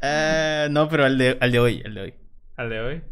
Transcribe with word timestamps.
Ah, 0.00 0.68
no, 0.70 0.88
pero 0.88 1.04
al 1.04 1.18
de, 1.18 1.36
al 1.40 1.50
de 1.50 1.58
hoy, 1.58 1.82
al 1.84 1.94
de 1.94 2.00
hoy. 2.00 2.14
¿Al 2.56 2.70
de 2.70 2.80
hoy? 2.80 3.02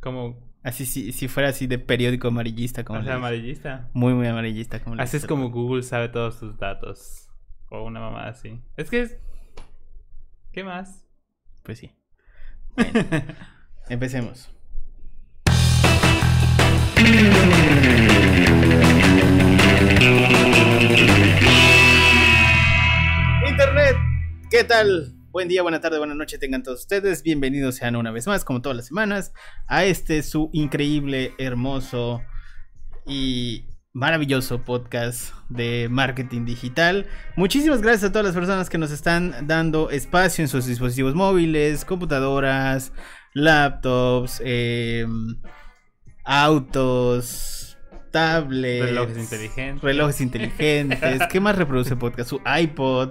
Como. 0.00 0.46
Así 0.62 0.84
si, 0.84 1.12
si 1.12 1.28
fuera 1.28 1.48
así 1.48 1.66
de 1.66 1.78
periódico 1.78 2.28
amarillista 2.28 2.84
como 2.84 3.00
O 3.00 3.02
sea, 3.02 3.14
amarillista. 3.14 3.88
Muy 3.94 4.12
muy 4.12 4.26
amarillista 4.26 4.80
como 4.80 5.00
Así 5.00 5.16
es 5.16 5.26
como 5.26 5.50
Google 5.50 5.82
sabe 5.82 6.08
todos 6.08 6.38
tus 6.40 6.58
datos. 6.58 7.30
O 7.70 7.82
una 7.84 8.00
mamá 8.00 8.28
así. 8.28 8.60
Es 8.76 8.90
que 8.90 9.02
es. 9.02 9.18
¿Qué 10.52 10.64
más? 10.64 11.06
Pues 11.62 11.78
sí. 11.78 11.92
Bueno, 12.74 12.92
empecemos. 13.88 14.50
Internet, 23.46 23.96
¿qué 24.50 24.64
tal? 24.64 25.14
Buen 25.30 25.48
día, 25.48 25.62
buena 25.62 25.80
tarde, 25.80 25.98
buena 25.98 26.14
noche 26.14 26.38
tengan 26.38 26.62
todos 26.62 26.80
ustedes. 26.80 27.22
Bienvenidos 27.22 27.76
sean 27.76 27.96
una 27.96 28.10
vez 28.10 28.26
más, 28.26 28.44
como 28.44 28.62
todas 28.62 28.76
las 28.76 28.86
semanas, 28.86 29.32
a 29.66 29.84
este 29.84 30.22
su 30.22 30.50
increíble, 30.52 31.34
hermoso 31.38 32.22
y 33.06 33.66
maravilloso 33.92 34.62
podcast 34.64 35.34
de 35.48 35.88
marketing 35.90 36.44
digital. 36.44 37.06
Muchísimas 37.36 37.82
gracias 37.82 38.04
a 38.04 38.12
todas 38.12 38.26
las 38.26 38.34
personas 38.34 38.70
que 38.70 38.78
nos 38.78 38.90
están 38.90 39.46
dando 39.46 39.90
espacio 39.90 40.42
en 40.42 40.48
sus 40.48 40.66
dispositivos 40.66 41.14
móviles, 41.14 41.84
computadoras, 41.84 42.92
laptops, 43.34 44.40
eh, 44.44 45.06
autos, 46.24 47.76
tablets, 48.10 48.86
Relojes 48.86 49.18
inteligentes. 49.18 49.82
relojes 49.82 50.20
inteligentes. 50.20 51.20
¿Qué 51.30 51.40
más 51.40 51.56
reproduce 51.56 51.96
podcast? 51.96 52.30
Su 52.30 52.40
iPod, 52.46 53.10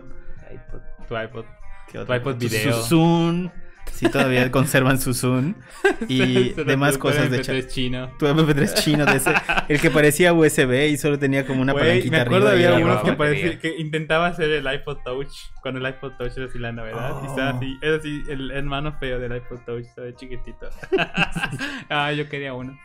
iPod, 0.51 0.81
tu 1.07 1.17
iPod. 1.17 1.45
¿qué 1.91 1.99
Tu 1.99 2.13
iPod 2.13 2.35
video. 2.37 2.73
Su 2.83 2.89
Zoom, 2.89 3.49
si 3.93 4.09
todavía 4.09 4.51
conservan 4.51 4.99
su 4.99 5.13
Zoom 5.13 5.53
y 6.09 6.49
demás 6.53 6.97
cosas 6.97 7.31
de 7.31 7.37
en 7.37 7.43
chat. 7.43 7.55
MP3 7.55 7.67
chino. 7.67 8.11
Tu 8.19 8.25
MP3 8.27 8.73
chino 8.83 9.05
de 9.05 9.15
ese, 9.15 9.33
el 9.69 9.79
que 9.79 9.89
parecía 9.89 10.33
USB 10.33 10.89
y 10.89 10.97
solo 10.97 11.17
tenía 11.17 11.45
como 11.47 11.61
una 11.61 11.71
Güey, 11.73 11.85
palanquita 11.85 12.11
me 12.17 12.21
acuerdo 12.21 12.49
arriba. 12.49 12.73
había 12.73 12.85
unos 12.85 13.01
que, 13.03 13.13
parecía, 13.13 13.59
que 13.59 13.77
intentaba 13.77 14.27
hacer 14.27 14.49
el 14.51 14.71
iPod 14.73 14.97
Touch 15.05 15.29
cuando 15.61 15.79
el 15.79 15.87
iPod 15.93 16.11
Touch 16.17 16.33
era 16.35 16.45
así 16.47 16.59
la 16.59 16.71
novedad. 16.73 17.21
Y 17.23 17.27
estaba 17.27 17.51
Oh. 17.51 17.57
así, 17.57 17.77
era 17.81 17.95
así 17.97 18.23
el 18.29 18.51
hermano 18.51 18.91
feo 18.99 19.19
del 19.19 19.35
iPod 19.37 19.59
Touch, 19.65 19.85
estaba 19.85 20.13
chiquitito. 20.13 20.69
ah, 21.89 22.11
yo 22.11 22.27
quería 22.27 22.53
uno. 22.53 22.77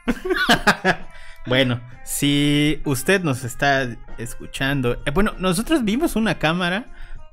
Bueno, 1.47 1.81
si 2.05 2.81
usted 2.85 3.23
nos 3.25 3.43
está 3.43 3.89
escuchando, 4.17 5.03
eh, 5.05 5.11
bueno, 5.13 5.35
nosotros 5.39 5.85
vimos 5.85 6.15
una 6.15 6.39
cámara 6.39 6.85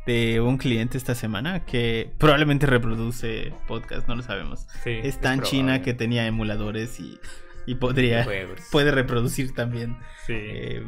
de 0.09 0.41
un 0.41 0.57
cliente 0.57 0.97
esta 0.97 1.13
semana 1.13 1.65
que 1.65 2.11
probablemente 2.17 2.65
reproduce 2.65 3.53
podcast, 3.67 4.07
no 4.07 4.16
lo 4.16 4.23
sabemos. 4.23 4.66
Sí. 4.83 4.99
Es 5.03 5.19
tan 5.21 5.41
china 5.41 5.81
que 5.83 5.93
tenía 5.93 6.25
emuladores 6.25 6.99
y, 6.99 7.19
y 7.67 7.75
podría 7.75 8.23
Juegos. 8.23 8.59
puede 8.71 8.89
reproducir 8.91 9.53
también 9.53 9.97
Sí. 10.25 10.33
eh, 10.35 10.83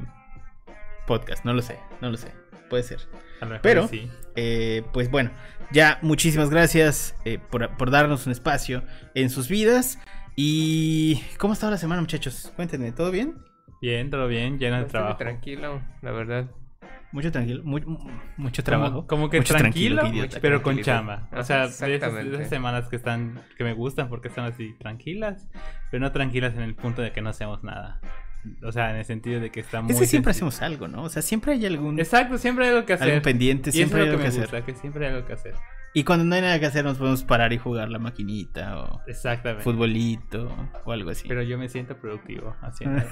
podcast, 1.05 1.45
no 1.45 1.53
lo 1.53 1.61
sé, 1.61 1.77
no 2.01 2.09
lo 2.09 2.17
sé, 2.17 2.31
puede 2.69 2.83
ser. 2.83 2.99
a 3.41 3.45
lo 3.45 3.49
mejor 3.51 3.61
pero- 3.61 3.87
sí. 3.87 4.09
Eh, 4.35 4.83
pues 4.93 5.11
bueno, 5.11 5.29
ya 5.71 5.99
muchísimas 6.01 6.49
gracias 6.49 7.15
eh, 7.25 7.37
por, 7.37 7.75
por 7.77 7.91
darnos 7.91 8.25
un 8.25 8.31
espacio 8.31 8.83
en 9.13 9.29
sus 9.29 9.47
vidas. 9.49 9.99
Y 10.37 11.21
¿cómo 11.37 11.51
ha 11.51 11.55
estado 11.55 11.71
la 11.71 11.77
semana, 11.77 11.99
muchachos? 12.01 12.51
Cuéntenme, 12.55 12.91
¿todo 12.93 13.11
bien? 13.11 13.35
Bien, 13.81 14.09
todo 14.09 14.27
bien, 14.27 14.57
lleno 14.57 14.77
de 14.77 14.85
trabajo. 14.85 15.17
tranquilo, 15.17 15.81
la 16.01 16.11
verdad. 16.11 16.49
Mucho 17.11 17.31
tranquilo, 17.31 17.61
mu- 17.65 17.79
mu- 17.85 18.09
mucho 18.37 18.63
trabajo. 18.63 19.05
como 19.05 19.29
que 19.29 19.37
Mucho 19.39 19.53
tranquilo, 19.53 20.01
pero 20.41 20.61
con 20.63 20.79
chamba. 20.81 21.27
O 21.33 21.43
sea, 21.43 21.63
de 21.63 21.65
esas, 21.67 21.79
de 21.81 21.95
exactamente. 21.95 22.35
esas 22.37 22.49
semanas 22.49 22.87
que 22.87 22.95
están, 22.95 23.41
que 23.57 23.63
me 23.65 23.73
gustan 23.73 24.07
porque 24.07 24.29
están 24.29 24.45
así 24.45 24.73
tranquilas, 24.79 25.47
pero 25.91 25.99
no 26.01 26.11
tranquilas 26.13 26.53
en 26.55 26.61
el 26.61 26.73
punto 26.75 27.01
de 27.01 27.11
que 27.11 27.21
no 27.21 27.29
hacemos 27.29 27.63
nada. 27.63 27.99
O 28.63 28.71
sea, 28.71 28.89
en 28.91 28.95
el 28.97 29.05
sentido 29.05 29.39
de 29.39 29.51
que 29.51 29.59
está 29.59 29.81
muy 29.81 29.91
Es 29.91 29.99
que 29.99 30.05
siempre 30.07 30.33
sencillo. 30.33 30.49
hacemos 30.49 30.61
algo, 30.73 30.87
¿no? 30.87 31.03
O 31.03 31.09
sea, 31.09 31.21
siempre 31.21 31.51
hay 31.53 31.65
algún, 31.65 31.99
Exacto, 31.99 32.37
siempre 32.37 32.65
hay 32.65 32.71
algo 32.71 32.85
que 32.85 32.93
hacer. 32.93 33.09
algo 33.11 33.21
pendiente, 33.21 33.71
siempre 33.71 34.01
hay 34.01 34.07
eso 34.07 34.13
es 34.15 34.15
algo 34.15 34.17
lo 34.17 34.17
que 34.17 34.31
que 34.31 34.37
me 34.39 34.43
hacer. 34.45 34.55
gusta, 34.59 34.65
que 34.73 34.79
siempre 34.79 35.05
hay 35.07 35.13
algo 35.13 35.27
que 35.27 35.33
hacer. 35.33 35.53
Y 35.93 36.05
cuando 36.05 36.23
no 36.23 36.35
hay 36.35 36.41
nada 36.41 36.57
que 36.59 36.65
hacer, 36.65 36.85
nos 36.85 36.97
podemos 36.97 37.23
parar 37.23 37.51
y 37.51 37.57
jugar 37.57 37.89
la 37.89 37.99
maquinita 37.99 38.79
o 38.79 39.01
Exactamente. 39.07 39.63
futbolito 39.63 40.49
o 40.85 40.91
algo 40.93 41.09
así. 41.09 41.27
Pero 41.27 41.41
yo 41.43 41.57
me 41.57 41.67
siento 41.67 41.97
productivo 41.97 42.55
haciendo. 42.61 43.03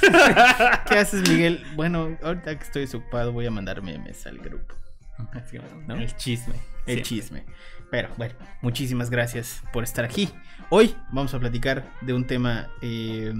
¿Qué 0.88 0.98
haces, 0.98 1.28
Miguel? 1.28 1.62
Bueno, 1.76 2.16
ahorita 2.22 2.56
que 2.56 2.64
estoy 2.64 2.82
desocupado, 2.82 3.32
voy 3.32 3.46
a 3.46 3.50
mandar 3.50 3.82
memes 3.82 4.26
al 4.26 4.38
grupo. 4.38 4.74
El 5.88 6.16
chisme. 6.16 6.54
El 6.86 6.86
siempre. 6.86 7.02
chisme. 7.02 7.44
Pero 7.90 8.08
bueno, 8.16 8.34
muchísimas 8.62 9.10
gracias 9.10 9.62
por 9.72 9.84
estar 9.84 10.04
aquí. 10.04 10.30
Hoy 10.70 10.96
vamos 11.12 11.34
a 11.34 11.38
platicar 11.38 11.92
de 12.00 12.14
un 12.14 12.26
tema 12.26 12.68
eh, 12.80 13.32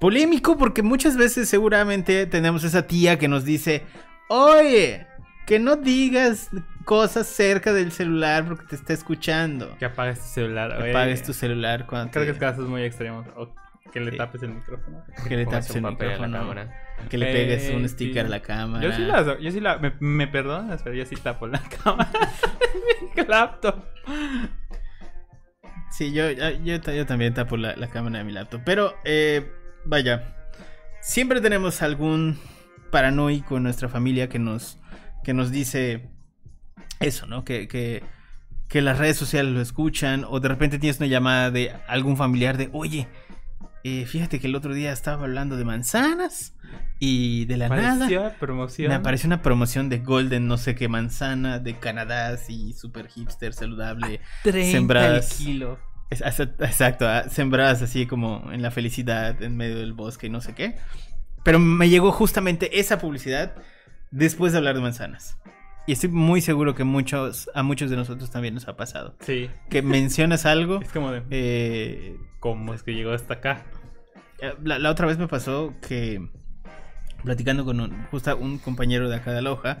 polémico 0.00 0.58
porque 0.58 0.82
muchas 0.82 1.16
veces 1.16 1.48
seguramente 1.48 2.26
tenemos 2.26 2.64
esa 2.64 2.88
tía 2.88 3.18
que 3.20 3.28
nos 3.28 3.44
dice, 3.44 3.84
oye, 4.28 5.06
que 5.46 5.58
no 5.58 5.76
digas 5.76 6.50
cosas 6.84 7.26
cerca 7.26 7.72
del 7.72 7.92
celular 7.92 8.44
porque 8.46 8.64
te 8.66 8.76
está 8.76 8.92
escuchando. 8.92 9.76
Que 9.78 9.84
apagues 9.86 10.20
tu 10.20 10.26
celular. 10.26 10.76
Que 10.76 10.82
oye. 10.82 10.90
apagues 10.90 11.22
tu 11.22 11.32
celular 11.32 11.86
cuando 11.86 12.10
Creo 12.10 12.22
te- 12.24 12.26
que 12.26 12.32
es 12.32 12.38
casos 12.38 12.68
muy 12.68 12.82
extremos. 12.82 13.26
O 13.36 13.54
que 13.92 14.00
le 14.00 14.12
Sí. 14.12 14.16
tapes 14.16 14.42
el 14.42 14.50
micrófono. 14.54 15.04
que 15.28 15.36
le 15.36 15.44
tapes 15.46 15.70
un 15.70 15.84
el 15.84 15.90
micrófono, 15.92 16.38
cámara. 16.38 16.82
que 17.10 17.18
le 17.18 17.26
pegues 17.32 17.64
Eh, 17.64 17.76
un 17.76 17.82
sí. 17.82 17.88
sticker 17.88 18.26
a 18.26 18.28
la 18.28 18.40
cámara. 18.40 18.82
Yo 18.82 18.92
sí 18.92 19.02
la, 19.02 19.38
yo 19.38 19.50
sí 19.50 19.60
la, 19.60 19.78
me, 19.78 19.92
me 20.00 20.26
perdonas, 20.28 20.82
pero 20.82 20.94
yo 20.96 21.04
sí 21.04 21.14
tapo 21.16 21.46
la 21.46 21.60
cámara 21.84 22.10
de 23.16 23.22
mi 23.22 23.28
laptop. 23.28 23.84
Sí, 25.90 26.12
yo, 26.12 26.30
yo, 26.30 26.50
yo 26.64 26.80
ta- 26.80 26.94
yo 26.94 27.04
también 27.04 27.34
tapo 27.34 27.56
la, 27.56 27.76
la 27.76 27.88
cámara 27.88 28.18
de 28.18 28.24
mi 28.24 28.32
laptop. 28.32 28.62
Pero, 28.64 28.94
eh, 29.04 29.50
vaya, 29.84 30.34
siempre 31.00 31.40
tenemos 31.40 31.82
algún 31.82 32.38
paranoico 32.90 33.58
en 33.58 33.64
nuestra 33.64 33.88
familia 33.90 34.28
que 34.28 34.38
nos, 34.38 34.78
que 35.22 35.34
nos 35.34 35.50
dice 35.50 36.08
eso, 37.00 37.26
¿no? 37.26 37.44
Que, 37.44 37.68
que, 37.68 38.02
que 38.68 38.82
las 38.82 38.98
redes 38.98 39.16
sociales 39.16 39.52
lo 39.52 39.60
escuchan 39.60 40.24
o 40.28 40.40
de 40.40 40.48
repente 40.48 40.78
tienes 40.78 40.98
una 40.98 41.08
llamada 41.08 41.50
de 41.50 41.72
algún 41.88 42.16
familiar 42.16 42.56
de, 42.56 42.70
oye, 42.72 43.08
eh, 43.84 44.06
fíjate 44.06 44.38
que 44.38 44.46
el 44.46 44.54
otro 44.54 44.74
día 44.74 44.92
estaba 44.92 45.24
hablando 45.24 45.56
de 45.56 45.64
manzanas 45.64 46.54
y 47.00 47.46
de 47.46 47.56
la 47.56 47.68
nada 47.68 48.36
promoción. 48.38 48.88
me 48.88 48.94
apareció 48.94 49.26
una 49.26 49.42
promoción 49.42 49.88
de 49.88 49.98
Golden 49.98 50.46
no 50.46 50.56
sé 50.56 50.76
qué 50.76 50.88
manzana 50.88 51.58
de 51.58 51.78
Canadá 51.78 52.28
así 52.28 52.72
super 52.74 53.08
hipster 53.08 53.52
saludable 53.52 54.20
30 54.44 54.70
sembradas. 54.70 55.40
el 55.40 55.46
kilo. 55.46 55.78
Exacto, 56.10 57.08
ah, 57.08 57.24
sembradas 57.28 57.82
así 57.82 58.06
como 58.06 58.50
en 58.52 58.62
la 58.62 58.70
felicidad 58.70 59.42
en 59.42 59.56
medio 59.56 59.78
del 59.78 59.94
bosque 59.94 60.28
y 60.28 60.30
no 60.30 60.40
sé 60.40 60.54
qué. 60.54 60.76
Pero 61.42 61.58
me 61.58 61.88
llegó 61.88 62.12
justamente 62.12 62.78
esa 62.78 62.98
publicidad 62.98 63.54
después 64.12 64.52
de 64.52 64.58
hablar 64.58 64.76
de 64.76 64.80
manzanas. 64.82 65.36
Y 65.86 65.92
estoy 65.92 66.10
muy 66.10 66.40
seguro 66.40 66.76
que 66.76 66.84
muchos, 66.84 67.50
a 67.56 67.64
muchos 67.64 67.90
de 67.90 67.96
nosotros 67.96 68.30
también 68.30 68.54
nos 68.54 68.68
ha 68.68 68.76
pasado. 68.76 69.16
Sí. 69.18 69.50
Que 69.68 69.82
mencionas 69.82 70.46
algo. 70.46 70.80
Es 70.80 70.92
como 70.92 71.10
de. 71.10 71.22
eh, 71.30 72.16
¿Cómo 72.38 72.72
es 72.74 72.84
que 72.84 72.94
llegó 72.94 73.10
hasta 73.12 73.34
acá? 73.34 73.64
eh, 74.40 74.54
la, 74.62 74.78
la 74.78 74.90
otra 74.90 75.06
vez 75.08 75.18
me 75.18 75.26
pasó 75.26 75.74
que 75.86 76.28
platicando 77.24 77.64
con 77.64 77.80
un, 77.80 78.04
justo 78.10 78.36
un 78.36 78.58
compañero 78.58 79.08
de 79.08 79.16
acá 79.16 79.32
de 79.32 79.38
Aloha, 79.38 79.80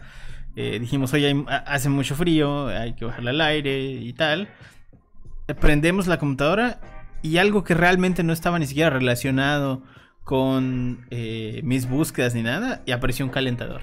eh, 0.56 0.78
dijimos, 0.80 1.12
oye, 1.12 1.26
hay- 1.28 1.44
hace 1.66 1.88
mucho 1.88 2.14
frío, 2.14 2.66
hay 2.68 2.94
que 2.94 3.04
bajarle 3.04 3.30
al 3.30 3.40
aire 3.40 3.80
y 3.80 4.12
tal. 4.12 4.48
Eh, 5.48 5.54
Prendemos 5.54 6.06
la 6.08 6.18
computadora 6.18 6.80
y 7.22 7.38
algo 7.38 7.62
que 7.64 7.74
realmente 7.74 8.22
no 8.24 8.32
estaba 8.32 8.58
ni 8.58 8.66
siquiera 8.66 8.90
relacionado 8.90 9.82
con 10.24 11.06
eh, 11.10 11.60
mis 11.64 11.88
búsquedas 11.88 12.34
ni 12.34 12.42
nada, 12.42 12.82
y 12.86 12.92
apareció 12.92 13.24
un 13.24 13.30
calentador. 13.32 13.82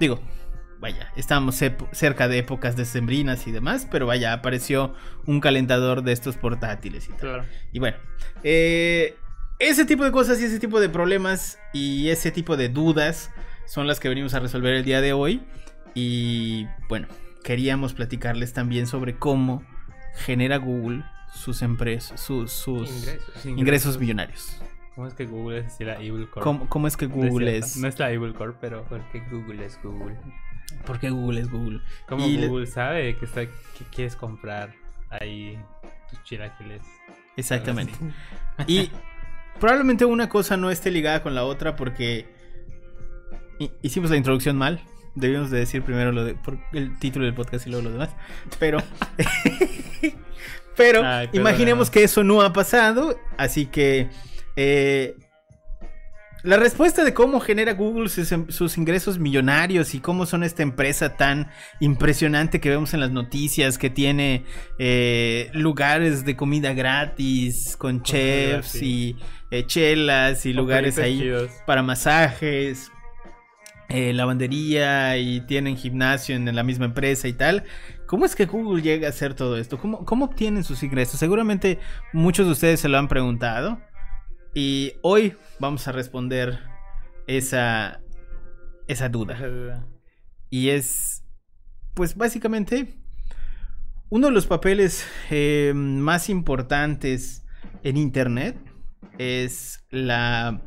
Digo, 0.00 0.20
vaya, 0.80 1.12
estábamos 1.16 1.60
cerca 1.92 2.28
de 2.28 2.38
épocas 2.38 2.76
decembrinas 2.76 3.46
y 3.46 3.52
demás, 3.52 3.88
pero 3.90 4.06
vaya, 4.06 4.32
apareció 4.32 4.94
un 5.26 5.40
calentador 5.40 6.02
de 6.02 6.12
estos 6.12 6.36
portátiles 6.36 7.06
y 7.06 7.12
tal. 7.12 7.20
Claro. 7.20 7.44
Y 7.72 7.78
bueno, 7.78 7.96
eh, 8.42 9.16
ese 9.58 9.84
tipo 9.84 10.04
de 10.04 10.12
cosas 10.12 10.40
y 10.40 10.44
ese 10.44 10.58
tipo 10.58 10.80
de 10.80 10.88
problemas 10.88 11.58
y 11.72 12.08
ese 12.10 12.30
tipo 12.30 12.56
de 12.56 12.68
dudas 12.68 13.30
son 13.66 13.86
las 13.86 14.00
que 14.00 14.08
venimos 14.08 14.34
a 14.34 14.40
resolver 14.40 14.74
el 14.74 14.84
día 14.84 15.00
de 15.00 15.12
hoy. 15.12 15.42
Y 15.94 16.66
bueno, 16.88 17.08
queríamos 17.42 17.94
platicarles 17.94 18.52
también 18.52 18.86
sobre 18.86 19.16
cómo 19.16 19.64
genera 20.16 20.56
Google 20.56 21.04
sus 21.32 21.62
empresas, 21.62 22.20
sus, 22.20 22.52
sus 22.52 22.90
ingresos. 22.90 23.46
Ingresos. 23.46 23.98
millonarios. 23.98 24.56
¿Cómo 24.94 25.06
es 25.08 25.14
que 25.14 25.26
Google 25.26 25.58
es 25.58 25.80
la 25.80 25.94
Evil 26.00 26.28
Corp? 26.30 26.44
¿Cómo, 26.44 26.68
cómo 26.68 26.86
es 26.86 26.96
que 26.96 27.08
No 27.08 27.24
es 27.24 27.30
Google 27.30 27.50
cierto, 27.50 27.66
es... 27.66 27.76
No 27.78 27.88
es 27.88 27.98
la 27.98 28.10
Evil 28.12 28.34
Corp, 28.34 28.56
pero. 28.60 28.84
Porque 28.84 29.20
Google 29.30 29.64
es 29.66 29.78
Google. 29.82 30.16
¿Por 30.86 30.98
qué 31.00 31.10
Google 31.10 31.40
es 31.40 31.50
Google? 31.50 31.80
¿Cómo 32.08 32.26
Y 32.26 32.36
le- 32.36 32.46
Google 32.48 32.66
sabe 32.66 33.16
que, 33.16 33.24
está, 33.24 33.42
que 33.46 33.84
quieres 33.92 34.14
comprar 34.16 34.72
ahí 35.10 35.58
tus 36.10 36.22
chilaquiles? 36.24 36.82
Exactamente. 37.36 37.92
Y 38.66 38.90
probablemente 39.60 40.04
una 40.04 40.28
cosa 40.28 40.56
no 40.56 40.70
esté 40.70 40.90
ligada 40.90 41.22
con 41.22 41.34
la 41.34 41.44
otra 41.44 41.74
porque 41.76 42.26
hi- 43.58 43.72
hicimos 43.82 44.10
la 44.10 44.16
introducción 44.16 44.56
mal. 44.56 44.80
Debíamos 45.16 45.50
de 45.50 45.58
decir 45.58 45.82
primero 45.82 46.10
lo 46.12 46.24
de, 46.24 46.34
por 46.34 46.58
el 46.72 46.98
título 46.98 47.24
del 47.24 47.34
podcast 47.34 47.66
y 47.66 47.70
luego 47.70 47.84
lo 47.84 47.90
demás. 47.92 48.10
Pero, 48.58 48.78
pero 50.76 51.02
Ay, 51.04 51.28
imaginemos 51.32 51.90
que 51.90 52.02
eso 52.04 52.24
no 52.24 52.42
ha 52.42 52.52
pasado, 52.52 53.18
así 53.36 53.66
que 53.66 54.08
eh, 54.56 55.16
la 56.42 56.58
respuesta 56.58 57.04
de 57.04 57.14
cómo 57.14 57.40
genera 57.40 57.72
Google 57.72 58.10
sus, 58.10 58.30
em- 58.30 58.50
sus 58.50 58.76
ingresos 58.76 59.18
millonarios 59.18 59.94
y 59.94 60.00
cómo 60.00 60.26
son 60.26 60.44
esta 60.44 60.62
empresa 60.62 61.16
tan 61.16 61.48
impresionante 61.80 62.60
que 62.60 62.68
vemos 62.68 62.92
en 62.92 63.00
las 63.00 63.10
noticias, 63.12 63.78
que 63.78 63.88
tiene 63.88 64.44
eh, 64.78 65.48
lugares 65.54 66.26
de 66.26 66.36
comida 66.36 66.74
gratis 66.74 67.76
con 67.78 68.00
Comida 68.00 68.04
chefs 68.04 68.82
y 68.82 69.16
eh, 69.50 69.64
chelas 69.66 70.44
y 70.44 70.52
lugares 70.52 70.98
ahí 70.98 71.18
chidos. 71.20 71.50
para 71.66 71.82
masajes, 71.82 72.92
eh, 73.88 74.12
lavandería 74.12 75.16
y 75.16 75.40
tienen 75.46 75.78
gimnasio 75.78 76.36
en 76.36 76.54
la 76.54 76.62
misma 76.62 76.84
empresa 76.84 77.26
y 77.26 77.32
tal. 77.32 77.64
¿Cómo 78.04 78.26
es 78.26 78.36
que 78.36 78.44
Google 78.44 78.82
llega 78.82 79.06
a 79.06 79.10
hacer 79.10 79.32
todo 79.32 79.56
esto? 79.56 79.78
¿Cómo, 79.78 80.04
cómo 80.04 80.26
obtienen 80.26 80.62
sus 80.62 80.82
ingresos? 80.82 81.18
Seguramente 81.18 81.78
muchos 82.12 82.44
de 82.44 82.52
ustedes 82.52 82.80
se 82.80 82.90
lo 82.90 82.98
han 82.98 83.08
preguntado. 83.08 83.80
Y 84.54 84.92
hoy 85.02 85.36
vamos 85.58 85.88
a 85.88 85.92
responder 85.92 86.60
esa, 87.26 88.00
esa 88.86 89.08
duda. 89.08 89.84
Y 90.48 90.68
es, 90.68 91.24
pues 91.94 92.16
básicamente, 92.16 92.94
uno 94.10 94.28
de 94.28 94.32
los 94.32 94.46
papeles 94.46 95.04
eh, 95.30 95.72
más 95.74 96.28
importantes 96.28 97.44
en 97.82 97.96
Internet 97.96 98.56
es 99.18 99.84
la 99.90 100.62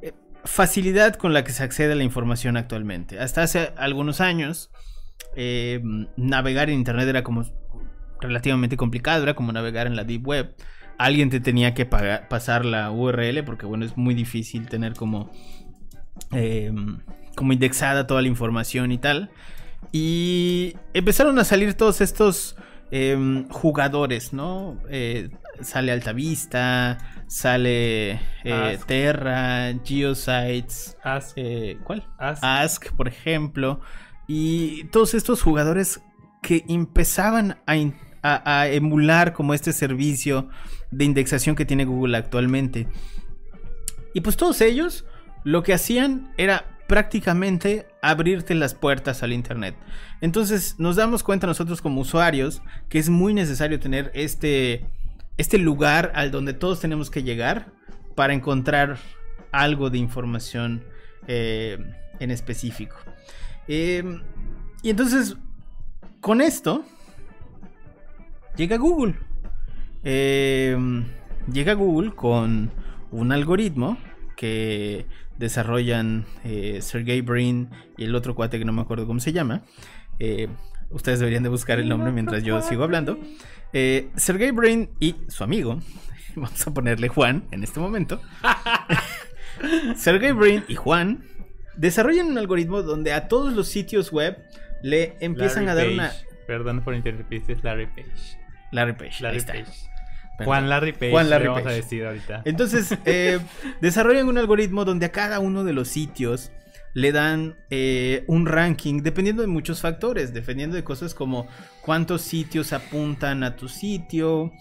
eh, 0.00 0.12
facilidad 0.44 1.16
con 1.16 1.34
la 1.34 1.44
que 1.44 1.52
se 1.52 1.62
accede 1.62 1.92
a 1.92 1.96
la 1.96 2.04
información 2.04 2.56
actualmente. 2.56 3.18
Hasta 3.18 3.42
hace 3.42 3.74
algunos 3.76 4.22
años, 4.22 4.70
eh, 5.36 5.82
navegar 6.16 6.70
en 6.70 6.76
Internet 6.76 7.08
era 7.08 7.22
como 7.22 7.44
relativamente 8.20 8.78
complicado, 8.78 9.24
era 9.24 9.34
como 9.34 9.52
navegar 9.52 9.86
en 9.86 9.96
la 9.96 10.04
Deep 10.04 10.26
Web. 10.26 10.54
Alguien 10.98 11.30
te 11.30 11.40
tenía 11.40 11.74
que 11.74 11.86
pagar- 11.86 12.28
pasar 12.28 12.64
la 12.64 12.90
URL 12.90 13.42
porque, 13.44 13.66
bueno, 13.66 13.84
es 13.84 13.96
muy 13.96 14.14
difícil 14.14 14.68
tener 14.68 14.94
como 14.94 15.30
eh, 16.32 16.72
como 17.34 17.52
indexada 17.52 18.06
toda 18.06 18.22
la 18.22 18.28
información 18.28 18.92
y 18.92 18.98
tal. 18.98 19.30
Y 19.92 20.76
empezaron 20.94 21.38
a 21.38 21.44
salir 21.44 21.74
todos 21.74 22.00
estos 22.00 22.56
em, 22.90 23.48
jugadores, 23.48 24.32
¿no? 24.32 24.78
Eh, 24.88 25.30
sale 25.60 25.92
Altavista, 25.92 26.98
sale 27.26 28.12
eh, 28.44 28.52
Ask. 28.76 28.86
Terra, 28.86 29.72
Geosites, 29.84 30.96
Ask, 31.02 31.32
eh, 31.36 31.78
¿cuál? 31.84 32.06
Ask. 32.18 32.42
Ask, 32.44 32.92
por 32.96 33.08
ejemplo. 33.08 33.80
Y 34.26 34.84
todos 34.84 35.14
estos 35.14 35.42
jugadores 35.42 36.00
que 36.42 36.64
empezaban 36.68 37.58
a, 37.66 37.74
a- 38.24 38.68
emular 38.68 39.32
como 39.32 39.54
este 39.54 39.72
servicio 39.72 40.48
de 40.90 41.04
indexación 41.04 41.54
que 41.56 41.64
tiene 41.64 41.84
Google 41.84 42.16
actualmente. 42.16 42.88
Y 44.14 44.20
pues 44.20 44.36
todos 44.36 44.60
ellos 44.60 45.04
lo 45.44 45.62
que 45.62 45.74
hacían 45.74 46.32
era 46.36 46.78
prácticamente 46.88 47.86
abrirte 48.02 48.54
las 48.54 48.74
puertas 48.74 49.22
al 49.22 49.32
Internet. 49.32 49.74
Entonces 50.20 50.76
nos 50.78 50.96
damos 50.96 51.22
cuenta 51.22 51.46
nosotros 51.46 51.80
como 51.82 52.00
usuarios 52.02 52.62
que 52.88 52.98
es 52.98 53.08
muy 53.08 53.34
necesario 53.34 53.80
tener 53.80 54.10
este, 54.14 54.86
este 55.36 55.58
lugar 55.58 56.12
al 56.14 56.30
donde 56.30 56.52
todos 56.52 56.80
tenemos 56.80 57.10
que 57.10 57.22
llegar 57.22 57.72
para 58.14 58.32
encontrar 58.34 58.98
algo 59.50 59.90
de 59.90 59.98
información 59.98 60.84
eh, 61.26 61.78
en 62.20 62.30
específico. 62.30 62.96
Eh, 63.66 64.04
y 64.82 64.90
entonces, 64.90 65.36
con 66.20 66.40
esto, 66.40 66.84
llega 68.56 68.76
Google. 68.76 69.14
Eh, 70.02 70.76
llega 71.52 71.74
Google 71.74 72.12
con 72.14 72.70
un 73.10 73.32
algoritmo 73.32 73.96
que 74.36 75.06
desarrollan 75.38 76.26
eh, 76.44 76.80
Sergey 76.80 77.20
Brin 77.20 77.68
y 77.96 78.04
el 78.04 78.14
otro 78.14 78.34
cuate 78.34 78.58
que 78.58 78.64
no 78.64 78.72
me 78.72 78.82
acuerdo 78.82 79.06
cómo 79.06 79.20
se 79.20 79.32
llama. 79.32 79.62
Eh, 80.18 80.48
ustedes 80.90 81.18
deberían 81.18 81.42
de 81.42 81.48
buscar 81.48 81.78
el 81.78 81.88
nombre 81.88 82.12
mientras 82.12 82.42
yo 82.42 82.60
sigo 82.62 82.84
hablando. 82.84 83.18
Eh, 83.72 84.10
Sergey 84.16 84.52
Brin 84.52 84.90
y 85.00 85.16
su 85.28 85.42
amigo, 85.42 85.80
vamos 86.36 86.66
a 86.66 86.72
ponerle 86.72 87.08
Juan 87.08 87.44
en 87.50 87.64
este 87.64 87.80
momento. 87.80 88.20
Sergey 89.96 90.32
Brin 90.32 90.64
y 90.68 90.74
Juan 90.74 91.24
desarrollan 91.76 92.26
un 92.26 92.38
algoritmo 92.38 92.82
donde 92.82 93.12
a 93.12 93.28
todos 93.28 93.52
los 93.52 93.68
sitios 93.68 94.12
web 94.12 94.38
le 94.82 95.16
empiezan 95.20 95.66
Larry 95.66 95.80
a 95.80 95.84
dar 95.84 95.92
una... 95.92 96.12
Perdón 96.46 96.82
por 96.82 96.94
interrumpir, 96.94 97.42
es 97.48 97.64
Larry 97.64 97.86
Page. 97.86 98.43
Larry 98.74 98.94
Page. 98.94 99.22
Larry. 99.22 99.40
Page. 99.40 99.64
Perdón. 100.36 100.46
Juan 100.46 100.68
Larry 100.68 100.92
Page. 100.92 101.10
Juan 101.12 101.30
Larry 101.30 101.44
le 101.44 101.48
vamos 101.48 101.62
Page. 101.62 101.74
a 101.74 101.76
decir 101.76 102.04
ahorita. 102.04 102.42
Entonces, 102.44 102.98
eh, 103.04 103.38
desarrollan 103.80 104.28
un 104.28 104.38
algoritmo 104.38 104.84
donde 104.84 105.06
a 105.06 105.12
cada 105.12 105.38
uno 105.38 105.64
de 105.64 105.72
los 105.72 105.88
sitios 105.88 106.50
le 106.92 107.12
dan 107.12 107.56
eh, 107.70 108.24
un 108.26 108.46
ranking 108.46 109.02
dependiendo 109.02 109.42
de 109.42 109.48
muchos 109.48 109.80
factores, 109.80 110.32
dependiendo 110.32 110.76
de 110.76 110.84
cosas 110.84 111.14
como 111.14 111.46
cuántos 111.82 112.22
sitios 112.22 112.72
apuntan 112.72 113.42
a 113.42 113.56
tu 113.56 113.68
sitio, 113.68 114.52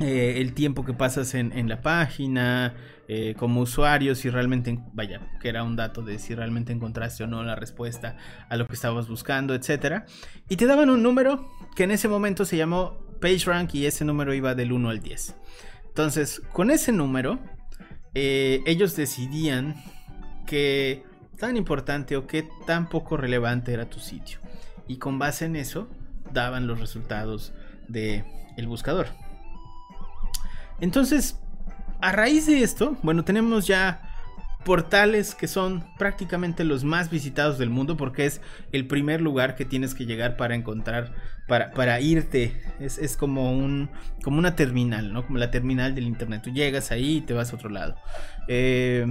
eh, 0.00 0.34
el 0.36 0.54
tiempo 0.54 0.84
que 0.84 0.94
pasas 0.94 1.34
en, 1.34 1.52
en 1.52 1.68
la 1.68 1.80
página, 1.80 2.74
eh, 3.10 3.34
como 3.38 3.62
usuario, 3.62 4.14
si 4.14 4.28
realmente, 4.28 4.78
vaya, 4.92 5.22
que 5.40 5.48
era 5.48 5.62
un 5.62 5.76
dato 5.76 6.02
de 6.02 6.18
si 6.18 6.34
realmente 6.34 6.74
encontraste 6.74 7.24
o 7.24 7.26
no 7.26 7.42
la 7.42 7.54
respuesta 7.54 8.18
a 8.50 8.56
lo 8.56 8.66
que 8.66 8.74
estabas 8.74 9.08
buscando, 9.08 9.54
etcétera. 9.54 10.04
Y 10.50 10.56
te 10.56 10.66
daban 10.66 10.90
un 10.90 11.02
número 11.02 11.48
que 11.74 11.84
en 11.84 11.90
ese 11.90 12.06
momento 12.06 12.44
se 12.44 12.58
llamó 12.58 13.07
PageRank 13.18 13.74
y 13.74 13.86
ese 13.86 14.04
número 14.04 14.34
iba 14.34 14.54
del 14.54 14.72
1 14.72 14.90
al 14.90 15.00
10. 15.00 15.34
Entonces, 15.86 16.42
con 16.52 16.70
ese 16.70 16.92
número, 16.92 17.38
eh, 18.14 18.62
ellos 18.66 18.96
decidían 18.96 19.76
qué 20.46 21.04
tan 21.38 21.56
importante 21.56 22.16
o 22.16 22.26
qué 22.26 22.48
tan 22.66 22.88
poco 22.88 23.16
relevante 23.16 23.72
era 23.72 23.88
tu 23.88 24.00
sitio. 24.00 24.38
Y 24.86 24.96
con 24.96 25.18
base 25.18 25.44
en 25.44 25.56
eso, 25.56 25.88
daban 26.32 26.66
los 26.66 26.80
resultados 26.80 27.52
del 27.88 28.24
el 28.56 28.66
buscador. 28.66 29.08
Entonces, 30.80 31.38
a 32.00 32.12
raíz 32.12 32.46
de 32.46 32.62
esto, 32.62 32.96
bueno, 33.02 33.24
tenemos 33.24 33.66
ya 33.66 34.02
portales 34.64 35.34
que 35.34 35.48
son 35.48 35.84
prácticamente 35.98 36.64
los 36.64 36.84
más 36.84 37.10
visitados 37.10 37.58
del 37.58 37.70
mundo 37.70 37.96
porque 37.96 38.26
es 38.26 38.40
el 38.72 38.86
primer 38.86 39.20
lugar 39.20 39.56
que 39.56 39.64
tienes 39.64 39.94
que 39.94 40.06
llegar 40.06 40.36
para 40.36 40.54
encontrar, 40.54 41.14
para, 41.48 42.00
irte. 42.00 42.60
Es, 42.78 43.16
como, 43.16 43.50
un, 43.52 43.90
como 44.22 44.38
una 44.38 44.54
terminal, 44.54 45.12
¿no? 45.12 45.26
Como 45.26 45.38
la 45.38 45.50
terminal 45.50 45.94
del 45.94 46.04
internet. 46.04 46.42
Tú 46.44 46.50
llegas 46.50 46.92
ahí 46.92 47.16
y 47.16 47.20
te 47.22 47.34
vas 47.34 47.52
a 47.52 47.56
otro 47.56 47.70
lado. 47.70 47.96
Eh, 48.46 49.04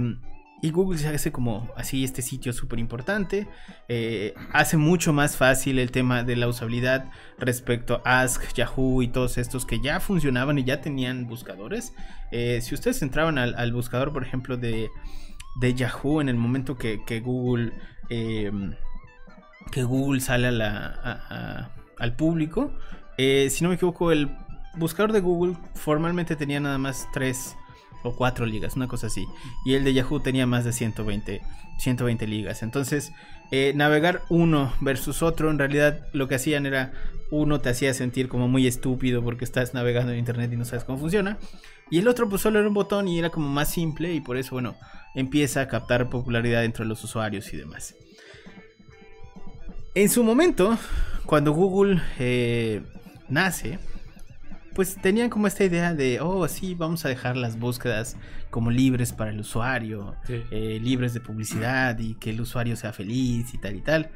y 0.60 0.70
Google 0.70 0.98
se 0.98 1.08
hace 1.08 1.30
como 1.30 1.70
así 1.76 2.02
este 2.02 2.20
sitio 2.20 2.52
súper 2.52 2.78
importante. 2.80 3.46
Eh, 3.88 4.34
hace 4.52 4.76
mucho 4.76 5.12
más 5.12 5.36
fácil 5.36 5.78
el 5.78 5.92
tema 5.92 6.24
de 6.24 6.34
la 6.34 6.48
usabilidad 6.48 7.10
respecto 7.38 8.02
a 8.04 8.22
Ask, 8.22 8.52
Yahoo 8.54 9.02
y 9.02 9.08
todos 9.08 9.38
estos 9.38 9.64
que 9.64 9.80
ya 9.80 10.00
funcionaban 10.00 10.58
y 10.58 10.64
ya 10.64 10.80
tenían 10.80 11.28
buscadores. 11.28 11.92
Eh, 12.32 12.60
si 12.60 12.74
ustedes 12.74 13.02
entraban 13.02 13.38
al, 13.38 13.72
buscador, 13.72 14.12
por 14.12 14.24
ejemplo, 14.24 14.56
de, 14.56 14.88
de 15.60 15.74
Yahoo 15.74 16.20
en 16.20 16.28
el 16.28 16.36
momento 16.36 16.76
que, 16.76 16.98
Google 17.20 17.72
eh, 18.10 18.50
que 19.70 19.84
Google 19.84 20.20
sale 20.20 20.48
a 20.48 20.52
la, 20.52 21.70
al 21.98 22.14
público, 22.14 22.72
eh, 23.18 23.48
si 23.50 23.64
no 23.64 23.70
me 23.70 23.74
equivoco, 23.74 24.12
el 24.12 24.30
buscador 24.76 25.12
de 25.12 25.20
Google 25.20 25.56
formalmente 25.74 26.36
tenía 26.36 26.60
nada 26.60 26.78
más 26.78 27.08
tres 27.12 27.56
o 28.04 28.14
cuatro 28.14 28.46
ligas, 28.46 28.76
una 28.76 28.86
cosa 28.86 29.08
así. 29.08 29.26
Y 29.64 29.74
el 29.74 29.84
de 29.84 29.92
Yahoo 29.92 30.20
tenía 30.20 30.46
más 30.46 30.64
de 30.64 30.72
120, 30.72 31.42
120 31.78 32.26
ligas. 32.26 32.62
Entonces, 32.62 33.12
eh, 33.50 33.72
navegar 33.74 34.22
uno 34.28 34.72
versus 34.80 35.22
otro, 35.22 35.50
en 35.50 35.58
realidad 35.58 36.06
lo 36.12 36.28
que 36.28 36.36
hacían 36.36 36.64
era, 36.64 36.92
uno 37.30 37.60
te 37.60 37.70
hacía 37.70 37.92
sentir 37.92 38.28
como 38.28 38.46
muy 38.46 38.66
estúpido 38.66 39.22
porque 39.22 39.44
estás 39.44 39.74
navegando 39.74 40.12
en 40.12 40.18
internet 40.18 40.52
y 40.52 40.56
no 40.56 40.64
sabes 40.64 40.84
cómo 40.84 40.98
funciona. 40.98 41.38
Y 41.90 41.98
el 41.98 42.08
otro 42.08 42.28
pues 42.28 42.42
solo 42.42 42.58
era 42.58 42.68
un 42.68 42.74
botón 42.74 43.08
y 43.08 43.18
era 43.18 43.30
como 43.30 43.48
más 43.48 43.70
simple 43.70 44.12
y 44.14 44.20
por 44.20 44.36
eso, 44.36 44.52
bueno, 44.52 44.76
empieza 45.14 45.62
a 45.62 45.68
captar 45.68 46.08
popularidad 46.08 46.64
entre 46.64 46.84
los 46.84 47.02
usuarios 47.02 47.52
y 47.52 47.56
demás. 47.56 47.94
En 49.98 50.08
su 50.08 50.22
momento, 50.22 50.78
cuando 51.26 51.50
Google 51.50 52.00
eh, 52.20 52.82
nace, 53.28 53.80
pues 54.72 54.94
tenían 54.94 55.28
como 55.28 55.48
esta 55.48 55.64
idea 55.64 55.92
de, 55.92 56.20
oh, 56.20 56.46
sí, 56.46 56.76
vamos 56.76 57.04
a 57.04 57.08
dejar 57.08 57.36
las 57.36 57.58
búsquedas 57.58 58.16
como 58.48 58.70
libres 58.70 59.12
para 59.12 59.32
el 59.32 59.40
usuario, 59.40 60.14
Sí. 60.24 60.40
eh, 60.52 60.78
libres 60.80 61.14
de 61.14 61.20
publicidad 61.20 61.98
y 61.98 62.14
que 62.14 62.30
el 62.30 62.40
usuario 62.40 62.76
sea 62.76 62.92
feliz 62.92 63.52
y 63.52 63.58
tal 63.58 63.74
y 63.74 63.80
tal. 63.80 64.10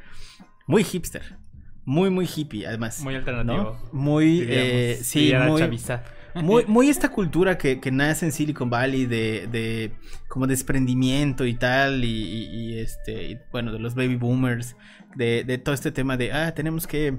Muy 0.67 0.85
hipster, 0.85 1.35
muy, 1.83 2.09
muy 2.09 2.29
hippie, 2.33 2.65
además. 2.65 3.01
Muy 3.01 3.15
alternativo. 3.15 3.77
¿no? 3.83 3.89
Muy, 3.91 4.41
eh, 4.47 5.01
sí, 5.03 5.33
muy, 5.49 5.59
chaviza. 5.59 6.01
Muy, 6.35 6.65
muy 6.67 6.89
esta 6.89 7.09
cultura 7.09 7.57
que, 7.57 7.79
que 7.79 7.91
nace 7.91 8.25
en 8.25 8.31
Silicon 8.31 8.69
Valley 8.69 9.05
de, 9.05 9.47
de 9.51 9.91
como 10.27 10.47
desprendimiento 10.47 11.45
y 11.45 11.53
tal, 11.55 12.03
y, 12.03 12.07
y- 12.09 12.45
y, 12.73 12.79
este, 12.79 13.23
y, 13.31 13.39
bueno, 13.51 13.71
de 13.71 13.79
los 13.79 13.95
baby 13.95 14.15
boomers, 14.15 14.75
de, 15.15 15.43
de 15.43 15.57
todo 15.57 15.75
este 15.75 15.91
tema 15.91 16.17
de, 16.17 16.31
ah, 16.33 16.53
tenemos 16.53 16.87
que 16.87 17.17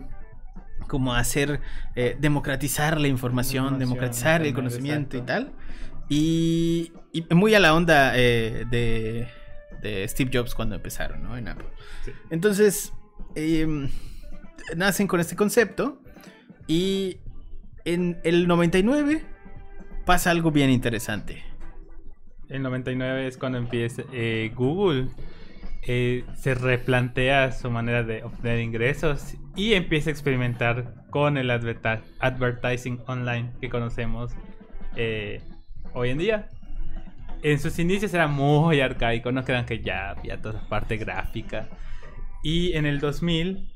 como 0.88 1.14
hacer, 1.14 1.60
eh, 1.96 2.16
democratizar 2.20 3.00
la 3.00 3.08
información, 3.08 3.64
Información, 3.64 3.78
democratizar 3.78 4.42
el 4.46 4.52
conocimiento 4.54 5.16
y 5.16 5.20
exacto. 5.20 5.50
tal. 5.50 5.52
Y, 6.10 6.92
y 7.12 7.24
muy 7.34 7.54
a 7.54 7.60
la 7.60 7.74
onda 7.74 8.12
eh, 8.16 8.66
de, 8.70 9.26
de 9.80 10.06
Steve 10.08 10.30
Jobs 10.32 10.54
cuando 10.54 10.74
empezaron, 10.74 11.22
¿no? 11.22 11.36
En 11.38 11.48
Apple. 11.48 11.66
Sí. 12.04 12.10
Entonces, 12.28 12.92
em, 13.34 13.88
nacen 14.76 15.06
con 15.06 15.20
este 15.20 15.36
concepto 15.36 16.02
y 16.66 17.18
en 17.84 18.18
el 18.24 18.46
99 18.46 19.22
pasa 20.04 20.30
algo 20.30 20.50
bien 20.50 20.70
interesante. 20.70 21.42
El 22.48 22.62
99 22.62 23.26
es 23.26 23.36
cuando 23.38 23.58
empieza 23.58 24.02
eh, 24.12 24.52
Google. 24.54 25.08
eh, 25.86 26.24
se 26.34 26.54
replantea 26.54 27.52
su 27.52 27.70
manera 27.70 28.02
de 28.02 28.22
obtener 28.22 28.60
ingresos 28.60 29.36
y 29.54 29.74
empieza 29.74 30.08
a 30.08 30.12
experimentar 30.12 30.94
con 31.10 31.36
el 31.36 31.50
advertising 31.50 33.00
online 33.06 33.52
que 33.60 33.68
conocemos 33.68 34.32
eh, 34.96 35.42
hoy 35.92 36.10
en 36.10 36.18
día. 36.18 36.48
En 37.42 37.58
sus 37.58 37.78
inicios 37.78 38.14
era 38.14 38.26
muy 38.26 38.80
arcaico, 38.80 39.30
no 39.30 39.44
crean 39.44 39.66
que 39.66 39.80
ya 39.80 40.10
había 40.10 40.40
toda 40.40 40.58
esa 40.58 40.68
parte 40.68 40.96
gráfica. 40.96 41.68
Y 42.42 42.72
en 42.72 42.86
el 42.86 43.00
2000, 43.00 43.70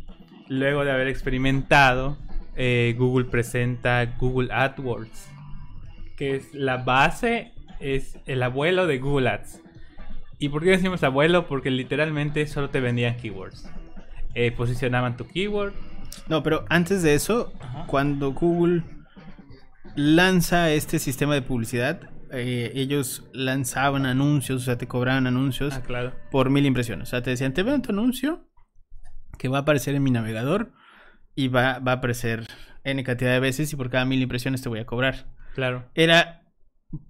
luego 0.48 0.84
de 0.84 0.90
haber 0.90 1.08
experimentado, 1.08 2.16
eh, 2.58 2.94
Google 2.98 3.26
presenta 3.26 4.04
Google 4.18 4.52
AdWords, 4.52 5.30
que 6.16 6.34
es 6.36 6.52
la 6.52 6.78
base, 6.78 7.52
es 7.80 8.18
el 8.26 8.42
abuelo 8.42 8.86
de 8.86 8.98
Google 8.98 9.28
Ads. 9.30 9.62
¿Y 10.40 10.48
por 10.50 10.62
qué 10.62 10.70
decimos 10.70 11.02
abuelo? 11.04 11.46
Porque 11.46 11.70
literalmente 11.70 12.46
solo 12.46 12.68
te 12.70 12.80
vendían 12.80 13.16
keywords. 13.16 13.70
Eh, 14.34 14.52
posicionaban 14.52 15.16
tu 15.16 15.26
keyword. 15.26 15.72
No, 16.28 16.42
pero 16.42 16.64
antes 16.68 17.02
de 17.02 17.14
eso, 17.14 17.52
Ajá. 17.60 17.86
cuando 17.86 18.32
Google 18.32 18.82
lanza 19.96 20.70
este 20.70 20.98
sistema 20.98 21.34
de 21.34 21.42
publicidad, 21.42 22.00
eh, 22.30 22.72
ellos 22.74 23.28
lanzaban 23.32 24.04
anuncios, 24.06 24.62
o 24.62 24.64
sea, 24.64 24.76
te 24.78 24.86
cobraban 24.86 25.26
anuncios 25.26 25.74
Ah, 25.74 25.82
claro. 25.82 26.12
por 26.30 26.50
mil 26.50 26.66
impresiones. 26.66 27.08
O 27.08 27.10
sea, 27.10 27.22
te 27.22 27.30
decían, 27.30 27.54
te 27.54 27.62
veo 27.62 27.80
tu 27.80 27.92
anuncio 27.92 28.44
que 29.38 29.48
va 29.48 29.58
a 29.58 29.60
aparecer 29.62 29.94
en 29.94 30.02
mi 30.02 30.10
navegador 30.10 30.72
y 31.38 31.46
va, 31.46 31.78
va 31.78 31.92
a 31.92 31.94
aparecer 31.94 32.48
N 32.82 33.04
cantidad 33.04 33.30
de 33.30 33.38
veces 33.38 33.72
y 33.72 33.76
por 33.76 33.90
cada 33.90 34.04
mil 34.04 34.20
impresiones 34.20 34.60
te 34.60 34.68
voy 34.68 34.80
a 34.80 34.86
cobrar. 34.86 35.26
Claro. 35.54 35.84
Era 35.94 36.42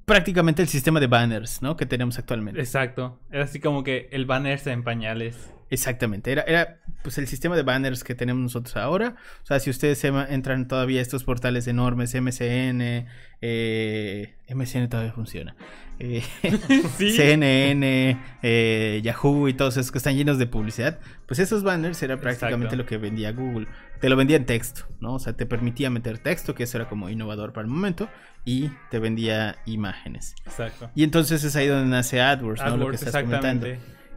prácticamente 0.04 0.61
el 0.61 0.68
sistema 0.68 1.00
de 1.00 1.06
banners, 1.06 1.62
¿no? 1.62 1.78
Que 1.78 1.87
tenemos 1.87 2.18
actualmente. 2.18 2.61
Exacto. 2.61 3.18
Era 3.30 3.44
así 3.44 3.58
como 3.58 3.85
que 3.85 4.11
el 4.12 4.26
banner 4.26 4.61
en 4.66 4.85
pañales. 4.85 5.54
Exactamente, 5.70 6.32
era, 6.32 6.42
era 6.42 6.78
pues 7.02 7.18
el 7.18 7.26
sistema 7.28 7.54
de 7.56 7.62
banners 7.62 8.02
que 8.04 8.14
tenemos 8.14 8.42
nosotros 8.42 8.76
ahora. 8.76 9.16
O 9.42 9.46
sea, 9.46 9.60
si 9.60 9.70
ustedes 9.70 10.02
entran 10.04 10.66
todavía 10.68 11.00
a 11.00 11.02
estos 11.02 11.25
portales 11.25 11.66
enormes, 11.66 12.14
MCN, 12.14 13.06
eh, 13.40 14.34
MCN 14.48 14.88
todavía 14.88 15.12
funciona. 15.12 15.54
eh, 15.98 16.22
Sí. 16.96 17.10
CNN, 17.12 18.18
eh, 18.42 19.00
Yahoo 19.02 19.48
y 19.48 19.54
todos 19.54 19.76
esos 19.76 19.92
que 19.92 19.98
están 19.98 20.16
llenos 20.16 20.38
de 20.38 20.46
publicidad, 20.46 20.98
pues 21.26 21.38
esos 21.38 21.62
banners 21.62 22.02
era 22.02 22.18
prácticamente 22.18 22.75
Exacto. 22.75 22.76
lo 22.82 22.87
que 22.87 22.96
vendía 22.98 23.32
Google. 23.32 23.66
Te 24.00 24.08
lo 24.08 24.16
vendía 24.16 24.37
en 24.37 24.46
texto, 24.46 24.87
¿no? 25.00 25.14
O 25.14 25.18
sea, 25.18 25.34
te 25.34 25.44
permitía 25.44 25.90
meter 25.90 26.18
texto, 26.18 26.54
que 26.54 26.62
eso 26.64 26.78
era 26.78 26.88
como 26.88 27.10
innovador 27.10 27.52
para 27.52 27.66
el 27.66 27.70
momento, 27.70 28.08
y 28.44 28.70
te 28.90 28.98
vendía 29.00 29.56
imágenes. 29.66 30.34
Exacto. 30.46 30.90
Y 30.94 31.02
entonces 31.04 31.44
es 31.44 31.54
ahí 31.56 31.66
donde 31.66 31.90
nace 31.90 32.20
AdWords, 32.20 32.60
¿no? 32.62 32.68
Lo 32.68 32.76
que 32.76 32.80
AdWords, 32.80 33.02
estás 33.02 33.22
comentando. 33.22 33.66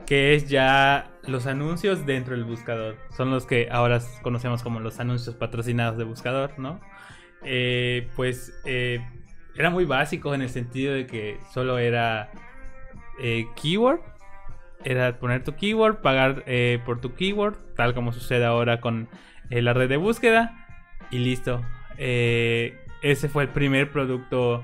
Que 0.05 0.35
es 0.35 0.49
ya 0.49 1.11
los 1.27 1.47
anuncios 1.47 2.05
dentro 2.05 2.35
del 2.35 2.43
buscador. 2.43 2.97
Son 3.15 3.31
los 3.31 3.45
que 3.45 3.69
ahora 3.71 3.99
conocemos 4.21 4.63
como 4.63 4.79
los 4.79 4.99
anuncios 4.99 5.35
patrocinados 5.35 5.97
de 5.97 6.03
buscador, 6.03 6.57
¿no? 6.57 6.79
Eh, 7.43 8.09
pues 8.15 8.53
eh, 8.65 8.99
era 9.55 9.69
muy 9.69 9.85
básico 9.85 10.33
en 10.35 10.41
el 10.41 10.49
sentido 10.49 10.93
de 10.93 11.07
que 11.07 11.39
solo 11.53 11.77
era 11.77 12.31
eh, 13.21 13.45
keyword. 13.61 14.01
Era 14.83 15.19
poner 15.19 15.43
tu 15.43 15.55
keyword, 15.55 16.01
pagar 16.01 16.43
por 16.85 16.99
tu 16.99 17.13
keyword, 17.13 17.55
tal 17.75 17.93
como 17.93 18.13
sucede 18.13 18.45
ahora 18.45 18.81
con 18.81 19.09
la 19.49 19.73
red 19.73 19.89
de 19.89 19.97
búsqueda. 19.97 20.67
Y 21.11 21.19
listo. 21.19 21.61
Ese 21.97 23.29
fue 23.29 23.43
el 23.43 23.49
primer 23.49 23.91
producto 23.91 24.63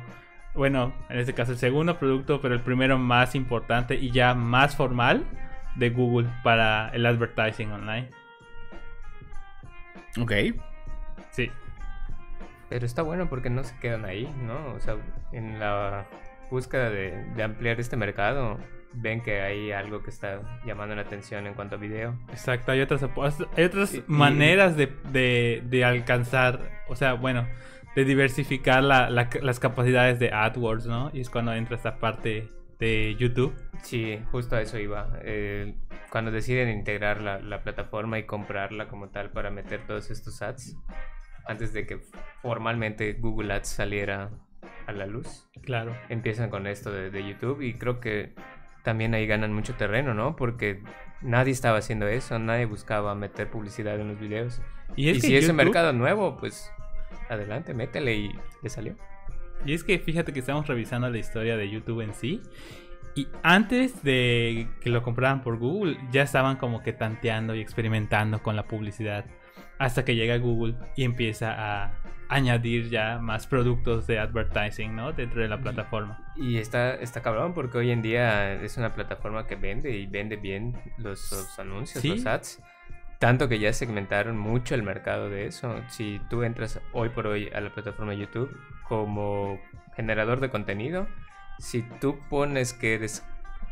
bueno, 0.58 0.94
en 1.10 1.20
este 1.20 1.34
caso 1.34 1.54
el 1.54 1.58
segundo 1.58 1.98
producto, 1.98 2.42
pero 2.42 2.54
el 2.56 2.62
primero 2.62 2.98
más 2.98 3.36
importante 3.36 3.96
y 3.96 4.12
ya 4.12 4.34
más 4.34 4.76
formal 4.76 5.24
de 5.76 5.90
Google 5.92 6.28
para 6.44 6.90
el 6.90 7.06
advertising 7.06 7.72
online. 7.72 8.10
Ok. 10.20 10.32
Sí, 11.32 11.52
Pero 12.70 12.86
está 12.86 13.04
bueno 13.04 13.30
porque 13.30 13.50
no 13.50 13.64
se 13.64 13.78
quedan 13.80 14.04
ahí, 14.06 14.28
¿no? 14.44 14.74
O 14.74 14.80
sea, 14.80 14.96
en 15.32 15.60
la 15.60 16.06
búsqueda 16.50 16.90
de, 16.90 17.12
de 17.36 17.44
ampliar 17.44 17.80
este 17.80 17.96
mercado, 17.96 18.58
ven 18.94 19.22
que 19.22 19.42
hay 19.42 19.72
algo 19.72 20.02
que 20.02 20.10
está 20.10 20.42
llamando 20.66 20.96
la 20.96 21.04
atención 21.04 21.46
en 21.46 21.54
cuanto 21.54 21.76
a 21.76 21.78
video. 21.78 22.18
exacto. 22.30 22.72
Hay 22.72 22.82
otras, 22.82 23.04
hay 23.56 23.64
otras 23.66 23.94
Y- 23.94 23.98
y- 24.00 24.04
maneras 24.08 24.76
de, 24.76 24.88
de- 25.12 25.62
de 25.66 25.86
alcanzar, 25.86 26.60
o 26.88 26.96
sea, 26.96 27.14
bueno, 27.14 27.46
de 27.98 28.06
diversificar 28.06 28.84
la- 28.84 29.10
la- 29.10 29.28
las 29.42 29.60
capacidades 29.60 30.20
de 30.20 30.32
AdWords, 30.32 30.86
¿no? 30.86 31.10
Y 31.14 31.20
es 31.22 31.32
cuando 31.32 31.52
entra 31.54 31.78
esta 31.78 31.98
parte 31.98 32.48
de 32.78 33.16
YouTube. 33.16 33.56
Sí, 33.82 34.20
justo 34.32 34.56
a 34.56 34.62
eso 34.62 34.78
iba. 34.78 35.18
Eh, 35.24 35.74
cuando 36.12 36.30
deciden 36.30 36.70
integrar 36.70 37.22
la, 37.22 37.40
la 37.40 37.64
plataforma 37.64 38.20
y 38.20 38.24
comprarla 38.28 38.88
como 38.88 39.10
tal 39.10 39.32
para 39.32 39.50
meter 39.50 39.88
todos 39.88 40.12
estos 40.12 40.44
ads, 40.44 40.78
antes 41.48 41.74
de 41.74 41.88
que 41.88 42.00
formalmente 42.44 43.14
Google 43.14 43.52
Ads 43.52 43.68
saliera 43.70 44.30
a 44.86 44.92
la 44.92 45.08
luz, 45.08 45.50
Claro. 45.64 45.96
empiezan 46.10 46.52
con 46.52 46.68
esto 46.68 46.92
de, 46.92 47.10
de 47.10 47.28
YouTube 47.28 47.62
y 47.64 47.74
creo 47.80 48.00
que 48.00 48.36
también 48.84 49.16
ahí 49.16 49.26
ganan 49.26 49.54
mucho 49.54 49.74
terreno, 49.74 50.14
¿no? 50.14 50.36
Porque 50.36 50.84
nadie 51.24 51.52
estaba 51.52 51.80
haciendo 51.80 52.08
eso, 52.08 52.38
nadie 52.38 52.66
buscaba 52.66 53.16
meter 53.16 53.50
publicidad 53.50 54.00
en 54.00 54.10
los 54.10 54.20
videos. 54.20 54.62
Y 54.96 55.08
Y, 55.08 55.10
es 55.10 55.22
que 55.22 55.28
si 55.30 55.36
es 55.36 55.50
un 55.50 55.56
mercado 55.56 55.94
nuevo, 55.94 56.38
pues 56.38 56.72
adelante, 57.30 57.74
métele 57.74 58.16
y 58.16 58.32
le 58.62 58.70
salió. 58.70 58.96
Y 59.66 59.74
es 59.74 59.84
que 59.84 59.98
fíjate 60.00 60.34
que 60.34 60.40
estamos 60.40 60.68
revisando 60.68 61.10
la 61.10 61.18
historia 61.18 61.58
de 61.58 61.70
YouTube 61.70 62.02
en 62.02 62.14
sí. 62.14 62.42
Y 63.16 63.28
antes 63.42 64.04
de 64.04 64.68
que 64.82 64.90
lo 64.92 65.02
compraran 65.02 65.42
por 65.42 65.58
Google, 65.58 65.98
ya 66.12 66.22
estaban 66.22 66.58
como 66.58 66.84
que 66.84 66.94
tanteando 66.94 67.56
y 67.56 67.62
experimentando 67.62 68.44
con 68.44 68.56
la 68.56 68.68
publicidad. 68.68 69.26
Hasta 69.80 70.06
que 70.06 70.16
llega 70.16 70.38
Google 70.38 70.76
y 70.96 71.04
empieza 71.04 71.56
a 71.58 71.94
añadir 72.30 72.90
ya 72.90 73.20
más 73.20 73.48
productos 73.48 74.06
de 74.06 74.20
advertising, 74.20 74.96
¿no? 74.96 75.14
Dentro 75.14 75.42
de 75.42 75.48
la 75.48 75.60
plataforma. 75.60 76.20
Y 76.36 76.58
está, 76.58 76.94
está 76.96 77.22
cabrón 77.22 77.54
porque 77.54 77.78
hoy 77.80 77.92
en 77.92 78.02
día 78.02 78.54
es 78.62 78.78
una 78.78 78.94
plataforma 78.94 79.48
que 79.48 79.56
vende 79.56 79.98
y 79.98 80.06
vende 80.06 80.36
bien 80.36 80.74
los, 80.98 81.32
los 81.32 81.58
anuncios, 81.60 82.02
Sí. 82.02 82.10
los 82.10 82.26
ads. 82.26 82.62
Tanto 83.20 83.50
que 83.50 83.60
ya 83.60 83.74
segmentaron 83.74 84.38
mucho 84.38 84.76
el 84.76 84.84
mercado 84.84 85.30
de 85.30 85.48
eso. 85.48 85.82
Si 85.90 86.22
tú 86.30 86.44
entras 86.44 86.80
hoy 86.94 87.10
por 87.10 87.26
hoy 87.26 87.50
a 87.54 87.62
la 87.62 87.74
plataforma 87.74 88.14
YouTube 88.14 88.56
como 88.88 89.60
generador 89.96 90.40
de 90.40 90.50
contenido, 90.50 91.08
si 91.58 91.82
tú 91.82 92.20
pones 92.30 92.74
que 92.74 92.94
eres 92.94 93.26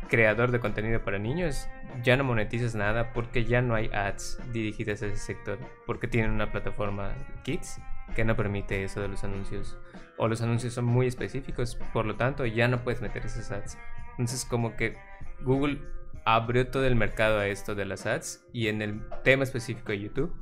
creador 0.08 0.50
de 0.50 0.60
contenido 0.60 1.02
para 1.04 1.18
niños, 1.18 1.68
ya 2.02 2.16
no 2.16 2.24
monetizas 2.24 2.74
nada 2.74 3.12
porque 3.12 3.44
ya 3.44 3.62
no 3.62 3.74
hay 3.74 3.88
ads 3.92 4.40
dirigidas 4.52 5.02
a 5.02 5.06
ese 5.06 5.16
sector. 5.16 5.58
Porque 5.86 6.08
tienen 6.08 6.32
una 6.32 6.50
plataforma 6.50 7.14
Kids 7.44 7.80
que 8.14 8.24
no 8.24 8.36
permite 8.36 8.82
eso 8.82 9.00
de 9.00 9.08
los 9.08 9.22
anuncios. 9.22 9.76
O 10.16 10.26
los 10.26 10.42
anuncios 10.42 10.74
son 10.74 10.86
muy 10.86 11.06
específicos, 11.06 11.76
por 11.92 12.06
lo 12.06 12.16
tanto 12.16 12.46
ya 12.46 12.66
no 12.66 12.82
puedes 12.82 13.00
meter 13.00 13.24
esos 13.24 13.50
ads. 13.50 13.78
Entonces 14.12 14.44
como 14.44 14.76
que 14.76 14.96
Google 15.42 15.80
abrió 16.24 16.68
todo 16.68 16.86
el 16.86 16.96
mercado 16.96 17.38
a 17.38 17.46
esto 17.48 17.74
de 17.74 17.84
las 17.84 18.06
ads 18.06 18.44
y 18.52 18.68
en 18.68 18.82
el 18.82 19.00
tema 19.24 19.44
específico 19.44 19.92
de 19.92 20.00
YouTube, 20.00 20.34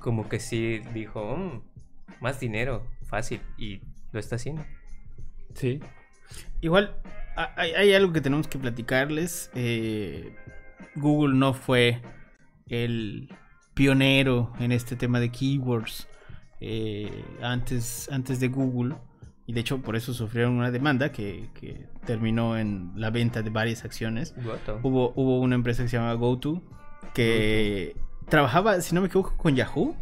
como 0.00 0.28
que 0.28 0.38
sí 0.40 0.80
dijo, 0.94 1.36
"Mm, 1.36 1.62
más 2.20 2.40
dinero, 2.40 2.86
fácil, 3.06 3.40
y 3.56 3.80
lo 4.12 4.20
está 4.20 4.36
haciendo. 4.36 4.64
Sí. 5.54 5.80
Igual, 6.60 6.96
ha- 7.36 7.52
hay, 7.56 7.72
hay 7.72 7.92
algo 7.94 8.12
que 8.12 8.20
tenemos 8.20 8.46
que 8.48 8.58
platicarles. 8.58 9.50
eh, 9.54 10.34
Google 10.96 11.34
no 11.36 11.54
fue 11.54 12.00
el 12.68 13.32
pionero 13.74 14.52
en 14.60 14.72
este 14.72 14.96
tema 14.96 15.20
de 15.20 15.30
keywords 15.30 16.08
eh, 16.60 17.24
antes, 17.42 18.08
antes 18.12 18.40
de 18.40 18.48
Google. 18.48 18.96
Y 19.50 19.52
de 19.52 19.62
hecho 19.62 19.78
por 19.82 19.96
eso 19.96 20.14
sufrieron 20.14 20.52
una 20.52 20.70
demanda 20.70 21.10
que, 21.10 21.48
que 21.54 21.88
terminó 22.06 22.56
en 22.56 22.92
la 22.94 23.10
venta 23.10 23.42
de 23.42 23.50
varias 23.50 23.84
acciones. 23.84 24.32
Hubo, 24.80 25.12
hubo 25.16 25.40
una 25.40 25.56
empresa 25.56 25.82
que 25.82 25.88
se 25.88 25.96
llamaba 25.96 26.14
GoTo 26.14 26.62
que 27.14 27.96
trabajaba, 28.28 28.80
si 28.80 28.94
no 28.94 29.00
me 29.00 29.08
equivoco, 29.08 29.36
con 29.36 29.56
Yahoo. 29.56 29.96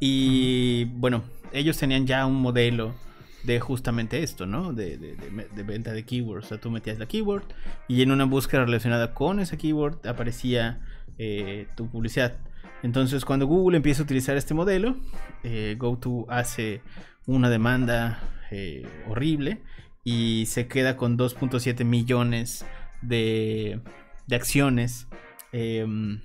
Y 0.00 0.86
bueno, 0.86 1.22
ellos 1.52 1.76
tenían 1.78 2.04
ya 2.04 2.26
un 2.26 2.34
modelo 2.42 2.96
de 3.44 3.60
justamente 3.60 4.24
esto, 4.24 4.44
¿no? 4.44 4.72
De, 4.72 4.98
de- 4.98 5.14
de 5.54 5.62
venta 5.62 5.92
de 5.92 6.04
keywords. 6.04 6.46
O 6.46 6.48
sea, 6.48 6.58
tú 6.58 6.68
metías 6.72 6.98
la 6.98 7.06
keyword 7.06 7.44
y 7.86 8.02
en 8.02 8.10
una 8.10 8.24
búsqueda 8.24 8.64
relacionada 8.64 9.14
con 9.14 9.38
esa 9.38 9.56
keyword 9.56 10.04
aparecía 10.04 10.80
eh, 11.16 11.68
tu 11.76 11.88
publicidad. 11.88 12.38
Entonces, 12.82 13.24
cuando 13.24 13.46
Google 13.46 13.76
empieza 13.76 14.02
a 14.02 14.04
utilizar 14.04 14.36
este 14.36 14.52
modelo, 14.52 14.96
eh, 15.44 15.76
GoTo 15.78 16.26
hace 16.28 16.80
una 17.26 17.48
demanda 17.50 18.18
eh, 18.50 18.86
horrible 19.08 19.62
y 20.04 20.46
se 20.46 20.66
queda 20.66 20.96
con 20.96 21.18
2.7 21.18 21.84
millones 21.84 22.64
de, 23.02 23.80
de 24.26 24.36
acciones. 24.36 25.08
em, 25.52 26.20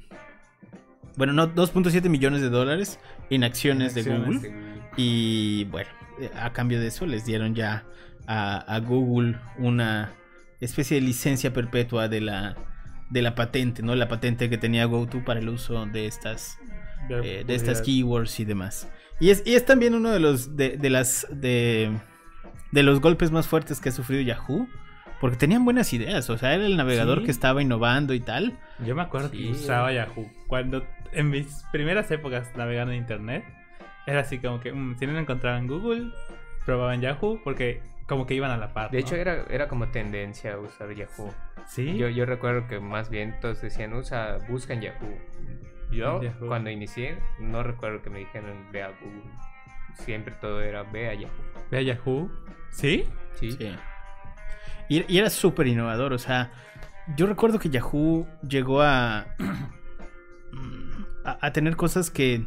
bueno, 1.18 1.34
no, 1.34 1.54
2.7 1.54 2.10
millones 2.10 2.42
de 2.42 2.50
dólares 2.50 3.00
en 3.30 3.44
acciones, 3.44 3.94
de 3.94 4.02
Acciones. 4.02 4.42
Google. 4.44 4.54
Y 4.98 5.64
bueno, 5.66 5.90
eh, 6.20 6.30
a 6.36 6.52
cambio 6.54 6.80
de 6.80 6.88
eso 6.88 7.06
les 7.06 7.26
dieron 7.26 7.56
ya 7.56 7.86
a, 8.28 8.58
a 8.58 8.80
Google 8.80 9.38
una 9.58 10.12
especie 10.60 10.96
de 11.00 11.02
licencia 11.02 11.54
perpetua 11.54 12.08
de 12.08 12.22
la, 12.22 12.56
de 13.10 13.22
la 13.22 13.36
patente, 13.36 13.82
¿no? 13.82 13.96
La 13.96 14.08
patente 14.08 14.50
que 14.50 14.58
tenía 14.58 14.86
GoTo 14.86 15.24
para 15.24 15.40
el 15.40 15.50
uso 15.50 15.86
de 15.86 16.08
estas, 16.08 16.58
eh, 17.10 17.44
de 17.46 17.56
estas 17.56 17.82
keywords 17.82 18.40
y 18.40 18.46
demás. 18.46 18.90
Y 19.20 19.30
es, 19.30 19.44
y 19.46 19.56
es 19.56 19.66
también 19.66 19.94
uno 19.94 20.12
de 20.12 20.20
los 20.20 20.58
de, 20.58 20.78
de 20.78 20.90
las 20.90 21.28
de, 21.32 21.98
de 22.72 22.84
los 22.84 23.02
golpes 23.02 23.32
más 23.32 23.48
fuertes 23.48 23.80
que 23.80 23.90
ha 23.90 23.92
sufrido 23.92 24.22
Yahoo. 24.22 24.68
Porque 25.22 25.38
tenían 25.38 25.64
buenas 25.64 25.94
ideas, 25.94 26.30
o 26.30 26.38
sea, 26.38 26.54
era 26.54 26.66
el 26.66 26.76
navegador 26.76 27.20
Sí. 27.20 27.26
que 27.26 27.32
estaba 27.32 27.62
innovando 27.62 28.14
y 28.14 28.20
tal. 28.20 28.60
Yo 28.86 28.96
me 28.96 29.02
acuerdo 29.02 29.30
Sí. 29.30 29.38
que 29.46 29.52
usaba 29.52 29.92
Yahoo. 29.94 30.30
Cuando 30.48 30.86
en 31.14 31.30
mis 31.30 31.64
primeras 31.72 32.12
épocas 32.12 32.52
navegando 32.58 32.92
en 32.92 33.00
internet, 33.00 33.46
era 34.06 34.20
así 34.20 34.40
como 34.40 34.60
que 34.60 34.74
mm, 34.74 34.98
si 35.00 35.08
no 35.08 35.14
lo 35.14 35.20
encontraban 35.20 35.62
en 35.62 35.68
Google, 35.68 36.12
probaban 36.66 37.00
Yahoo 37.02 37.40
porque 37.46 37.82
como 38.08 38.26
que 38.28 38.34
iban 38.36 38.52
a 38.52 38.58
la 38.58 38.74
par. 38.74 38.92
De 38.92 39.00
¿no? 39.00 39.06
hecho, 39.06 39.16
era, 39.16 39.46
era 39.50 39.68
como 39.70 39.88
tendencia 39.88 40.60
usar 40.60 40.94
Yahoo. 40.94 41.34
sí. 41.66 41.98
Yo, 41.98 42.10
yo 42.10 42.26
recuerdo 42.26 42.68
que 42.68 42.80
más 42.82 43.10
bien 43.10 43.36
todos 43.40 43.62
decían, 43.62 43.94
usa, 43.94 44.40
busca 44.50 44.74
en 44.74 44.82
Yahoo. 44.82 45.18
Yo, 45.92 46.22
Yahoo. 46.22 46.48
cuando 46.48 46.70
inicié, 46.70 47.18
no 47.40 47.64
recuerdo 47.64 48.02
que 48.02 48.10
me 48.10 48.20
dijeran, 48.20 48.70
ve 48.74 48.84
a 48.84 48.90
Google. 48.90 49.32
Siempre 49.96 50.36
todo 50.40 50.62
era, 50.62 50.84
ve 50.84 51.10
a 51.10 51.14
Yahoo. 51.14 51.34
Ve 51.72 51.78
a 51.78 51.82
Yahoo. 51.82 52.30
¿Sí? 52.72 53.06
Sí. 53.40 53.52
Sí. 53.52 53.70
Y, 54.90 55.14
y 55.14 55.18
era 55.18 55.30
súper 55.30 55.68
innovador, 55.68 56.14
o 56.14 56.18
sea, 56.18 56.52
yo 57.16 57.26
recuerdo 57.26 57.60
que 57.60 57.70
Yahoo 57.70 58.28
llegó 58.48 58.82
a, 58.82 59.26
a, 61.26 61.38
a 61.42 61.52
tener 61.54 61.76
cosas 61.76 62.10
que 62.12 62.46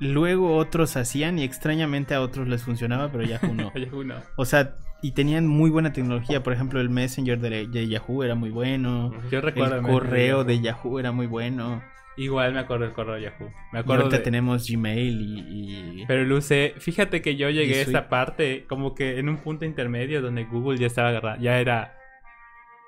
luego 0.00 0.56
otros 0.56 0.96
hacían 0.96 1.38
y 1.38 1.44
extrañamente 1.44 2.14
a 2.14 2.20
otros 2.20 2.48
les 2.48 2.62
funcionaba, 2.62 3.10
pero 3.10 3.24
Yahoo 3.24 3.54
no. 3.54 3.72
Yahoo 3.78 4.04
no. 4.04 4.16
O 4.36 4.44
sea, 4.44 4.74
y 5.02 5.12
tenían 5.12 5.46
muy 5.46 5.70
buena 5.70 5.92
tecnología, 5.92 6.42
por 6.42 6.52
ejemplo, 6.52 6.80
el 6.80 6.90
Messenger 6.90 7.38
de, 7.38 7.66
de 7.66 7.88
Yahoo 7.88 8.22
era 8.22 8.34
muy 8.34 8.50
bueno, 8.50 9.12
Yo 9.30 9.40
recuerdo 9.40 9.76
el 9.76 9.82
correo 9.82 10.44
de 10.44 10.60
Yahoo 10.60 10.98
era 10.98 11.12
muy 11.12 11.26
bueno. 11.26 11.82
Igual 12.16 12.52
me 12.52 12.60
acuerdo 12.60 12.84
del 12.84 12.94
correo 12.94 13.14
de 13.16 13.22
Yahoo. 13.22 13.50
Me 13.72 13.78
Y 13.78 13.82
acuerdo 13.82 14.04
ahorita 14.04 14.18
de- 14.18 14.22
tenemos 14.24 14.68
Gmail 14.70 15.20
y... 15.20 16.00
y- 16.02 16.06
Pero 16.06 16.36
usé. 16.36 16.74
Fíjate 16.78 17.20
que 17.22 17.34
yo 17.36 17.50
llegué 17.50 17.80
a 17.80 17.82
esa 17.82 18.08
parte 18.08 18.64
como 18.68 18.94
que 18.94 19.18
en 19.18 19.28
un 19.28 19.38
punto 19.38 19.64
intermedio 19.64 20.22
donde 20.22 20.44
Google 20.44 20.78
ya 20.78 20.86
estaba 20.86 21.08
agarra- 21.08 21.38
ya 21.40 21.58
era 21.60 21.96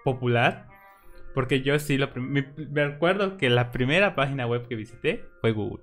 popular. 0.04 0.68
Porque 1.34 1.60
yo 1.60 1.78
sí 1.78 1.98
lo 1.98 2.12
prim- 2.12 2.44
me 2.70 2.82
acuerdo 2.82 3.36
que 3.36 3.50
la 3.50 3.70
primera 3.70 4.14
página 4.14 4.46
web 4.46 4.66
que 4.68 4.74
visité 4.74 5.24
fue 5.40 5.52
Google. 5.52 5.82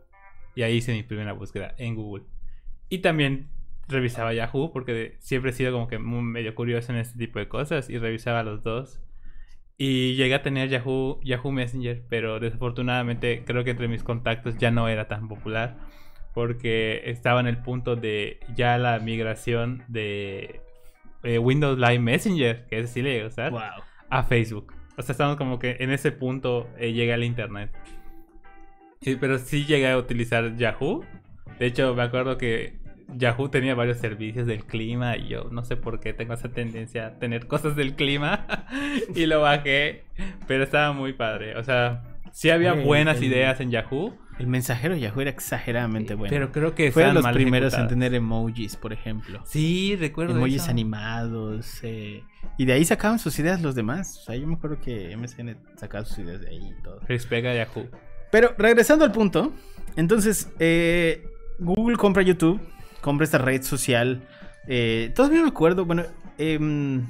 Y 0.55 0.63
ahí 0.63 0.77
hice 0.77 0.93
mi 0.93 1.03
primera 1.03 1.33
búsqueda 1.33 1.75
en 1.77 1.95
Google. 1.95 2.23
Y 2.89 2.99
también 2.99 3.49
revisaba 3.87 4.33
Yahoo 4.33 4.71
porque 4.71 5.17
siempre 5.19 5.51
he 5.51 5.53
sido 5.53 5.71
como 5.73 5.87
que 5.87 5.99
muy 5.99 6.21
medio 6.23 6.55
curioso 6.55 6.91
en 6.91 6.99
este 6.99 7.19
tipo 7.19 7.37
de 7.39 7.47
cosas 7.49 7.89
y 7.89 7.97
revisaba 7.99 8.41
los 8.43 8.63
dos. 8.63 8.99
Y 9.77 10.15
llegué 10.15 10.35
a 10.35 10.41
tener 10.43 10.69
Yahoo, 10.69 11.19
Yahoo 11.23 11.51
Messenger, 11.51 12.03
pero 12.07 12.39
desafortunadamente 12.39 13.43
creo 13.45 13.63
que 13.63 13.71
entre 13.71 13.87
mis 13.87 14.03
contactos 14.03 14.57
ya 14.57 14.71
no 14.71 14.87
era 14.87 15.07
tan 15.07 15.27
popular 15.27 15.77
porque 16.33 17.01
estaba 17.09 17.39
en 17.39 17.47
el 17.47 17.57
punto 17.57 17.95
de 17.95 18.39
ya 18.55 18.77
la 18.77 18.97
migración 18.99 19.83
de 19.87 20.61
eh, 21.23 21.37
Windows 21.37 21.77
Live 21.77 21.99
Messenger, 21.99 22.65
que 22.67 22.79
ese 22.79 22.87
sí 22.93 23.01
le 23.01 23.25
usar, 23.25 23.51
Wow. 23.51 23.61
a 24.09 24.23
Facebook. 24.23 24.73
O 24.97 25.01
sea, 25.01 25.13
estamos 25.13 25.37
como 25.37 25.57
que 25.59 25.77
en 25.79 25.91
ese 25.91 26.11
punto 26.11 26.67
eh, 26.77 26.91
llegué 26.93 27.13
al 27.13 27.23
internet. 27.23 27.71
Y- 29.01 29.15
pero 29.15 29.37
sí 29.37 29.65
llegué 29.65 29.89
a 29.89 29.97
utilizar 29.97 30.55
Yahoo. 30.55 31.03
De 31.59 31.65
hecho, 31.67 31.93
me 31.95 32.03
acuerdo 32.03 32.37
que 32.37 32.79
Yahoo 33.15 33.49
tenía 33.49 33.75
varios 33.75 33.97
servicios 33.97 34.47
del 34.47 34.63
clima 34.65 35.17
y 35.17 35.27
yo 35.29 35.45
no 35.51 35.63
sé 35.65 35.75
por 35.77 35.99
qué 35.99 36.13
tengo 36.13 36.33
esa 36.33 36.49
tendencia 36.49 37.07
a 37.07 37.19
tener 37.19 37.47
cosas 37.47 37.75
del 37.75 37.95
clima 37.95 38.45
y 39.15 39.25
lo 39.25 39.41
bajé, 39.41 40.03
pero 40.47 40.63
estaba 40.63 40.93
muy 40.93 41.13
padre. 41.13 41.55
O 41.57 41.63
sea, 41.63 42.03
sí 42.31 42.49
había 42.49 42.73
buenas 42.73 43.17
el- 43.17 43.25
ideas 43.25 43.59
en 43.59 43.71
Yahoo, 43.71 44.17
El 44.39 44.47
mensajero 44.47 44.95
Yahoo 44.95 45.21
era 45.21 45.29
exageradamente 45.29 46.15
bueno. 46.15 46.31
pero 46.31 46.51
creo 46.51 46.73
que 46.75 46.91
Fue 46.91 47.03
de 47.03 47.09
estaban 47.09 47.31
los 47.31 47.33
primeros 47.41 47.73
en 47.75 47.87
tener 47.87 48.13
emojis, 48.15 48.75
por 48.75 48.91
ejemplo. 48.93 49.41
Sí, 49.45 49.95
recuerdo 49.99 50.35
emojis 50.35 50.63
eso. 50.63 50.71
animados. 50.71 51.79
eh, 51.83 52.23
y 52.57 52.65
de 52.65 52.73
ahí 52.73 52.83
sacaban 52.85 53.19
sus 53.19 53.37
ideas 53.39 53.61
los 53.61 53.75
demás. 53.75 54.17
O 54.21 54.25
sea, 54.25 54.35
yo 54.35 54.47
me 54.47 54.55
acuerdo 54.55 54.79
que 54.81 55.15
MSN 55.15 55.55
sacaba 55.75 56.03
sus 56.05 56.17
ideas 56.19 56.41
de 56.41 56.49
ahí 56.49 56.73
y 56.77 56.83
todo. 56.83 56.99
Respega 57.07 57.53
Yahoo. 57.53 57.87
Pero 58.31 58.53
regresando 58.57 59.05
al 59.05 59.11
punto, 59.11 59.53
entonces 59.95 60.51
eh, 60.59 61.23
Google 61.59 61.97
compra 61.97 62.23
YouTube, 62.23 62.59
compra 63.03 63.25
esta 63.25 63.37
red 63.37 63.61
social. 63.61 64.23
eh, 64.67 65.11
todavía 65.13 65.43
me 65.43 65.49
acuerdo, 65.49 65.85
bueno, 65.85 66.03
em, 66.39 67.05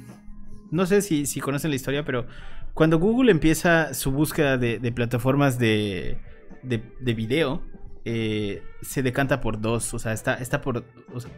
no 0.70 0.84
sé 0.86 1.00
si, 1.00 1.24
si 1.24 1.40
conocen 1.40 1.70
la 1.70 1.76
historia, 1.76 2.04
pero 2.04 2.26
cuando 2.74 2.98
Google 2.98 3.30
empieza 3.30 3.94
su 3.94 4.10
búsqueda 4.10 4.58
de, 4.58 4.92
plataformas 4.92 5.58
de, 5.58 6.18
de, 6.62 6.82
de 7.00 7.14
video, 7.14 7.62
eh, 8.04 8.62
se 8.82 9.02
decanta 9.02 9.40
por 9.40 9.60
dos. 9.60 9.94
O 9.94 9.98
sea, 9.98 10.12
está, 10.12 10.34
está 10.34 10.60
por, 10.60 10.84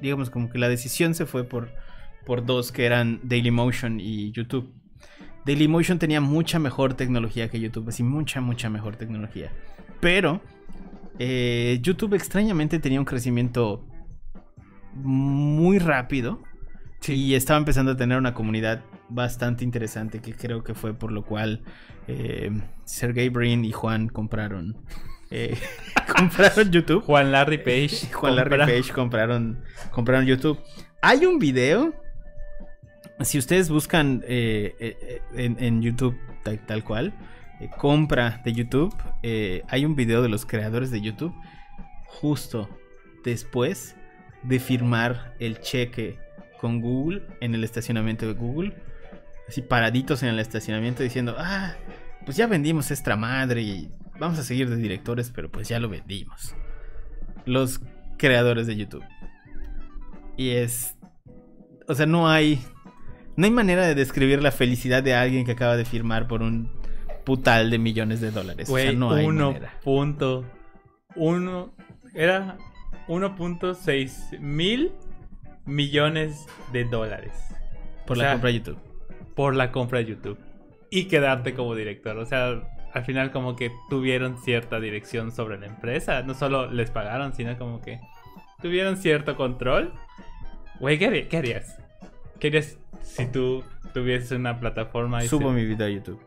digamos 0.01 0.31
como 0.31 0.51
que 0.51 0.59
la 0.59 0.69
decisión 0.69 1.15
se 1.15 1.27
fue 1.27 1.45
por, 1.45 1.71
por 2.25 2.45
dos 2.45 2.73
que 2.73 2.87
eran 2.87 3.21
Dailymotion 3.23 4.01
y 4.01 4.33
YouTube. 4.33 4.73
Dailymotion 5.45 5.99
tenía 5.99 6.21
mucha 6.21 6.59
mejor 6.59 6.95
tecnología 6.95 7.49
que 7.49 7.61
YouTube, 7.61 7.89
así 7.89 8.03
mucha, 8.03 8.41
mucha 8.41 8.69
mejor 8.71 8.97
tecnología. 8.97 9.53
Pero 10.01 10.41
eh, 11.19 11.79
YouTube 11.83 12.15
extrañamente 12.15 12.79
tenía 12.79 12.99
un 12.99 13.07
crecimiento 13.07 13.85
muy 15.03 15.79
rápido 15.79 16.43
y 17.07 17.35
estaba 17.35 17.59
empezando 17.59 17.93
a 17.93 17.97
tener 17.97 18.19
una 18.19 18.35
comunidad 18.35 18.83
bastante 19.09 19.63
interesante 19.63 20.21
que 20.21 20.35
creo 20.35 20.65
que 20.65 20.75
fue 20.75 20.95
por 20.95 21.13
lo 21.13 21.25
cual 21.25 21.63
eh, 22.09 22.51
Sergey 22.85 23.29
Brin 23.29 23.65
y 23.65 23.71
Juan 23.71 24.09
compraron 24.09 24.77
eh, 25.31 25.57
compraron 26.17 26.71
YouTube. 26.71 27.03
Juan 27.05 27.33
Larry 27.33 27.59
Page. 27.59 28.07
Juan 28.13 28.37
Larry 28.37 28.59
Page 28.59 28.93
compraron, 28.93 29.63
compraron 29.91 30.27
YouTube. 30.27 30.59
Hay 31.03 31.27
un 31.27 31.39
video. 31.39 31.95
Si 33.21 33.39
ustedes 33.39 33.71
buscan 33.71 34.23
eh, 34.27 34.77
eh, 34.79 34.97
eh, 35.01 35.23
en, 35.37 35.57
en 35.59 35.81
YouTube 35.81 36.17
tal, 36.43 36.65
tal 36.67 36.85
cual, 36.85 37.15
eh, 37.61 37.71
compra 37.77 38.43
de 38.45 38.53
YouTube, 38.53 38.95
eh, 39.23 39.63
hay 39.69 39.85
un 39.85 39.97
video 39.97 40.23
de 40.23 40.29
los 40.29 40.45
creadores 40.45 40.91
de 40.91 41.01
YouTube 41.01 41.35
justo 42.07 42.69
después 43.25 43.97
de 44.47 44.59
firmar 44.61 45.35
el 45.39 45.61
cheque 45.61 46.19
con 46.61 46.81
Google 46.81 47.23
en 47.41 47.55
el 47.55 47.65
estacionamiento 47.65 48.27
de 48.27 48.33
Google. 48.33 48.75
Así 49.49 49.63
paraditos 49.63 50.23
en 50.23 50.31
el 50.31 50.41
estacionamiento 50.41 51.03
diciendo, 51.03 51.37
ah, 51.39 51.75
pues 52.25 52.37
ya 52.37 52.47
vendimos 52.47 52.91
esta 52.91 53.17
madre 53.17 53.63
y 53.63 53.91
vamos 54.19 54.39
a 54.39 54.43
seguir 54.43 54.69
de 54.69 54.77
directores, 54.77 55.31
pero 55.35 55.51
pues 55.51 55.69
ya 55.69 55.79
lo 55.79 55.89
vendimos. 55.89 56.55
Los 57.45 57.81
creadores 58.17 58.67
de 58.67 58.77
YouTube. 58.77 59.05
Y 60.37 60.51
es... 60.51 60.97
O 61.87 61.95
sea, 61.95 62.07
no 62.07 62.29
hay... 62.29 62.61
No 63.37 63.45
hay 63.45 63.51
manera 63.51 63.87
de 63.87 63.95
describir 63.95 64.43
la 64.43 64.51
felicidad 64.51 65.03
de 65.03 65.15
alguien 65.15 65.45
que 65.45 65.53
acaba 65.53 65.77
de 65.77 65.85
firmar 65.85 66.27
por 66.27 66.43
un 66.43 66.71
putal 67.25 67.71
de 67.71 67.79
millones 67.79 68.21
de 68.21 68.31
dólares. 68.31 68.69
o 68.71 68.77
sea, 68.77 68.93
no 68.93 69.11
hay 69.13 69.27
uno 69.27 69.53
manera. 69.53 69.79
punto 69.83 70.47
uno 71.17 71.75
era 72.15 72.57
1.6 73.09 74.39
mil 74.41 74.93
millones 75.65 76.47
de 76.73 76.85
dólares 76.85 77.33
Por 78.07 78.17
o 78.17 78.21
la 78.21 78.25
sea, 78.25 78.33
compra 78.35 78.49
de 78.51 78.55
YouTube. 78.59 78.79
por 79.35 79.55
la 79.55 79.73
compra 79.73 79.99
de 80.01 80.05
YouTube 80.07 80.39
y 80.91 81.07
quedarte 81.09 81.55
como 81.55 81.75
director. 81.75 82.17
O 82.19 82.25
sea, 82.27 82.63
al 82.93 83.05
final 83.05 83.33
como 83.33 83.57
que 83.57 83.73
tuvieron 83.91 84.39
cierta 84.39 84.79
dirección 84.81 85.33
sobre 85.33 85.59
la 85.59 85.67
empresa. 85.67 86.23
No 86.23 86.33
solo 86.35 86.71
les 86.71 86.91
pagaron, 86.91 87.35
sino 87.35 87.59
como 87.59 87.81
que 87.83 88.01
tuvieron 88.63 88.97
cierto 88.97 89.37
control. 89.37 89.93
Güey, 90.79 90.99
¿qué, 90.99 91.09
harí- 91.09 91.29
qué 91.29 91.37
harías? 91.39 91.79
¿Qué 92.39 92.49
harías 92.49 92.79
si 93.03 93.27
tú 93.27 93.65
tuvieses 93.93 94.31
una 94.33 94.61
plataforma 94.61 95.25
y 95.25 95.29
Subo 95.29 95.49
se- 95.51 95.57
mi 95.57 95.65
video 95.65 95.87
a 95.87 95.91
YouTube. 95.91 96.21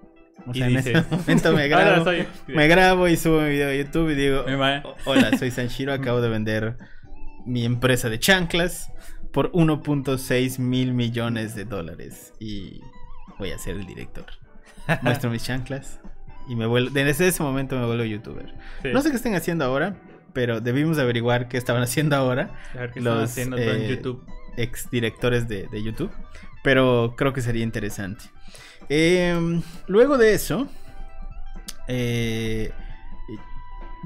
O 0.48 0.52
Y 0.54 0.62
en 0.64 0.78
ese 0.78 0.94
momento 1.10 1.54
me 1.54 1.64
"Ahora 1.74 1.86
grabo, 1.90 2.04
soy- 2.06 2.28
me 2.48 2.68
grabo 2.68 3.08
y 3.08 3.18
subo 3.18 3.42
mi 3.42 3.50
video 3.50 3.70
a 3.70 3.74
YouTube 3.76 4.10
y 4.12 4.16
digo, 4.16 4.44
Me 4.46 4.58
ma- 4.58 4.82
"O- 4.84 4.96
hola, 5.06 5.38
soy 5.38 5.52
Sanshiro, 5.52 5.94
acabo 5.94 6.22
de 6.22 6.30
vender 6.30 6.78
mi 7.46 7.66
empresa 7.66 8.10
de 8.10 8.20
chanclas 8.20 8.92
por 9.32 9.52
1.6 9.54 10.60
mil 10.60 10.94
millones 10.94 11.56
de 11.56 11.66
dólares. 11.66 12.34
Y 12.40 12.82
voy 13.38 13.52
a 13.52 13.58
ser 13.60 13.76
el 13.76 13.86
director. 13.86 14.26
Muestro 15.02 15.30
mis 15.30 15.44
chanclas. 15.44 16.00
Y 16.48 16.56
me 16.56 16.66
vuelvo, 16.66 16.90
desde 16.92 17.28
ese 17.28 17.44
momento 17.44 17.78
me 17.78 17.86
vuelvo 17.86 18.04
youtuber. 18.04 18.56
Sí. 18.82 18.90
No 18.92 19.02
sé 19.02 19.12
qué 19.12 19.18
estén 19.18 19.36
haciendo 19.36 19.66
ahora, 19.66 19.96
pero 20.34 20.62
debimos 20.62 20.98
averiguar 20.98 21.48
qué 21.48 21.58
estaban 21.58 21.84
haciendo 21.84 22.16
ahora 22.16 22.50
qué 22.94 23.02
los, 23.02 23.24
haciendo 23.24 23.58
en 23.58 23.82
eh, 23.84 23.88
YouTube. 23.90 24.26
ex 24.58 24.90
directores 24.90 25.48
de, 25.48 25.68
de 25.68 25.84
YouTube. 25.84 26.12
Pero 26.64 27.14
creo 27.18 27.34
que 27.34 27.42
sería 27.42 27.64
interesante. 27.64 28.26
Eh, 28.90 29.62
luego 29.88 30.18
de 30.18 30.34
eso, 30.34 30.68
eh, 31.88 32.72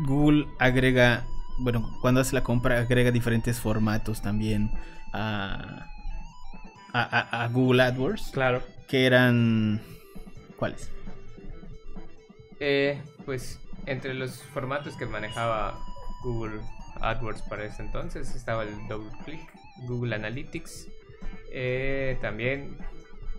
Google 0.06 0.48
agrega, 0.60 1.26
bueno, 1.60 1.98
cuando 2.02 2.22
hace 2.22 2.36
la 2.36 2.44
compra, 2.44 2.80
agrega 2.80 3.12
diferentes 3.12 3.60
formatos 3.60 4.22
también 4.22 4.72
a, 5.14 5.88
a, 6.94 7.02
a- 7.02 7.44
a 7.44 7.48
Google 7.50 7.84
AdWords. 7.84 8.32
Claro. 8.32 8.62
Que 8.88 9.06
eran. 9.06 9.82
¿Cuáles? 10.58 10.90
Eh, 12.60 13.02
pues 13.26 13.60
entre 13.86 14.14
los 14.14 14.42
formatos 14.54 14.96
que 14.96 15.06
manejaba 15.06 15.78
Google 16.24 16.62
AdWords 17.02 17.42
para 17.44 17.66
ese 17.66 17.82
entonces 17.82 18.34
estaba 18.36 18.64
el 18.64 18.88
Double 18.88 19.12
Click, 19.26 19.42
Google 19.88 20.16
Analytics, 20.16 20.88
eh, 21.52 22.18
también 22.22 22.78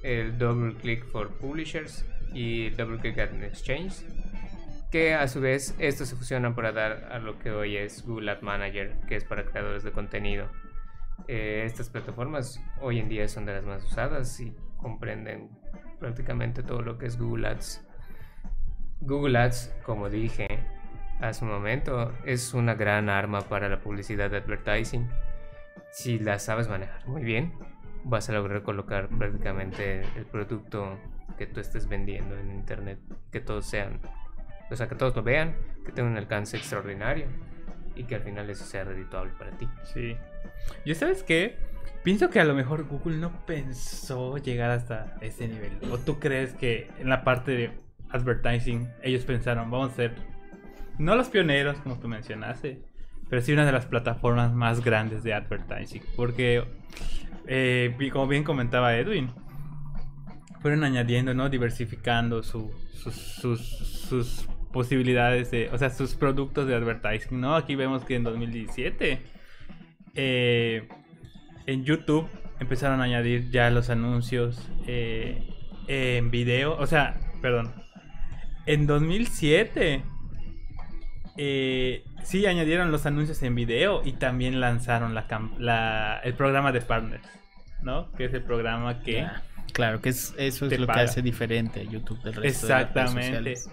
el 0.05 0.37
Double 0.37 0.75
Click 0.75 1.05
for 1.07 1.29
Publishers 1.39 2.05
y 2.33 2.71
Double 2.71 2.99
Click 2.99 3.19
at 3.19 3.33
Exchange, 3.43 4.05
que 4.93 5.15
a 5.15 5.27
su 5.27 5.41
vez 5.41 5.75
estos 5.79 6.11
se 6.11 6.17
fusionan 6.17 6.55
para 6.55 6.73
dar 6.73 7.09
a 7.11 7.19
lo 7.19 7.39
que 7.39 7.51
hoy 7.51 7.77
es 7.77 8.07
Google 8.07 8.31
Ad 8.31 8.43
Manager, 8.43 8.95
que 9.09 9.17
es 9.17 9.25
para 9.25 9.45
creadores 9.45 9.83
de 9.83 9.93
contenido. 9.93 10.49
Eh, 11.27 11.63
estas 11.65 11.89
plataformas 11.89 12.61
hoy 12.81 12.99
en 12.99 13.09
día 13.09 13.27
son 13.29 13.47
de 13.47 13.55
las 13.55 13.65
más 13.65 13.83
usadas 13.85 14.39
y 14.41 14.53
comprenden 14.77 15.49
prácticamente 15.99 16.63
todo 16.63 16.83
lo 16.83 16.99
que 16.99 17.07
es 17.07 17.19
Google 17.19 17.49
Ads. 17.49 17.83
Google 19.01 19.39
Ads, 19.39 19.75
como 19.85 20.11
dije 20.11 20.47
hace 21.21 21.45
un 21.45 21.51
momento, 21.51 22.13
es 22.27 22.53
una 22.53 22.75
gran 22.75 23.09
arma 23.09 23.41
para 23.41 23.71
la 23.71 23.81
publicidad 23.81 24.31
de 24.31 24.37
advertising. 24.39 25.09
Si 25.93 26.19
la 26.19 26.39
sabes 26.39 26.69
manejar 26.69 27.07
muy 27.07 27.23
bien, 27.23 27.55
vas 28.05 28.29
a 28.29 28.33
lograr 28.33 28.63
colocar 28.63 29.09
prácticamente 29.09 30.03
el 30.17 30.27
producto 30.27 30.99
que 31.39 31.47
tú 31.47 31.61
estés 31.61 31.89
vendiendo 31.89 32.39
en 32.39 32.51
internet, 32.53 32.99
que 33.33 33.41
todos 33.41 33.67
sean, 33.67 34.01
o 34.71 34.77
sea, 34.77 34.89
que 34.89 34.95
todos 34.95 35.17
lo 35.17 35.23
vean, 35.23 35.57
que 35.85 35.93
tenga 35.93 36.09
un 36.09 36.17
alcance 36.17 36.57
extraordinario 36.57 37.27
y 37.97 38.05
que 38.05 38.17
al 38.17 38.23
final 38.23 38.49
eso 38.51 38.65
sea 38.65 38.85
redituable 38.85 39.33
para 39.39 39.51
ti. 39.53 39.69
Sí. 39.93 40.17
Yo 40.85 40.95
sabes 40.95 41.23
qué? 41.23 41.57
Pienso 42.03 42.29
que 42.29 42.39
a 42.39 42.45
lo 42.45 42.55
mejor 42.55 42.85
Google 42.85 43.17
no 43.17 43.33
pensó 43.47 44.37
llegar 44.37 44.71
hasta 44.71 45.17
ese 45.21 45.49
nivel. 45.49 45.79
¿O 45.91 45.99
tú 45.99 46.19
crees 46.21 46.53
que 46.55 46.89
en 46.99 47.09
la 47.09 47.25
parte 47.25 47.53
de 47.53 47.71
advertising 48.11 48.89
ellos 49.03 49.25
pensaron, 49.25 49.71
vamos 49.71 49.93
a 49.93 49.97
ser 49.97 50.15
no 50.99 51.17
los 51.17 51.29
pioneros 51.29 51.77
como 51.79 51.99
tú 51.99 52.09
mencionaste, 52.09 52.83
pero 53.29 53.43
sí 53.43 53.53
una 53.53 53.67
de 53.67 53.73
las 53.73 53.87
plataformas 53.87 54.53
más 54.53 54.85
grandes 54.85 55.23
de 55.23 55.35
advertising? 55.35 56.03
Porque, 56.17 56.65
eh, 57.47 57.95
como 58.13 58.27
bien 58.27 58.45
comentaba 58.45 58.97
Edwin, 58.97 59.31
fueron 60.61 60.85
añadiendo, 60.85 61.35
¿no? 61.35 61.49
Diversificando 61.51 62.43
su- 62.43 62.71
sus, 62.93 63.15
sus, 63.15 63.61
sus 63.61 64.49
posibilidades 64.73 65.51
de, 65.51 65.69
o 65.71 65.79
sea, 65.79 65.91
sus 65.91 66.15
productos 66.15 66.67
de 66.67 66.75
advertising, 66.75 67.41
¿no? 67.41 67.55
Aquí 67.55 67.75
vemos 67.75 68.05
que 68.05 68.17
en 68.17 68.25
2017 68.25 69.21
eh, 70.15 70.89
en 71.67 71.85
YouTube 71.85 72.27
empezaron 72.61 73.01
a 73.01 73.05
añadir 73.05 73.51
ya 73.51 73.71
los 73.71 73.91
anuncios 73.91 74.69
eh, 74.87 75.47
en 75.87 76.31
video, 76.31 76.77
o 76.79 76.87
sea, 76.87 77.21
perdón, 77.43 77.73
en 78.67 78.87
2007 78.87 80.03
eh, 81.37 82.05
sí 82.25 82.47
añadieron 82.47 82.91
los 82.91 83.07
anuncios 83.07 83.43
en 83.43 83.55
video 83.55 84.03
y 84.05 84.13
también 84.15 84.61
lanzaron 84.61 85.15
la, 85.15 85.27
la- 85.59 86.21
el 86.25 86.35
programa 86.35 86.73
de 86.73 86.81
partners, 86.81 87.27
¿no? 87.83 88.11
Que 88.13 88.25
es 88.27 88.35
el 88.35 88.43
programa 88.43 89.01
que... 89.03 89.13
Ya, 89.13 89.43
Claro, 89.73 90.01
que 90.01 90.11
es, 90.11 90.33
eso 90.39 90.67
es 90.67 90.79
lo 90.79 90.87
paga. 90.87 91.01
que 91.01 91.05
hace 91.07 91.21
diferente 91.23 91.81
a 91.81 91.83
YouTube 91.83 92.23
del 92.23 92.35
resto 92.35 92.67
de 92.69 92.73
las 92.75 92.95
redes 92.95 92.95
Exactamente. 92.95 93.57
sociales. 93.57 93.71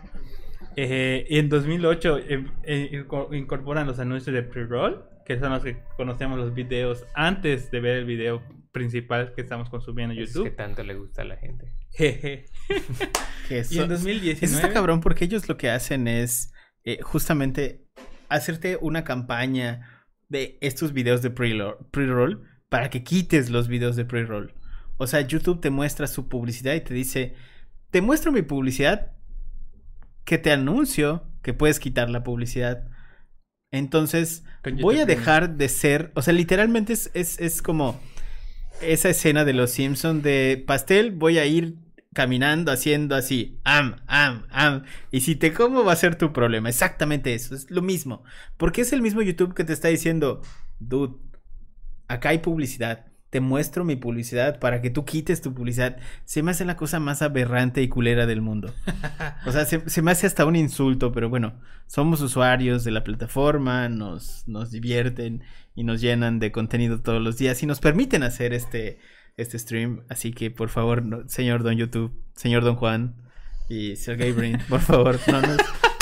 Eh, 0.76 1.28
y 1.30 1.38
en 1.38 1.50
2008 1.50 2.18
eh, 2.18 2.46
eh, 2.64 2.90
inco- 2.94 3.36
incorporan 3.38 3.86
los 3.86 4.00
anuncios 4.00 4.34
de 4.34 4.42
pre-roll, 4.42 5.04
que 5.26 5.38
son 5.38 5.52
los 5.52 5.64
que 5.64 5.78
conocemos 5.98 6.40
los 6.40 6.54
videos 6.56 7.06
antes 7.14 7.70
de 7.70 7.80
ver 7.82 7.98
el 7.98 8.06
video 8.06 8.42
principal 8.72 9.34
que 9.36 9.42
estamos 9.42 9.70
consumiendo 9.70 10.14
en 10.16 10.22
Es 10.22 10.30
YouTube. 10.34 10.46
que 10.46 10.52
tanto 10.56 10.82
le 10.84 10.96
gusta 10.96 11.22
a 11.22 11.26
la 11.26 11.36
gente. 11.38 11.74
Jeje. 11.92 12.46
Que 13.48 13.56
Y 13.58 13.60
eso- 13.60 13.84
en 13.84 13.90
2019 13.90 14.46
Eso 14.46 14.56
está 14.56 14.72
cabrón 14.74 15.02
porque 15.02 15.26
ellos 15.26 15.48
lo 15.50 15.58
que 15.58 15.70
hacen 15.70 16.08
es 16.08 16.52
eh, 16.86 17.00
justamente 17.02 17.84
hacerte 18.36 18.78
una 18.82 19.04
campaña 19.04 20.06
de 20.30 20.58
estos 20.62 20.94
videos 20.94 21.22
de 21.22 21.30
pre-roll 21.30 22.44
para 22.70 22.90
que 22.90 23.04
quites 23.04 23.50
los 23.50 23.68
videos 23.68 23.96
de 23.96 24.06
pre-roll. 24.06 24.54
O 24.98 25.08
sea, 25.08 25.22
YouTube 25.22 25.60
te 25.60 25.70
muestra 25.70 26.08
su 26.08 26.30
publicidad 26.30 26.74
y 26.74 26.82
te 26.82 26.94
dice, 26.94 27.36
te 27.90 28.02
muestro 28.02 28.32
mi 28.32 28.42
publicidad, 28.42 29.12
que 30.24 30.38
te 30.38 30.52
anuncio 30.52 31.28
que 31.42 31.54
puedes 31.54 31.80
quitar 31.80 32.10
la 32.10 32.24
publicidad. 32.24 32.88
Entonces, 33.72 34.44
voy 34.82 35.00
a 35.00 35.06
dejar 35.06 35.58
de 35.58 35.70
ser, 35.70 36.12
o 36.16 36.22
sea, 36.22 36.34
literalmente 36.34 36.94
es, 36.94 37.12
es, 37.14 37.40
es 37.40 37.62
como 37.62 38.00
esa 38.82 39.10
escena 39.10 39.44
de 39.44 39.54
los 39.54 39.72
Simpson 39.72 40.22
de 40.22 40.64
pastel, 40.66 41.12
voy 41.12 41.38
a 41.38 41.46
ir 41.46 41.76
caminando 42.14 42.72
haciendo 42.72 43.16
así, 43.16 43.60
am, 43.64 43.96
am, 44.08 44.44
am, 44.50 44.84
y 45.12 45.22
si 45.22 45.36
te 45.36 45.54
como 45.54 45.84
va 45.84 45.94
a 45.94 45.98
ser 45.98 46.16
tu 46.16 46.34
problema, 46.34 46.70
exactamente 46.70 47.34
eso, 47.34 47.56
es 47.56 47.72
lo 47.72 47.82
mismo, 47.82 48.24
porque 48.58 48.82
es 48.82 48.92
el 48.94 49.02
mismo 49.02 49.22
YouTube 49.22 49.54
que 49.54 49.64
te 49.64 49.74
está 49.74 49.88
diciendo, 49.88 50.42
dude, 50.80 51.16
acá 52.08 52.30
hay 52.30 52.40
publicidad, 52.40 53.06
te 53.30 53.40
muestro 53.40 53.86
mi 53.86 53.96
publicidad 53.96 54.60
para 54.60 54.82
que 54.82 54.90
tú 54.90 55.06
quites 55.06 55.42
tu 55.42 55.54
publicidad, 55.54 55.98
se 56.26 56.44
me 56.44 56.52
hace 56.52 56.66
la 56.66 56.76
cosa 56.76 57.00
más 57.00 57.22
aberrante 57.22 57.82
y 57.82 57.88
culera 57.88 58.26
del 58.26 58.42
mundo. 58.42 58.74
O 59.46 59.52
sea, 59.52 59.66
se, 59.66 59.90
se 59.90 60.02
me 60.04 60.12
hace 60.12 60.28
hasta 60.28 60.46
un 60.46 60.56
insulto, 60.56 61.12
pero 61.12 61.30
bueno, 61.30 61.60
somos 61.88 62.22
usuarios 62.22 62.84
de 62.84 62.92
la 62.92 63.04
plataforma, 63.04 63.90
nos, 63.90 64.48
nos 64.48 64.70
divierten 64.70 65.44
y 65.74 65.84
nos 65.84 66.00
llenan 66.00 66.40
de 66.40 66.52
contenido 66.52 67.02
todos 67.02 67.22
los 67.22 67.38
días 67.38 67.64
y 67.64 67.66
nos 67.66 67.80
permiten 67.80 68.22
hacer 68.22 68.54
este, 68.54 69.00
este 69.38 69.58
stream. 69.60 70.04
Así 70.10 70.32
que, 70.34 70.52
por 70.52 70.70
favor, 70.70 71.04
no- 71.04 71.28
señor 71.30 71.64
Don 71.64 71.76
YouTube, 71.76 72.12
señor 72.36 72.64
Don 72.64 72.76
Juan 72.76 73.16
y 73.70 73.96
Sergey 73.96 74.32
Brin, 74.32 74.58
por 74.70 74.80
favor, 74.82 75.20
no, 75.28 75.42
nos- 75.42 75.58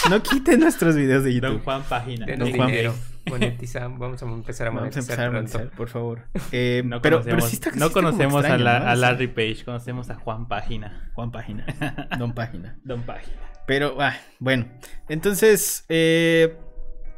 no 0.10 0.24
quiten 0.24 0.60
nuestros 0.62 0.96
videos 0.96 1.24
de 1.24 1.40
Don 1.40 1.52
YouTube. 1.52 1.64
Juan 1.66 1.84
Página. 1.84 2.26
Denos 2.26 2.50
Don 2.50 2.58
Juan. 2.58 2.68
dinero. 2.70 2.96
Monetizamos, 3.30 4.00
vamos 4.00 4.24
a 4.24 4.26
empezar 4.26 4.68
a 4.68 4.70
Vamos 4.72 4.80
a 4.82 4.84
monetizar, 4.86 5.04
empezar 5.04 5.26
a 5.28 5.30
pronto. 5.32 5.52
monetizar, 5.58 5.78
por 5.78 5.90
favor. 5.90 6.22
Eh, 6.52 6.82
No 6.86 7.02
pero, 7.02 7.18
conocemos, 7.18 7.36
pero 7.44 7.50
sí 7.50 7.56
está, 7.58 7.72
sí 7.72 7.80
no 7.80 7.92
conocemos 7.92 8.42
extraño, 8.44 8.62
a, 8.62 8.74
la- 8.74 8.80
¿no? 8.80 8.88
a 8.88 8.96
Larry 8.96 9.28
Page, 9.28 9.64
conocemos 9.66 10.10
a 10.10 10.16
Juan 10.16 10.48
Página. 10.48 11.12
Juan 11.14 11.32
Página, 11.32 11.66
Don 12.18 12.34
Página. 12.34 12.80
Don 12.84 13.04
Página. 13.04 13.36
Pero, 13.68 13.98
ah, 14.02 14.16
bueno. 14.40 14.68
Entonces, 15.10 15.86
eh, 15.90 16.58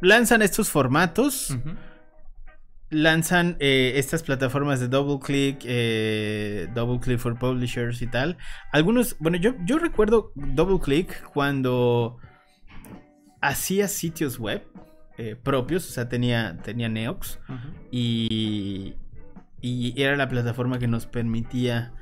lanzan 0.01 0.41
estos 0.41 0.69
formatos. 0.69 1.51
Ujú. 1.51 1.69
Lanzan 2.91 3.55
eh, 3.61 3.93
estas 3.95 4.21
plataformas 4.21 4.81
de 4.81 4.89
double 4.89 5.19
click, 5.25 5.61
eh, 5.63 6.67
double 6.75 6.99
click 6.99 7.19
for 7.19 7.39
publishers 7.39 8.01
y 8.01 8.07
tal. 8.07 8.37
Algunos, 8.73 9.15
bueno, 9.19 9.37
yo, 9.37 9.53
yo 9.63 9.79
recuerdo 9.79 10.33
double 10.35 10.79
click 10.79 11.23
cuando 11.33 12.17
hacía 13.39 13.87
sitios 13.87 14.39
web 14.39 14.67
eh, 15.17 15.37
propios, 15.41 15.87
o 15.89 15.91
sea, 15.93 16.09
tenía, 16.09 16.57
tenía 16.63 16.89
Neox 16.89 17.39
y, 17.91 18.95
y 19.61 20.01
era 20.01 20.17
la 20.17 20.27
plataforma 20.27 20.77
que 20.77 20.89
nos 20.89 21.05
permitía 21.05 21.93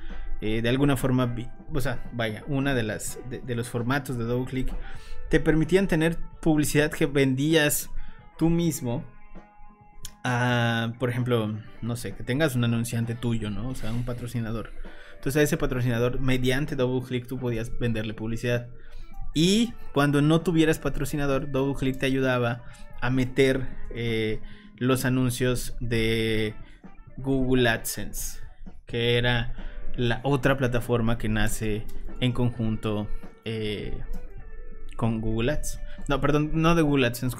eh, 0.42 0.64
de 0.64 0.70
alguna 0.70 0.98
forma, 0.98 1.36
o 1.72 1.82
sea, 1.82 2.04
vaya, 2.14 2.44
una 2.48 2.74
de 2.74 2.82
las 2.82 3.20
de, 3.30 3.42
de 3.42 3.56
los 3.56 3.70
formatos 3.70 4.18
de 4.18 4.24
double 4.24 4.50
click 4.50 4.74
te 5.30 5.40
permitían 5.40 5.88
tener 5.88 6.18
publicidad 6.42 6.90
que 6.90 7.06
vendías 7.06 7.92
tú 8.40 8.50
mismo 8.50 9.04
por 11.00 11.10
ejemplo, 11.10 11.58
no 11.82 11.96
sé, 11.96 12.14
que 12.14 12.24
tengas 12.24 12.56
un 12.56 12.64
anunciante 12.64 13.16
tuyo, 13.16 13.50
¿no? 13.50 13.70
O 13.70 13.76
sea, 13.76 13.92
un 13.92 14.06
patrocinador. 14.06 14.72
Entonces 15.16 15.40
a 15.40 15.44
ese 15.44 15.58
patrocinador, 15.58 16.20
mediante 16.20 16.76
double 16.76 17.06
click, 17.06 17.28
tú 17.28 17.38
podías 17.38 17.78
venderle 17.80 18.14
publicidad. 18.14 18.68
Y 19.34 19.74
cuando 19.94 20.22
no 20.22 20.42
tuvieras 20.42 20.80
patrocinador, 20.80 21.52
double 21.52 21.76
click 21.76 22.00
te 22.00 22.06
ayudaba 22.06 22.64
a 23.02 23.10
meter 23.10 23.68
eh, 23.94 24.40
los 24.78 25.06
anuncios 25.06 25.76
de 25.80 26.56
Google 27.18 27.70
AdSense, 27.70 28.40
que 28.86 29.18
era 29.18 29.54
la 29.96 30.22
otra 30.24 30.58
plataforma 30.58 31.18
que 31.18 31.30
nace 31.30 31.86
en 32.22 32.32
conjunto 32.32 33.10
eh, 33.46 33.98
con 34.96 35.22
Google 35.22 35.52
Ads. 35.54 35.80
No, 36.10 36.20
perdón, 36.20 36.52
no 36.54 36.76
de 36.76 36.82
Google 36.82 37.08
AdSense. 37.08 37.38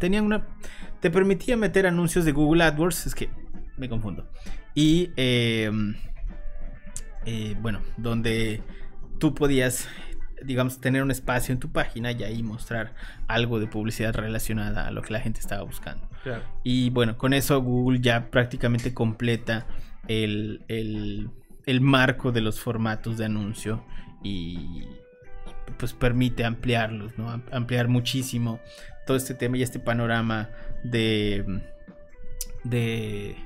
Tenían 0.00 0.24
una. 0.24 0.44
Te 1.00 1.10
permitía 1.10 1.56
meter 1.56 1.86
anuncios 1.86 2.24
de 2.24 2.32
Google 2.32 2.64
AdWords. 2.64 3.06
Es 3.06 3.14
que 3.14 3.30
me 3.76 3.88
confundo. 3.88 4.28
Y. 4.74 5.10
eh, 5.16 5.70
eh, 7.24 7.56
bueno, 7.60 7.80
donde 7.96 8.62
tú 9.18 9.34
podías, 9.34 9.88
digamos, 10.44 10.80
tener 10.80 11.02
un 11.02 11.10
espacio 11.10 11.52
en 11.52 11.58
tu 11.58 11.70
página 11.72 12.12
y 12.12 12.22
ahí 12.22 12.42
mostrar 12.42 12.94
algo 13.26 13.58
de 13.58 13.66
publicidad 13.66 14.14
relacionada 14.14 14.86
a 14.86 14.90
lo 14.90 15.02
que 15.02 15.12
la 15.12 15.20
gente 15.20 15.40
estaba 15.40 15.62
buscando. 15.62 16.08
Claro. 16.22 16.42
Y 16.62 16.90
bueno, 16.90 17.16
con 17.18 17.32
eso 17.32 17.60
Google 17.60 18.00
ya 18.00 18.30
prácticamente 18.30 18.94
completa 18.94 19.66
el, 20.08 20.64
el- 20.68 21.30
el 21.66 21.80
marco 21.80 22.30
de 22.30 22.40
los 22.40 22.60
formatos 22.60 23.18
de 23.18 23.24
anuncio 23.24 23.84
y 24.22 24.84
pues 25.78 25.92
permite 25.92 26.44
ampliarlos, 26.44 27.16
¿no? 27.18 27.30
Am- 27.30 27.42
Ampliar 27.52 27.88
muchísimo 27.88 28.60
todo 29.06 29.16
este 29.16 29.34
tema 29.34 29.56
y 29.58 29.62
este 29.62 29.78
panorama 29.78 30.50
de... 30.84 31.62
de 32.64 33.36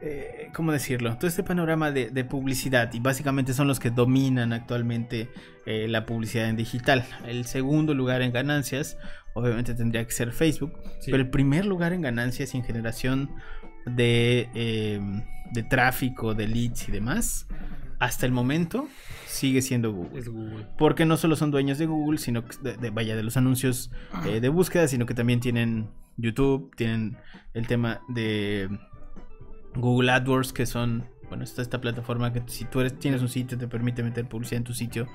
eh, 0.00 0.50
¿Cómo 0.54 0.70
decirlo? 0.72 1.16
Todo 1.16 1.26
este 1.26 1.42
panorama 1.42 1.90
de, 1.90 2.10
de 2.10 2.24
publicidad 2.24 2.92
y 2.92 3.00
básicamente 3.00 3.52
son 3.52 3.66
los 3.66 3.80
que 3.80 3.90
dominan 3.90 4.52
actualmente 4.52 5.28
eh, 5.66 5.86
la 5.88 6.06
publicidad 6.06 6.48
en 6.48 6.56
digital. 6.56 7.04
El 7.26 7.46
segundo 7.46 7.94
lugar 7.94 8.22
en 8.22 8.32
ganancias 8.32 8.96
obviamente 9.34 9.74
tendría 9.74 10.04
que 10.04 10.12
ser 10.12 10.32
Facebook, 10.32 10.72
Sí. 11.00 11.10
pero 11.10 11.22
el 11.22 11.30
primer 11.30 11.64
lugar 11.64 11.92
en 11.92 12.02
ganancias 12.02 12.54
y 12.54 12.58
en 12.58 12.64
generación 12.64 13.30
de, 13.86 14.48
eh, 14.54 15.00
de 15.52 15.62
tráfico, 15.64 16.34
de 16.34 16.46
leads 16.48 16.88
y 16.88 16.92
demás, 16.92 17.46
hasta 17.98 18.26
el 18.26 18.32
momento 18.32 18.88
sigue 19.26 19.60
siendo 19.62 19.92
Google. 19.92 20.18
Es 20.18 20.28
Google. 20.28 20.66
Porque 20.78 21.04
no 21.04 21.16
solo 21.16 21.36
son 21.36 21.50
dueños 21.50 21.78
de 21.78 21.86
Google, 21.86 22.18
sino 22.18 22.44
que 22.44 22.56
de, 22.62 22.76
de- 22.76 22.90
vaya 22.90 23.16
de 23.16 23.22
los 23.22 23.36
anuncios 23.36 23.90
eh, 24.26 24.40
de 24.40 24.48
búsqueda, 24.48 24.86
sino 24.88 25.06
que 25.06 25.14
también 25.14 25.40
tienen 25.40 25.90
YouTube, 26.16 26.74
tienen 26.76 27.16
el 27.54 27.66
tema 27.66 28.00
de 28.08 28.68
Google 29.74 30.10
AdWords, 30.12 30.52
que 30.52 30.66
son, 30.66 31.06
bueno, 31.28 31.44
está 31.44 31.62
esta 31.62 31.80
plataforma 31.80 32.32
que 32.32 32.42
si 32.46 32.64
tú 32.64 32.80
eres, 32.80 32.98
tienes 32.98 33.20
un 33.22 33.28
sitio 33.28 33.58
te 33.58 33.68
permite 33.68 34.02
meter 34.02 34.28
publicidad 34.28 34.58
en 34.58 34.64
tu 34.64 34.74
sitio 34.74 35.06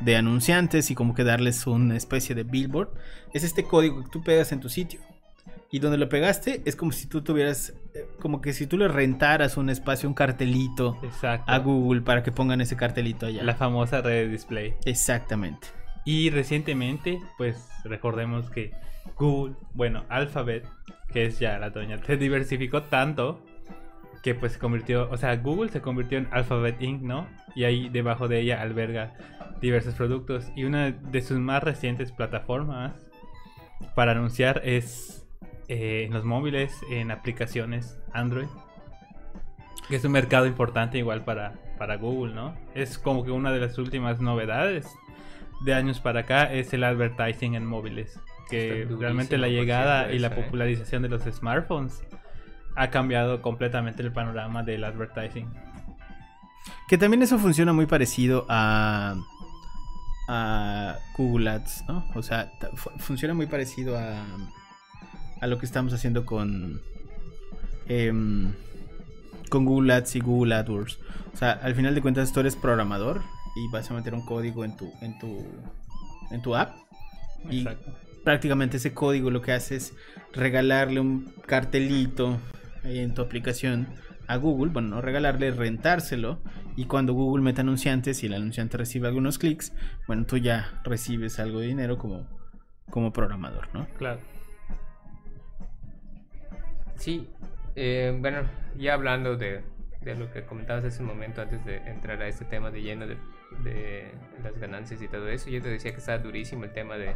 de 0.00 0.16
anunciantes 0.16 0.90
y 0.90 0.94
como 0.94 1.14
que 1.14 1.24
darles 1.24 1.66
una 1.66 1.96
especie 1.96 2.34
de 2.34 2.44
billboard. 2.44 2.90
Es 3.34 3.44
este 3.44 3.64
código 3.64 4.02
que 4.04 4.10
tú 4.10 4.22
pegas 4.22 4.52
en 4.52 4.60
tu 4.60 4.68
sitio. 4.68 5.00
Y 5.70 5.80
donde 5.80 5.98
lo 5.98 6.08
pegaste 6.08 6.62
es 6.64 6.76
como 6.76 6.92
si 6.92 7.06
tú 7.06 7.22
tuvieras, 7.22 7.74
eh, 7.94 8.06
como 8.20 8.40
que 8.40 8.52
si 8.52 8.66
tú 8.66 8.78
le 8.78 8.88
rentaras 8.88 9.56
un 9.56 9.68
espacio, 9.68 10.08
un 10.08 10.14
cartelito 10.14 10.98
Exacto. 11.02 11.50
a 11.50 11.58
Google 11.58 12.02
para 12.02 12.22
que 12.22 12.32
pongan 12.32 12.60
ese 12.60 12.76
cartelito 12.76 13.26
allá. 13.26 13.42
La 13.42 13.56
famosa 13.56 14.00
red 14.00 14.26
de 14.26 14.28
display. 14.28 14.74
Exactamente. 14.84 15.68
Y 16.04 16.30
recientemente, 16.30 17.20
pues 17.36 17.68
recordemos 17.84 18.48
que 18.50 18.70
Google, 19.16 19.54
bueno, 19.74 20.04
Alphabet, 20.08 20.64
que 21.12 21.26
es 21.26 21.38
ya 21.40 21.58
la 21.58 21.70
doña, 21.70 21.98
se 21.98 22.16
diversificó 22.16 22.84
tanto 22.84 23.42
que 24.22 24.34
pues 24.34 24.52
se 24.52 24.58
convirtió, 24.58 25.08
o 25.10 25.16
sea, 25.16 25.36
Google 25.36 25.70
se 25.70 25.80
convirtió 25.80 26.18
en 26.18 26.28
Alphabet 26.30 26.80
Inc., 26.80 27.02
¿no? 27.02 27.26
Y 27.54 27.64
ahí 27.64 27.88
debajo 27.88 28.28
de 28.28 28.40
ella 28.40 28.60
alberga 28.60 29.14
diversos 29.60 29.94
productos. 29.94 30.50
Y 30.56 30.64
una 30.64 30.90
de 30.90 31.22
sus 31.22 31.38
más 31.38 31.62
recientes 31.62 32.12
plataformas 32.12 32.92
para 33.94 34.12
anunciar 34.12 34.62
es 34.64 35.25
eh, 35.68 36.04
en 36.06 36.12
los 36.12 36.24
móviles, 36.24 36.80
en 36.90 37.10
aplicaciones 37.10 37.98
Android. 38.12 38.46
Que 39.88 39.96
es 39.96 40.04
un 40.04 40.12
mercado 40.12 40.46
importante 40.46 40.98
igual 40.98 41.24
para, 41.24 41.54
para 41.78 41.96
Google, 41.96 42.34
¿no? 42.34 42.54
Es 42.74 42.98
como 42.98 43.24
que 43.24 43.30
una 43.30 43.52
de 43.52 43.60
las 43.60 43.78
últimas 43.78 44.20
novedades 44.20 44.88
de 45.64 45.74
años 45.74 46.00
para 46.00 46.20
acá 46.20 46.52
es 46.52 46.72
el 46.72 46.84
advertising 46.84 47.54
en 47.54 47.66
móviles. 47.66 48.20
Que 48.48 48.86
realmente 48.98 49.38
la 49.38 49.48
llegada 49.48 50.12
y 50.12 50.18
la 50.18 50.28
¿eh? 50.28 50.30
popularización 50.30 51.02
de 51.02 51.08
los 51.08 51.22
smartphones 51.22 52.02
ha 52.76 52.90
cambiado 52.90 53.42
completamente 53.42 54.02
el 54.02 54.12
panorama 54.12 54.62
del 54.62 54.84
advertising. 54.84 55.48
Que 56.88 56.98
también 56.98 57.22
eso 57.22 57.38
funciona 57.38 57.72
muy 57.72 57.86
parecido 57.86 58.46
a, 58.48 59.16
a 60.28 60.96
Google 61.16 61.50
Ads, 61.50 61.84
¿no? 61.88 62.04
O 62.14 62.22
sea, 62.22 62.52
funciona 62.98 63.34
muy 63.34 63.46
parecido 63.46 63.98
a, 63.98 64.24
a 65.40 65.46
lo 65.46 65.58
que 65.58 65.66
estamos 65.66 65.92
haciendo 65.92 66.24
con, 66.24 66.80
em, 67.88 68.52
con 69.48 69.64
Google 69.64 69.92
Ads 69.94 70.16
y 70.16 70.20
Google 70.20 70.54
AdWords. 70.54 70.98
O 71.32 71.36
sea, 71.36 71.52
al 71.52 71.74
final 71.74 71.94
de 71.94 72.02
cuentas 72.02 72.32
tú 72.32 72.40
eres 72.40 72.56
programador 72.56 73.22
y 73.56 73.72
vas 73.72 73.90
a 73.90 73.94
meter 73.94 74.14
un 74.14 74.24
código 74.24 74.64
en 74.64 74.76
tu, 74.76 74.92
en 75.00 75.18
tu, 75.18 75.46
en 76.30 76.42
tu 76.42 76.54
app. 76.54 76.74
Y 77.50 77.66
prácticamente 78.24 78.78
ese 78.78 78.92
código 78.92 79.30
lo 79.30 79.40
que 79.40 79.52
hace 79.52 79.76
es 79.76 79.94
regalarle 80.32 81.00
un 81.00 81.32
cartelito 81.46 82.38
ahí 82.84 82.98
en 82.98 83.14
tu 83.14 83.22
aplicación 83.22 83.88
a 84.26 84.36
Google, 84.36 84.72
bueno, 84.72 84.88
no 84.88 85.00
regalarle, 85.00 85.50
rentárselo 85.52 86.40
y 86.76 86.86
cuando 86.86 87.14
Google 87.14 87.42
mete 87.42 87.60
anunciantes 87.60 88.22
y 88.22 88.26
el 88.26 88.34
anunciante 88.34 88.76
recibe 88.76 89.08
algunos 89.08 89.38
clics, 89.38 89.72
bueno, 90.06 90.26
tú 90.26 90.36
ya 90.36 90.80
recibes 90.84 91.38
algo 91.38 91.60
de 91.60 91.68
dinero 91.68 91.96
como, 91.96 92.26
como 92.90 93.12
programador, 93.12 93.68
¿no? 93.72 93.86
Claro. 93.98 94.20
Sí, 96.96 97.28
eh, 97.74 98.16
bueno, 98.18 98.42
ya 98.76 98.94
hablando 98.94 99.36
de, 99.36 99.62
de 100.00 100.14
lo 100.16 100.32
que 100.32 100.44
comentabas 100.44 100.84
hace 100.84 101.02
un 101.02 101.08
momento 101.08 101.42
antes 101.42 101.64
de 101.64 101.76
entrar 101.76 102.20
a 102.22 102.28
este 102.28 102.44
tema 102.44 102.70
de 102.70 102.82
lleno 102.82 103.06
de, 103.06 103.16
de 103.62 104.10
las 104.42 104.58
ganancias 104.58 105.00
y 105.02 105.08
todo 105.08 105.28
eso, 105.28 105.50
yo 105.50 105.60
te 105.62 105.68
decía 105.68 105.92
que 105.92 105.98
está 105.98 106.18
durísimo 106.18 106.64
el 106.64 106.72
tema 106.72 106.96
de, 106.96 107.14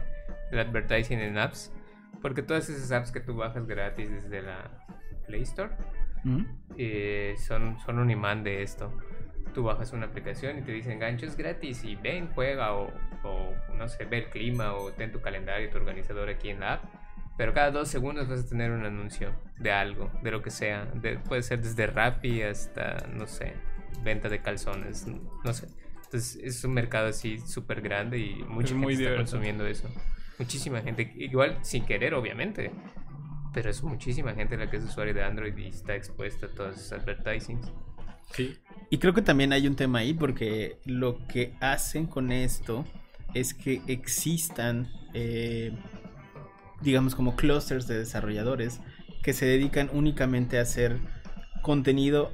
del 0.51 0.61
advertising 0.61 1.21
en 1.21 1.39
apps, 1.39 1.73
porque 2.21 2.43
todas 2.43 2.69
esas 2.69 2.93
apps 2.93 3.11
que 3.11 3.21
tú 3.21 3.35
bajas 3.35 3.67
gratis 3.67 4.11
desde 4.11 4.43
la 4.43 4.71
Play 5.27 5.43
Store 5.43 5.71
¿Mm? 6.25 6.43
eh, 6.77 7.35
son, 7.39 7.79
son 7.81 7.99
un 7.99 8.11
imán 8.11 8.43
de 8.45 8.63
esto. 8.63 8.93
Tú 9.55 9.65
bajas 9.65 9.93
una 9.93 10.07
aplicación 10.07 10.59
y 10.59 10.63
te 10.63 10.71
dicen 10.71 10.99
ganchos 10.99 11.37
gratis 11.37 11.83
y 11.83 11.97
ven, 11.97 12.29
juega 12.35 12.75
o, 12.75 12.89
o, 13.25 13.55
no 13.77 13.89
sé, 13.89 14.05
ve 14.05 14.19
el 14.19 14.31
clima 14.31 14.75
o 14.75 14.93
ten 14.93 15.11
tu 15.11 15.21
calendario, 15.21 15.69
tu 15.71 15.79
organizador 15.79 16.29
aquí 16.29 16.51
en 16.51 16.61
la 16.61 16.75
app. 16.75 16.85
Pero 17.41 17.55
cada 17.55 17.71
dos 17.71 17.89
segundos 17.89 18.29
vas 18.29 18.41
a 18.41 18.47
tener 18.47 18.71
un 18.71 18.85
anuncio 18.85 19.33
de 19.59 19.73
algo, 19.73 20.11
de 20.23 20.31
lo 20.31 20.43
que 20.43 20.51
sea. 20.51 20.85
De- 20.85 21.17
puede 21.17 21.43
ser 21.43 21.63
desde 21.63 21.87
Rappi 21.87 22.43
hasta, 22.43 23.07
no 23.17 23.27
sé, 23.27 23.55
venta 24.05 24.29
de 24.29 24.43
calzones, 24.43 25.07
no 25.07 25.55
sé. 25.55 25.69
Entonces 26.05 26.37
es 26.43 26.63
un 26.65 26.75
mercado 26.75 27.07
así 27.09 27.39
súper 27.39 27.81
grande 27.81 28.19
y 28.19 28.35
mucha 28.47 28.69
Es 28.69 28.75
muy 28.75 28.93
gente 28.95 29.05
está 29.05 29.13
diverso. 29.15 29.17
consumiendo 29.33 29.67
eso. 29.67 29.89
Muchísima 30.39 30.83
gente, 30.83 31.15
igual 31.17 31.57
sin 31.63 31.87
querer 31.87 32.13
obviamente. 32.13 32.73
Pero 33.55 33.71
es 33.71 33.83
muchísima 33.83 34.35
gente 34.35 34.59
la 34.59 34.69
que 34.69 34.77
es 34.77 34.85
usuario 34.85 35.15
de 35.15 35.23
Android 35.25 35.57
y 35.57 35.69
está 35.69 35.95
expuesta 35.97 36.45
a 36.45 36.51
todos 36.51 36.77
esos 36.77 36.93
advertisings. 36.93 37.73
Sí. 38.35 38.59
Y 38.91 38.99
creo 38.99 39.15
que 39.15 39.23
también 39.23 39.55
hay 39.55 39.67
un 39.67 39.77
tema 39.77 40.01
ahí 40.01 40.13
porque 40.13 40.77
lo 40.85 41.27
que 41.27 41.55
hacen 41.63 42.07
con 42.07 42.33
esto 42.33 42.85
es 43.33 43.55
que 43.55 43.81
existan, 43.87 44.89
eh, 45.15 45.73
digamos, 46.81 47.15
como 47.15 47.37
clusters 47.37 47.87
de 47.87 47.99
desarrolladores 47.99 48.81
que 49.23 49.33
se 49.33 49.47
dedican 49.47 49.91
únicamente 49.93 50.59
a 50.59 50.63
hacer 50.63 50.99
contenido 51.63 52.33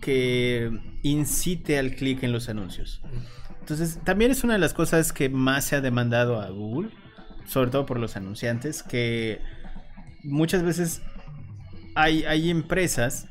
que 0.00 0.70
incite 1.02 1.78
al 1.78 1.94
clic 1.94 2.22
en 2.22 2.32
los 2.32 2.48
anuncios. 2.48 3.02
Entonces, 3.60 4.00
también 4.04 4.30
es 4.30 4.42
una 4.42 4.54
de 4.54 4.58
las 4.58 4.74
cosas 4.74 5.12
que 5.12 5.28
más 5.28 5.64
se 5.64 5.76
ha 5.76 5.80
demandado 5.80 6.40
a 6.40 6.48
Google, 6.48 6.90
sobre 7.46 7.70
todo 7.70 7.86
por 7.86 7.98
los 7.98 8.16
anunciantes, 8.16 8.82
que 8.82 9.40
muchas 10.24 10.62
veces 10.62 11.02
hay, 11.94 12.24
hay 12.24 12.50
empresas 12.50 13.26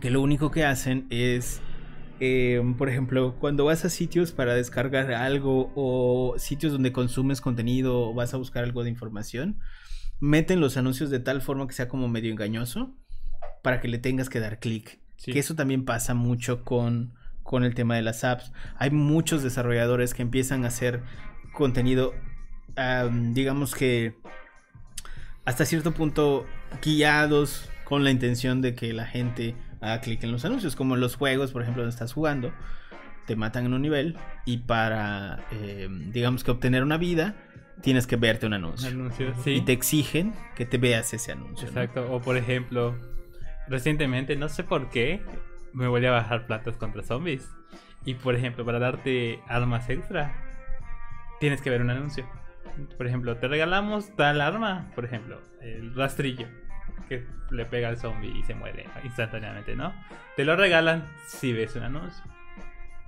que 0.00 0.10
lo 0.10 0.20
único 0.20 0.50
que 0.50 0.64
hacen 0.64 1.06
es, 1.10 1.60
eh, 2.20 2.62
por 2.78 2.88
ejemplo, 2.88 3.36
cuando 3.38 3.64
vas 3.64 3.84
a 3.84 3.90
sitios 3.90 4.32
para 4.32 4.54
descargar 4.54 5.12
algo 5.12 5.72
o 5.74 6.34
sitios 6.38 6.72
donde 6.72 6.92
consumes 6.92 7.40
contenido 7.40 8.08
o 8.08 8.14
vas 8.14 8.34
a 8.34 8.36
buscar 8.36 8.64
algo 8.64 8.84
de 8.84 8.90
información, 8.90 9.58
meten 10.20 10.60
los 10.60 10.76
anuncios 10.76 11.10
de 11.10 11.20
tal 11.20 11.42
forma 11.42 11.66
que 11.66 11.74
sea 11.74 11.88
como 11.88 12.08
medio 12.08 12.32
engañoso 12.32 12.94
para 13.62 13.80
que 13.80 13.88
le 13.88 13.98
tengas 13.98 14.28
que 14.28 14.40
dar 14.40 14.58
clic. 14.58 15.00
Sí. 15.16 15.32
Que 15.32 15.38
eso 15.38 15.54
también 15.54 15.84
pasa 15.84 16.14
mucho 16.14 16.64
con, 16.64 17.14
con 17.42 17.64
el 17.64 17.74
tema 17.74 17.96
de 17.96 18.02
las 18.02 18.24
apps. 18.24 18.52
Hay 18.78 18.90
muchos 18.90 19.42
desarrolladores 19.42 20.14
que 20.14 20.22
empiezan 20.22 20.64
a 20.64 20.68
hacer 20.68 21.02
contenido, 21.52 22.14
am, 22.76 23.34
digamos 23.34 23.74
que 23.74 24.14
hasta 25.44 25.64
cierto 25.64 25.94
punto 25.94 26.44
guiados 26.82 27.68
con 27.84 28.04
la 28.04 28.10
intención 28.10 28.62
de 28.62 28.74
que 28.74 28.92
la 28.92 29.06
gente 29.06 29.54
haga 29.80 30.00
clic 30.00 30.22
en 30.24 30.32
los 30.32 30.44
anuncios, 30.44 30.76
como 30.76 30.96
los 30.96 31.16
juegos, 31.16 31.52
por 31.52 31.62
ejemplo, 31.62 31.82
donde 31.82 31.94
estás 31.94 32.12
jugando, 32.12 32.52
te 33.26 33.36
matan 33.36 33.66
en 33.66 33.74
un 33.74 33.82
nivel 33.82 34.16
y 34.44 34.58
para, 34.58 35.44
eh, 35.50 35.88
digamos 35.90 36.44
que 36.44 36.52
obtener 36.52 36.82
una 36.82 36.96
vida, 36.96 37.34
tienes 37.82 38.06
que 38.06 38.16
verte 38.16 38.46
un 38.46 38.54
anuncio. 38.54 38.88
Anuncios, 38.88 39.36
sí. 39.42 39.52
Y 39.52 39.60
te 39.62 39.72
exigen 39.72 40.34
que 40.54 40.64
te 40.66 40.78
veas 40.78 41.12
ese 41.12 41.32
anuncio. 41.32 41.64
¿no? 41.64 41.80
Exacto. 41.80 42.12
O 42.12 42.20
por 42.20 42.36
ejemplo, 42.36 42.96
recientemente, 43.68 44.36
no 44.36 44.48
sé 44.48 44.64
por 44.64 44.90
qué, 44.90 45.22
me 45.72 45.88
volví 45.88 46.06
a 46.06 46.12
bajar 46.12 46.46
platos 46.46 46.76
contra 46.76 47.02
zombies. 47.02 47.50
Y 48.04 48.14
por 48.14 48.34
ejemplo, 48.34 48.64
para 48.64 48.78
darte 48.78 49.40
armas 49.48 49.90
extra, 49.90 50.32
tienes 51.40 51.60
que 51.60 51.70
ver 51.70 51.82
un 51.82 51.90
anuncio. 51.90 52.26
Por 52.96 53.06
ejemplo, 53.06 53.36
te 53.36 53.48
regalamos 53.48 54.14
tal 54.16 54.40
arma, 54.40 54.90
por 54.94 55.04
ejemplo, 55.04 55.40
el 55.60 55.94
rastrillo, 55.94 56.46
que 57.06 57.24
le 57.50 57.64
pega 57.64 57.88
al 57.88 57.96
zombie 57.96 58.30
y 58.36 58.42
se 58.42 58.54
muere 58.54 58.86
instantáneamente, 59.04 59.74
¿no? 59.76 59.94
Te 60.36 60.44
lo 60.44 60.56
regalan 60.56 61.04
si 61.26 61.52
ves 61.52 61.76
un 61.76 61.84
anuncio. 61.84 62.24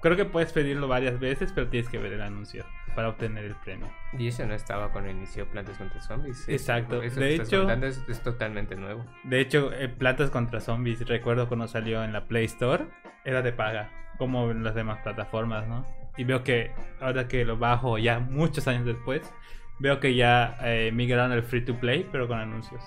Creo 0.01 0.17
que 0.17 0.25
puedes 0.25 0.53
pedirlo 0.53 0.87
varias 0.87 1.19
veces, 1.19 1.53
pero 1.53 1.67
tienes 1.69 1.89
que 1.91 1.99
ver 1.99 2.13
el 2.13 2.23
anuncio 2.23 2.65
para 2.95 3.09
obtener 3.09 3.45
el 3.45 3.57
premio. 3.57 3.89
Y 4.17 4.29
eso 4.29 4.47
no 4.47 4.55
estaba 4.55 4.93
cuando 4.93 5.11
inició 5.11 5.47
Plantas 5.49 5.77
contra 5.77 6.01
Zombies. 6.01 6.49
Exacto. 6.49 7.03
Eso 7.03 7.19
De 7.19 7.35
hecho- 7.35 7.69
es, 7.69 8.05
es 8.09 8.23
totalmente 8.23 8.77
nuevo. 8.77 9.05
De 9.25 9.41
hecho, 9.41 9.73
eh, 9.73 9.89
Plantas 9.89 10.31
contra 10.31 10.61
Zombies, 10.61 11.07
recuerdo 11.09 11.49
cuando 11.49 11.67
salió 11.67 12.05
en 12.05 12.13
la 12.13 12.27
Play 12.27 12.45
Store, 12.45 12.87
era 13.25 13.43
de 13.43 13.53
paga, 13.53 13.91
como 14.19 14.51
en 14.53 14.63
las 14.63 14.77
demás 14.77 15.01
plataformas, 15.03 15.67
¿no? 15.67 15.85
Y 16.17 16.23
veo 16.25 16.45
que 16.45 16.71
ahora 17.01 17.27
que 17.27 17.45
lo 17.45 17.57
bajo 17.57 17.99
ya 17.99 18.21
muchos 18.21 18.69
años 18.69 18.85
después, 18.87 19.33
veo 19.81 19.99
que 19.99 20.15
ya 20.15 20.57
eh, 20.63 20.91
migraron 20.93 21.33
al 21.33 21.43
free 21.43 21.65
to 21.65 21.75
play, 21.75 22.09
pero 22.11 22.29
con 22.29 22.39
anuncios. 22.39 22.83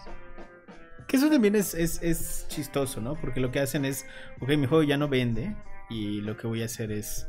Que 1.07 1.17
eso 1.17 1.29
también 1.29 1.55
es, 1.55 1.73
es, 1.73 2.01
es 2.01 2.45
chistoso, 2.47 3.01
¿no? 3.01 3.15
Porque 3.15 3.39
lo 3.39 3.51
que 3.51 3.59
hacen 3.59 3.85
es, 3.85 4.05
ok, 4.39 4.49
mi 4.49 4.67
juego 4.67 4.83
ya 4.83 4.97
no 4.97 5.07
vende 5.07 5.55
y 5.89 6.21
lo 6.21 6.37
que 6.37 6.47
voy 6.47 6.61
a 6.61 6.65
hacer 6.65 6.91
es 6.91 7.27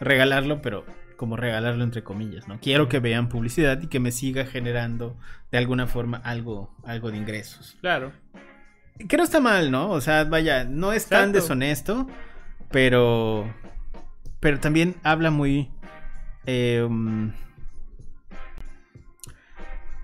regalarlo, 0.00 0.62
pero 0.62 0.84
como 1.16 1.36
regalarlo 1.36 1.82
entre 1.82 2.02
comillas, 2.02 2.46
¿no? 2.46 2.60
Quiero 2.60 2.88
que 2.88 3.00
vean 3.00 3.28
publicidad 3.28 3.80
y 3.82 3.86
que 3.88 4.00
me 4.00 4.12
siga 4.12 4.44
generando 4.44 5.16
de 5.50 5.58
alguna 5.58 5.86
forma 5.86 6.18
algo, 6.18 6.74
algo 6.84 7.10
de 7.10 7.16
ingresos. 7.16 7.76
Claro. 7.80 8.12
Que 9.08 9.16
no 9.16 9.24
está 9.24 9.40
mal, 9.40 9.70
¿no? 9.70 9.90
O 9.90 10.00
sea, 10.00 10.24
vaya, 10.24 10.64
no 10.64 10.92
es 10.92 11.06
tan 11.06 11.32
deshonesto, 11.32 12.06
pero. 12.70 13.52
Pero 14.40 14.60
también 14.60 14.96
habla 15.02 15.30
muy. 15.30 15.70
eh, 16.46 16.82
um, 16.86 17.32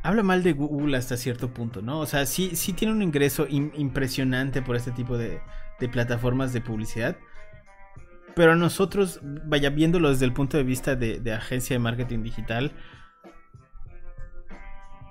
habla 0.02 0.22
mal 0.22 0.42
de 0.42 0.52
Google 0.52 0.96
hasta 0.96 1.16
cierto 1.16 1.52
punto, 1.54 1.82
¿no? 1.82 2.00
O 2.00 2.06
sea, 2.06 2.26
sí, 2.26 2.56
sí 2.56 2.72
tiene 2.72 2.92
un 2.92 3.02
ingreso 3.02 3.46
im- 3.46 3.72
impresionante 3.74 4.62
por 4.62 4.76
este 4.76 4.90
tipo 4.90 5.16
de, 5.16 5.40
de 5.78 5.88
plataformas 5.88 6.52
de 6.52 6.60
publicidad. 6.60 7.16
Pero 8.34 8.56
nosotros, 8.56 9.20
vaya, 9.22 9.70
viéndolo 9.70 10.10
desde 10.10 10.24
el 10.24 10.32
punto 10.32 10.56
de 10.56 10.64
vista 10.64 10.96
de, 10.96 11.32
agencia 11.32 11.74
de 11.74 11.80
marketing 11.80 12.22
digital, 12.22 12.72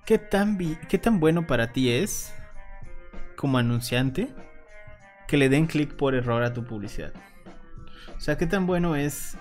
¿qué 0.05 0.17
tan, 0.17 0.57
¿qué 0.89 0.97
tan 0.97 1.19
bueno 1.19 1.45
para 1.45 1.71
ti 1.71 1.91
es 1.91 2.33
como 3.35 3.57
anunciante 3.59 4.33
que 5.27 5.37
le 5.37 5.49
den 5.49 5.67
clic 5.67 5.93
por 5.95 6.15
error 6.15 6.43
a 6.43 6.53
tu 6.53 6.63
publicidad? 6.65 7.13
O 8.17 8.19
sea, 8.19 8.37
¿qué 8.37 8.47
tan 8.47 8.65
bueno 8.65 8.95
es 8.95 9.37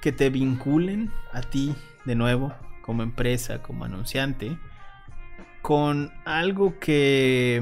que 0.00 0.12
te 0.12 0.28
vinculen 0.28 1.10
a 1.32 1.40
ti 1.40 1.74
de 2.04 2.14
nuevo 2.14 2.54
como 2.82 3.02
empresa, 3.02 3.62
como 3.62 3.84
anunciante, 3.84 4.58
con 5.66 6.12
algo 6.24 6.78
que 6.78 7.60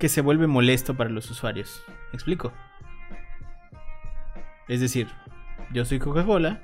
que 0.00 0.08
se 0.08 0.22
vuelve 0.22 0.46
molesto 0.46 0.96
para 0.96 1.10
los 1.10 1.30
usuarios? 1.30 1.84
¿Me 2.10 2.14
explico? 2.16 2.50
Es 4.68 4.80
decir, 4.80 5.08
yo 5.70 5.84
soy 5.84 5.98
Coca-Cola, 5.98 6.62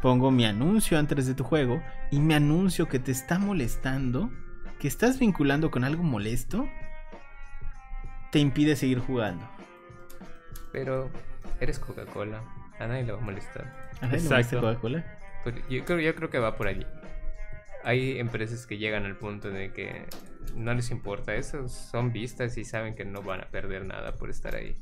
pongo 0.00 0.30
mi 0.30 0.46
anuncio 0.46 0.98
antes 0.98 1.26
de 1.26 1.34
tu 1.34 1.44
juego 1.44 1.82
y 2.10 2.20
mi 2.20 2.32
anuncio 2.32 2.88
que 2.88 2.98
te 2.98 3.12
está 3.12 3.38
molestando, 3.38 4.30
que 4.78 4.88
estás 4.88 5.18
vinculando 5.18 5.70
con 5.70 5.84
algo 5.84 6.02
molesto, 6.02 6.66
te 8.32 8.38
impide 8.38 8.76
seguir 8.76 9.00
jugando. 9.00 9.46
Pero 10.72 11.10
eres 11.60 11.78
Coca-Cola. 11.78 12.40
A 12.78 12.86
nadie 12.86 13.04
le 13.04 13.12
va 13.12 13.18
a 13.18 13.20
molestar. 13.20 13.90
¿A 14.00 14.06
nadie 14.06 14.22
le 14.22 14.28
molesta 14.30 14.40
Exacto. 14.40 14.60
Coca-Cola? 14.62 15.04
Yo, 15.68 15.84
creo, 15.84 16.00
yo 16.00 16.14
creo 16.14 16.30
que 16.30 16.38
va 16.38 16.56
por 16.56 16.66
allí. 16.66 16.86
Hay 17.84 18.18
empresas 18.18 18.66
que 18.66 18.78
llegan 18.78 19.04
al 19.06 19.16
punto 19.16 19.50
de 19.50 19.72
que 19.72 20.06
no 20.54 20.74
les 20.74 20.90
importa 20.90 21.34
eso. 21.34 21.68
Son 21.68 22.12
vistas 22.12 22.56
y 22.58 22.64
saben 22.64 22.94
que 22.94 23.04
no 23.04 23.22
van 23.22 23.40
a 23.40 23.48
perder 23.50 23.84
nada 23.86 24.16
por 24.16 24.28
estar 24.30 24.54
ahí. 24.54 24.76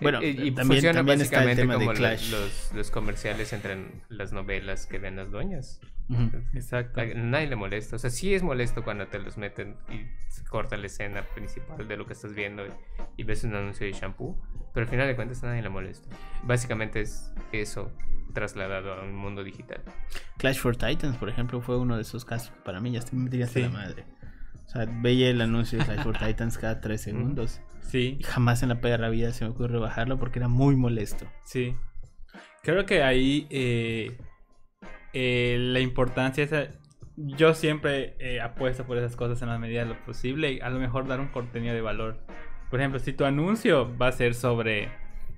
Bueno, 0.00 0.20
Eh, 0.20 0.28
y 0.30 0.34
también- 0.52 0.66
funciona 0.68 0.98
también 0.98 1.18
básicamente 1.18 1.66
como 1.66 1.92
la- 1.92 1.98
Clash. 1.98 2.30
los, 2.30 2.72
los 2.72 2.90
comerciales 2.92 3.52
entre 3.52 3.76
las 4.08 4.32
novelas 4.32 4.86
que 4.86 4.98
ven 5.00 5.16
las 5.16 5.30
doñas. 5.32 5.80
Exacto. 6.54 7.00
A 7.00 7.04
nadie 7.06 7.46
le 7.48 7.56
molesta. 7.56 7.96
O 7.96 7.98
sea, 7.98 8.10
sí 8.10 8.34
es 8.34 8.42
molesto 8.42 8.82
cuando 8.82 9.06
te 9.08 9.18
los 9.18 9.36
meten 9.36 9.76
y 9.90 10.06
se 10.30 10.44
corta 10.44 10.76
la 10.76 10.86
escena 10.86 11.22
principal 11.34 11.86
de 11.86 11.96
lo 11.96 12.06
que 12.06 12.12
estás 12.14 12.34
viendo 12.34 12.64
y, 12.66 12.70
y 13.18 13.24
ves 13.24 13.44
un 13.44 13.54
anuncio 13.54 13.86
de 13.86 13.92
shampoo. 13.92 14.36
Pero 14.72 14.84
al 14.84 14.90
final 14.90 15.06
de 15.06 15.16
cuentas 15.16 15.42
a 15.44 15.48
nadie 15.48 15.62
le 15.62 15.68
molesta. 15.68 16.08
Básicamente 16.44 17.00
es 17.00 17.32
eso 17.52 17.92
trasladado 18.32 18.92
a 18.94 19.02
un 19.04 19.14
mundo 19.14 19.42
digital. 19.42 19.82
Clash 20.36 20.58
for 20.58 20.76
Titans, 20.76 21.16
por 21.16 21.28
ejemplo, 21.28 21.60
fue 21.60 21.78
uno 21.78 21.96
de 21.96 22.02
esos 22.02 22.24
casos. 22.24 22.52
Para 22.64 22.80
mí 22.80 22.90
ya 22.92 23.00
me 23.12 23.28
diría 23.30 23.46
hasta 23.46 23.58
Sí. 23.60 23.62
la 23.64 23.70
madre. 23.70 24.04
O 24.66 24.68
sea, 24.70 24.86
veía 24.86 25.30
el 25.30 25.40
anuncio 25.40 25.78
de 25.78 25.84
Clash 25.84 26.02
for 26.02 26.16
Titans 26.26 26.58
cada 26.58 26.80
tres 26.80 27.00
segundos. 27.02 27.60
Sí, 27.80 28.18
Y 28.20 28.22
jamás 28.22 28.62
en 28.62 28.68
la 28.68 28.80
perra 28.82 29.08
vida 29.08 29.32
se 29.32 29.44
me 29.46 29.50
ocurrió 29.50 29.80
bajarlo 29.80 30.18
porque 30.18 30.38
era 30.38 30.48
muy 30.48 30.76
molesto. 30.76 31.26
sí. 31.44 31.74
Creo 32.62 32.84
que 32.84 33.02
ahí 33.02 33.46
eh, 33.50 34.18
eh, 35.12 35.56
la 35.58 35.80
importancia 35.80 36.44
es... 36.44 36.52
eh, 36.52 36.70
Yo 37.16 37.54
siempre 37.54 38.14
eh, 38.20 38.40
apuesto 38.40 38.84
por 38.84 38.96
esas 38.96 39.16
cosas 39.16 39.42
en 39.42 39.48
la 39.48 39.58
medida 39.58 39.80
de 39.82 39.88
lo 39.88 40.04
posible 40.04 40.52
y 40.52 40.60
a 40.60 40.70
lo 40.70 40.78
mejor 40.78 41.06
dar 41.08 41.20
un 41.20 41.28
contenido 41.28 41.74
de 41.74 41.80
valor. 41.80 42.18
Por 42.70 42.78
ejemplo, 42.80 43.00
si 43.00 43.12
tu 43.12 43.24
anuncio 43.24 43.96
va 43.98 44.08
a 44.08 44.12
ser 44.12 44.34
sobre... 44.34 44.88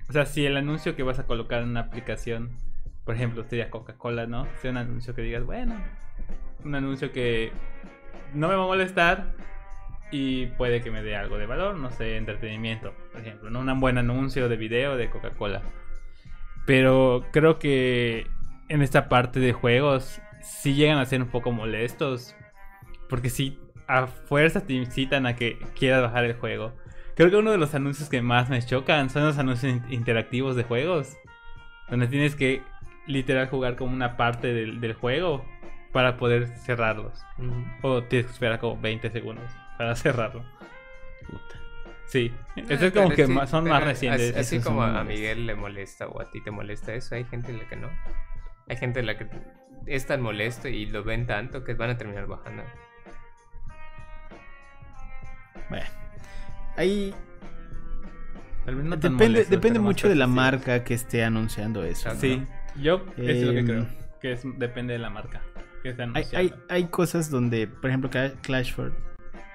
O 0.09 0.13
sea, 0.13 0.25
si 0.25 0.45
el 0.45 0.57
anuncio 0.57 0.95
que 0.95 1.03
vas 1.03 1.19
a 1.19 1.25
colocar 1.25 1.63
en 1.63 1.69
una 1.69 1.79
aplicación, 1.79 2.51
por 3.05 3.15
ejemplo, 3.15 3.43
sería 3.45 3.69
Coca-Cola, 3.69 4.27
¿no? 4.27 4.45
Sea 4.61 4.71
un 4.71 4.77
anuncio 4.77 5.15
que 5.15 5.21
digas, 5.21 5.43
bueno, 5.43 5.75
un 6.63 6.75
anuncio 6.75 7.11
que 7.11 7.51
no 8.33 8.47
me 8.47 8.55
va 8.55 8.63
a 8.63 8.67
molestar 8.67 9.33
y 10.11 10.47
puede 10.57 10.81
que 10.81 10.91
me 10.91 11.01
dé 11.01 11.15
algo 11.15 11.37
de 11.37 11.45
valor, 11.45 11.77
no 11.77 11.89
sé, 11.89 12.17
entretenimiento, 12.17 12.93
por 13.11 13.21
ejemplo, 13.21 13.49
¿no? 13.49 13.61
Un 13.61 13.79
buen 13.79 13.97
anuncio 13.97 14.49
de 14.49 14.57
video 14.57 14.97
de 14.97 15.09
Coca-Cola. 15.09 15.61
Pero 16.65 17.25
creo 17.31 17.57
que 17.57 18.27
en 18.71 18.81
esta 18.81 19.09
parte 19.09 19.39
de 19.39 19.53
juegos 19.53 20.21
sí 20.41 20.73
llegan 20.73 20.97
a 20.97 21.05
ser 21.05 21.21
un 21.21 21.27
poco 21.29 21.51
molestos. 21.51 22.35
Porque 23.09 23.29
sí, 23.29 23.59
a 23.87 24.07
fuerza 24.07 24.61
te 24.65 24.73
incitan 24.73 25.25
a 25.25 25.35
que 25.35 25.57
quieras 25.77 26.01
bajar 26.01 26.25
el 26.25 26.33
juego. 26.33 26.73
Creo 27.15 27.29
que 27.29 27.35
uno 27.35 27.51
de 27.51 27.57
los 27.57 27.75
anuncios 27.75 28.09
que 28.09 28.21
más 28.21 28.49
me 28.49 28.61
chocan 28.61 29.09
son 29.09 29.23
los 29.25 29.37
anuncios 29.37 29.73
in- 29.73 29.83
interactivos 29.93 30.55
de 30.55 30.63
juegos. 30.63 31.17
Donde 31.89 32.07
tienes 32.07 32.35
que 32.35 32.61
literal 33.07 33.47
jugar 33.49 33.75
como 33.75 33.93
una 33.93 34.15
parte 34.15 34.53
del, 34.53 34.79
del 34.79 34.93
juego 34.93 35.45
para 35.91 36.15
poder 36.17 36.47
cerrarlos. 36.57 37.21
O 37.81 38.03
tienes 38.03 38.27
que 38.27 38.31
esperar 38.33 38.59
como 38.59 38.79
20 38.79 39.09
segundos 39.09 39.43
para 39.77 39.93
cerrarlo. 39.97 40.45
Puta. 41.27 41.59
Sí, 42.05 42.33
eso 42.55 42.83
Ah, 42.83 42.87
es 42.87 42.93
como 42.93 43.09
que 43.09 43.25
sí, 43.25 43.31
más- 43.31 43.49
son 43.49 43.65
más 43.67 43.83
recientes. 43.83 44.31
Así, 44.35 44.55
así 44.57 44.59
como 44.65 44.83
a. 44.83 45.03
Miguel 45.03 45.45
le 45.45 45.55
molesta 45.55 46.07
o 46.07 46.21
a 46.21 46.29
ti 46.31 46.41
te 46.41 46.51
molesta 46.51 46.93
eso, 46.93 47.15
hay 47.15 47.25
gente 47.25 47.51
en 47.51 47.57
la 47.59 47.67
que 47.67 47.75
no. 47.75 47.89
Hay 48.71 48.77
gente 48.77 49.01
en 49.01 49.05
la 49.05 49.17
que 49.17 49.27
es 49.85 50.05
tan 50.07 50.21
molesto 50.21 50.69
y 50.69 50.85
lo 50.85 51.03
ven 51.03 51.27
tanto 51.27 51.65
que 51.65 51.73
van 51.73 51.89
a 51.89 51.97
terminar 51.97 52.25
bajando. 52.25 52.63
Bueno. 55.69 55.85
Ahí 56.77 57.13
Tal 58.65 58.75
vez 58.75 58.85
no 58.85 58.97
tan 58.99 59.17
depende, 59.17 59.43
depende 59.45 59.79
mucho 59.79 60.07
de 60.07 60.15
la 60.15 60.27
marca 60.27 60.83
que 60.85 60.93
esté 60.93 61.23
anunciando 61.23 61.83
eso. 61.83 62.13
¿no? 62.13 62.19
Sí, 62.19 62.45
yo 62.79 63.05
es 63.17 63.43
lo 63.43 63.51
que 63.51 63.59
Em, 63.59 63.65
creo. 63.65 63.87
Que 64.21 64.31
es, 64.33 64.43
depende 64.57 64.93
de 64.93 64.99
la 64.99 65.09
marca 65.09 65.41
que 65.83 65.89
esté 65.89 66.03
Hay, 66.03 66.09
anunciando. 66.09 66.55
hay, 66.69 66.83
hay 66.83 66.87
cosas 66.89 67.29
donde, 67.29 67.67
por 67.67 67.89
ejemplo, 67.89 68.09
Cla- 68.09 68.35
Clash 68.41 68.71
for 68.73 68.93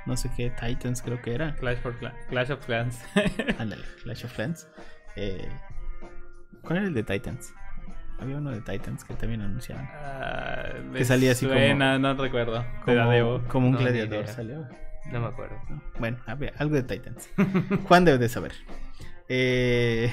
no 0.07 0.17
sé 0.17 0.31
qué, 0.37 0.51
Titans 0.51 1.01
creo 1.03 1.23
que 1.23 1.35
era. 1.35 1.55
Clash, 1.57 1.79
for 1.79 1.99
Cla- 1.99 2.15
Clash 2.29 2.51
of 2.51 2.65
Clans. 2.67 3.01
Ándale, 3.59 3.83
Clash 4.03 4.25
of 4.25 4.33
Clans. 4.35 4.69
Eh, 5.17 5.49
¿Cuál 6.63 6.79
era 6.81 6.89
el 6.89 6.95
de 6.95 7.03
Titans? 7.03 7.55
Había 8.19 8.37
uno 8.39 8.51
de 8.51 8.61
Titans 8.63 9.05
que 9.05 9.15
también 9.15 9.43
anunciaban. 9.43 9.89
Ah, 9.93 10.71
Que 10.95 11.05
salía 11.05 11.33
así 11.33 11.47
como- 11.47 11.99
no 11.99 12.15
recuerdo. 12.15 12.65
Como, 12.85 13.49
como 13.49 13.67
un 13.69 13.73
No, 13.75 13.79
gladiador 13.79 14.27
salió. 14.29 14.67
No 15.13 15.21
me 15.21 15.27
acuerdo. 15.27 15.57
¿no? 15.69 15.83
Bueno, 15.99 16.19
a 16.27 16.35
ver, 16.35 16.55
algo 16.59 16.75
de 16.75 16.83
Titans. 16.83 17.29
Juan 17.85 18.05
debe 18.05 18.19
de 18.19 18.29
saber. 18.29 18.53
Eh, 19.29 20.11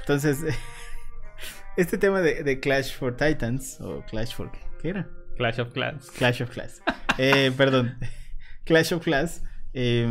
entonces, 0.00 0.38
este 1.76 1.98
tema 1.98 2.20
de, 2.20 2.42
de 2.42 2.60
Clash 2.60 2.94
for 2.94 3.16
Titans, 3.16 3.80
o 3.80 4.02
Clash 4.08 4.34
for... 4.34 4.50
¿Qué, 4.52 4.60
qué 4.80 4.88
era? 4.90 5.08
Clash 5.36 5.60
of 5.60 5.72
Clans. 5.72 6.10
Clash 6.12 6.42
of 6.42 6.50
Clans. 6.50 6.82
Eh, 7.18 7.52
perdón. 7.56 7.98
Clash 8.64 8.92
of 8.94 9.02
Clans. 9.02 9.42
eh, 9.74 10.06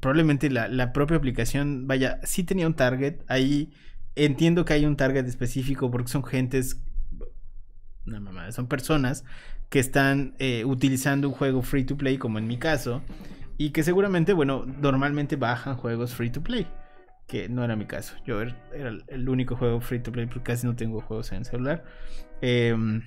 probablemente 0.00 0.50
la, 0.50 0.68
la 0.68 0.92
propia 0.92 1.16
aplicación, 1.16 1.86
vaya, 1.86 2.20
sí 2.24 2.44
tenía 2.44 2.66
un 2.66 2.74
target. 2.74 3.20
Ahí 3.28 3.72
entiendo 4.16 4.64
que 4.64 4.72
hay 4.72 4.84
un 4.86 4.96
target 4.96 5.26
específico 5.26 5.90
porque 5.90 6.08
son 6.10 6.24
gentes. 6.24 6.82
No, 8.04 8.20
mamá, 8.20 8.50
son 8.52 8.66
personas 8.68 9.24
que 9.68 9.78
están 9.80 10.34
eh, 10.38 10.64
utilizando 10.64 11.28
un 11.28 11.34
juego 11.34 11.62
free 11.62 11.84
to 11.84 11.96
play, 11.96 12.18
como 12.18 12.38
en 12.38 12.46
mi 12.46 12.56
caso. 12.58 13.02
Y 13.58 13.70
que 13.70 13.82
seguramente, 13.82 14.32
bueno, 14.32 14.64
normalmente 14.66 15.36
bajan 15.36 15.76
juegos 15.76 16.14
free 16.14 16.30
to 16.30 16.42
play. 16.42 16.66
que 17.26 17.48
no 17.48 17.64
era 17.64 17.74
mi 17.74 17.86
caso. 17.86 18.14
Yo 18.24 18.40
er- 18.40 18.54
era 18.72 18.88
el- 18.88 19.02
el 19.08 19.28
único 19.28 19.56
juego 19.56 19.80
free 19.80 19.98
to 19.98 20.12
play 20.12 20.26
porque 20.26 20.44
casi 20.44 20.64
no 20.64 20.76
tengo 20.76 21.00
juegos 21.00 21.32
en 21.32 21.44
celular. 21.44 21.82
Em, 22.40 23.02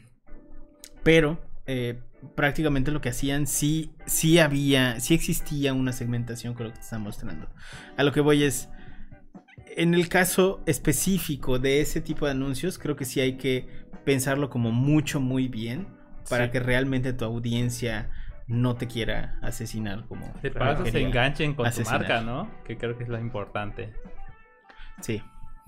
pero 1.03 1.39
eh, 1.65 1.99
prácticamente 2.35 2.91
lo 2.91 2.99
que 2.99 3.09
hacían 3.09 3.47
sí, 3.47 3.93
sí 4.05 4.39
había, 4.39 4.99
sí 4.99 5.13
existía 5.13 5.73
una 5.73 5.93
segmentación 5.93 6.53
con 6.53 6.65
lo 6.65 6.71
que 6.73 6.79
te 6.79 6.83
están 6.83 7.01
mostrando. 7.01 7.47
A 7.95 8.03
lo 8.03 8.11
que 8.11 8.19
voy 8.21 8.43
es, 8.43 8.67
en 9.81 9.93
el 9.93 10.09
caso 10.09 10.61
específico 10.65 11.57
de 11.59 11.81
ese 11.81 12.01
tipo 12.01 12.25
de 12.25 12.31
anuncios, 12.31 12.77
creo 12.77 12.95
que 12.95 13.05
sí 13.05 13.19
hay 13.21 13.37
que 13.37 13.67
pensarlo 14.05 14.49
como 14.49 14.71
mucho, 14.71 15.19
muy 15.19 15.47
bien 15.47 15.87
para 16.29 16.45
Sí. 16.45 16.51
que 16.51 16.59
realmente 16.59 17.13
tu 17.13 17.25
audiencia 17.25 18.09
no 18.47 18.75
te 18.75 18.87
quiera 18.87 19.39
asesinar 19.41 20.05
como 20.07 20.33
De 20.41 20.51
paso 20.51 20.85
se 20.85 21.01
enganchen 21.01 21.53
con 21.55 21.65
asesinar. 21.65 22.01
tu 22.01 22.07
marca, 22.07 22.21
¿no? 22.21 22.49
Que 22.65 22.77
creo 22.77 22.97
que 22.97 23.03
es 23.03 23.09
lo 23.09 23.19
importante. 23.19 23.93
Sí, 25.01 25.21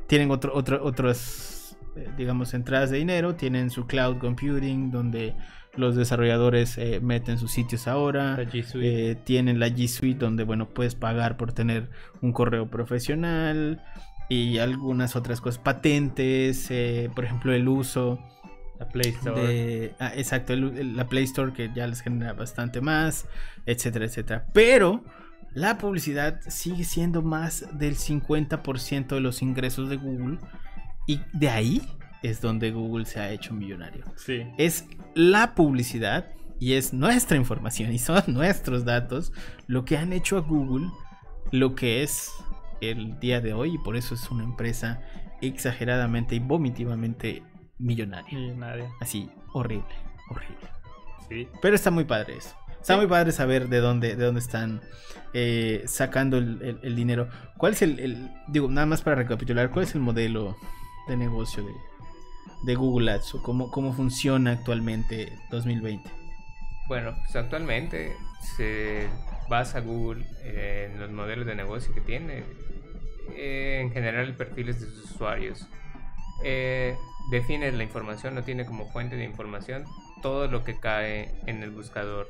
tienen 0.07 0.31
otro, 0.31 0.53
otro, 0.55 0.83
otras, 0.83 1.77
eh, 1.95 2.09
digamos, 2.17 2.53
entradas 2.53 2.89
de 2.91 2.97
dinero. 2.97 3.35
Tienen 3.35 3.69
su 3.69 3.85
cloud 3.87 4.17
computing, 4.17 4.91
donde 4.91 5.35
los 5.75 5.95
desarrolladores 5.95 6.77
eh, 6.77 6.99
meten 7.01 7.37
sus 7.37 7.51
sitios 7.51 7.87
ahora. 7.87 8.37
La 8.37 8.43
G 8.43 8.63
Suite. 8.63 9.11
Eh, 9.11 9.15
tienen 9.15 9.59
la 9.59 9.67
G 9.67 9.87
Suite, 9.87 10.19
donde, 10.19 10.43
bueno, 10.43 10.69
puedes 10.69 10.95
pagar 10.95 11.37
por 11.37 11.53
tener 11.53 11.89
un 12.21 12.31
correo 12.31 12.69
profesional. 12.69 13.83
Y 14.29 14.57
algunas 14.57 15.15
otras 15.15 15.39
cosas, 15.41 15.59
patentes, 15.59 16.71
por 17.13 17.25
ejemplo, 17.25 17.53
el 17.53 17.67
uso 17.67 18.19
la 18.79 18.87
Play 18.89 19.11
Store. 19.11 19.39
de, 19.41 19.95
ah, 19.99 20.11
exacto, 20.15 20.51
el- 20.53 20.77
el- 20.77 20.95
la 20.97 21.07
Play 21.07 21.23
Store 21.25 21.53
que 21.53 21.69
ya 21.75 21.85
les 21.87 22.01
genera 22.01 22.33
bastante 22.33 22.81
más, 22.81 23.27
etcétera, 23.67 24.05
etcétera. 24.05 24.47
Pero 24.51 25.03
la 25.55 25.77
publicidad 25.77 26.41
sigue 26.47 26.83
siendo 26.83 27.21
más 27.21 27.65
del 27.79 27.95
50% 27.95 29.07
de 29.07 29.21
los 29.21 29.41
ingresos 29.41 29.89
de 29.89 29.95
Google 29.95 30.37
y 31.07 31.21
de 31.31 31.49
ahí 31.49 31.81
es 32.21 32.41
donde 32.41 32.71
Google 32.71 33.05
se 33.05 33.21
ha 33.21 33.31
hecho 33.31 33.53
millonario. 33.53 34.03
Sí. 34.17 34.43
Es 34.57 34.85
la 35.15 35.55
publicidad 35.55 36.27
y 36.59 36.73
es 36.73 36.93
nuestra 36.93 37.37
información 37.37 37.93
y 37.93 37.99
son 37.99 38.21
nuestros 38.27 38.83
datos 38.83 39.31
lo 39.67 39.85
que 39.85 39.97
han 39.97 40.11
hecho 40.11 40.37
a 40.37 40.41
Google 40.41 40.89
lo 41.51 41.73
que 41.73 42.03
es 42.03 42.31
el 42.81 43.17
día 43.19 43.39
de 43.39 43.53
hoy 43.53 43.75
y 43.75 43.77
por 43.77 43.95
eso 43.95 44.13
es 44.13 44.29
una 44.29 44.43
empresa 44.43 45.01
exageradamente 45.41 46.35
y 46.35 46.39
vomitivamente 46.39 47.43
millonaria. 47.77 48.37
Millonaria. 48.37 48.91
Así, 48.99 49.29
horrible, 49.53 49.95
horrible. 50.29 50.69
Sí. 51.29 51.47
Pero 51.61 51.75
está 51.75 51.91
muy 51.91 52.03
padre 52.03 52.37
eso. 52.37 52.55
Está 52.85 52.97
muy 52.97 53.07
padre 53.07 53.31
saber 53.31 53.67
de 53.67 53.79
dónde, 53.79 54.15
de 54.15 54.23
dónde 54.23 54.39
están 54.41 54.79
eh, 55.33 55.81
sacando 55.87 56.37
el, 56.37 56.61
el- 56.61 56.79
el 56.83 56.95
dinero. 56.95 57.27
¿Cuál 57.57 57.73
es 57.73 57.81
el, 57.81 57.99
el- 57.99 58.29
digo, 58.47 58.69
nada 58.69 58.85
más 58.85 59.01
para 59.01 59.15
recapitular, 59.15 59.71
cuál 59.71 59.85
es 59.85 59.95
el 59.95 60.01
modelo 60.01 60.55
de 61.07 61.17
negocio 61.17 61.65
de, 61.65 61.71
de 62.63 62.75
Google 62.75 63.11
Ads 63.11 63.33
o 63.33 63.41
cómo, 63.41 63.71
cómo 63.71 63.91
funciona 63.91 64.51
actualmente 64.51 65.33
2020? 65.49 66.07
Bueno, 66.87 67.15
pues 67.23 67.35
actualmente 67.35 68.15
se 68.55 69.07
basa 69.49 69.79
Google 69.79 70.23
en 70.43 70.99
los 70.99 71.09
modelos 71.09 71.47
de 71.47 71.55
negocio 71.55 71.91
que 71.91 72.01
tiene, 72.01 72.43
eh, 73.35 73.79
en 73.81 73.91
general 73.93 74.31
perfiles 74.35 74.79
de 74.79 74.85
sus 74.85 75.11
usuarios. 75.15 75.67
Eh, 76.43 76.95
define 77.31 77.71
la 77.71 77.81
información, 77.83 78.35
no 78.35 78.43
tiene 78.43 78.63
como 78.67 78.91
fuente 78.91 79.15
de 79.15 79.23
información 79.23 79.85
todo 80.21 80.47
lo 80.47 80.63
que 80.63 80.79
cae 80.79 81.33
en 81.47 81.63
el 81.63 81.71
buscador, 81.71 82.27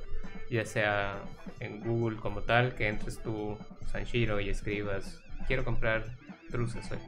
ya 0.49 0.65
sea 0.65 1.19
en 1.59 1.81
Google 1.81 2.17
como 2.17 2.41
tal, 2.41 2.75
que 2.75 2.87
entres 2.87 3.19
tú, 3.21 3.57
Sanshiro, 3.87 4.39
y 4.39 4.49
escribas, 4.49 5.21
quiero 5.47 5.63
comprar 5.63 6.03
truzas 6.51 6.91
hoy. 6.91 6.99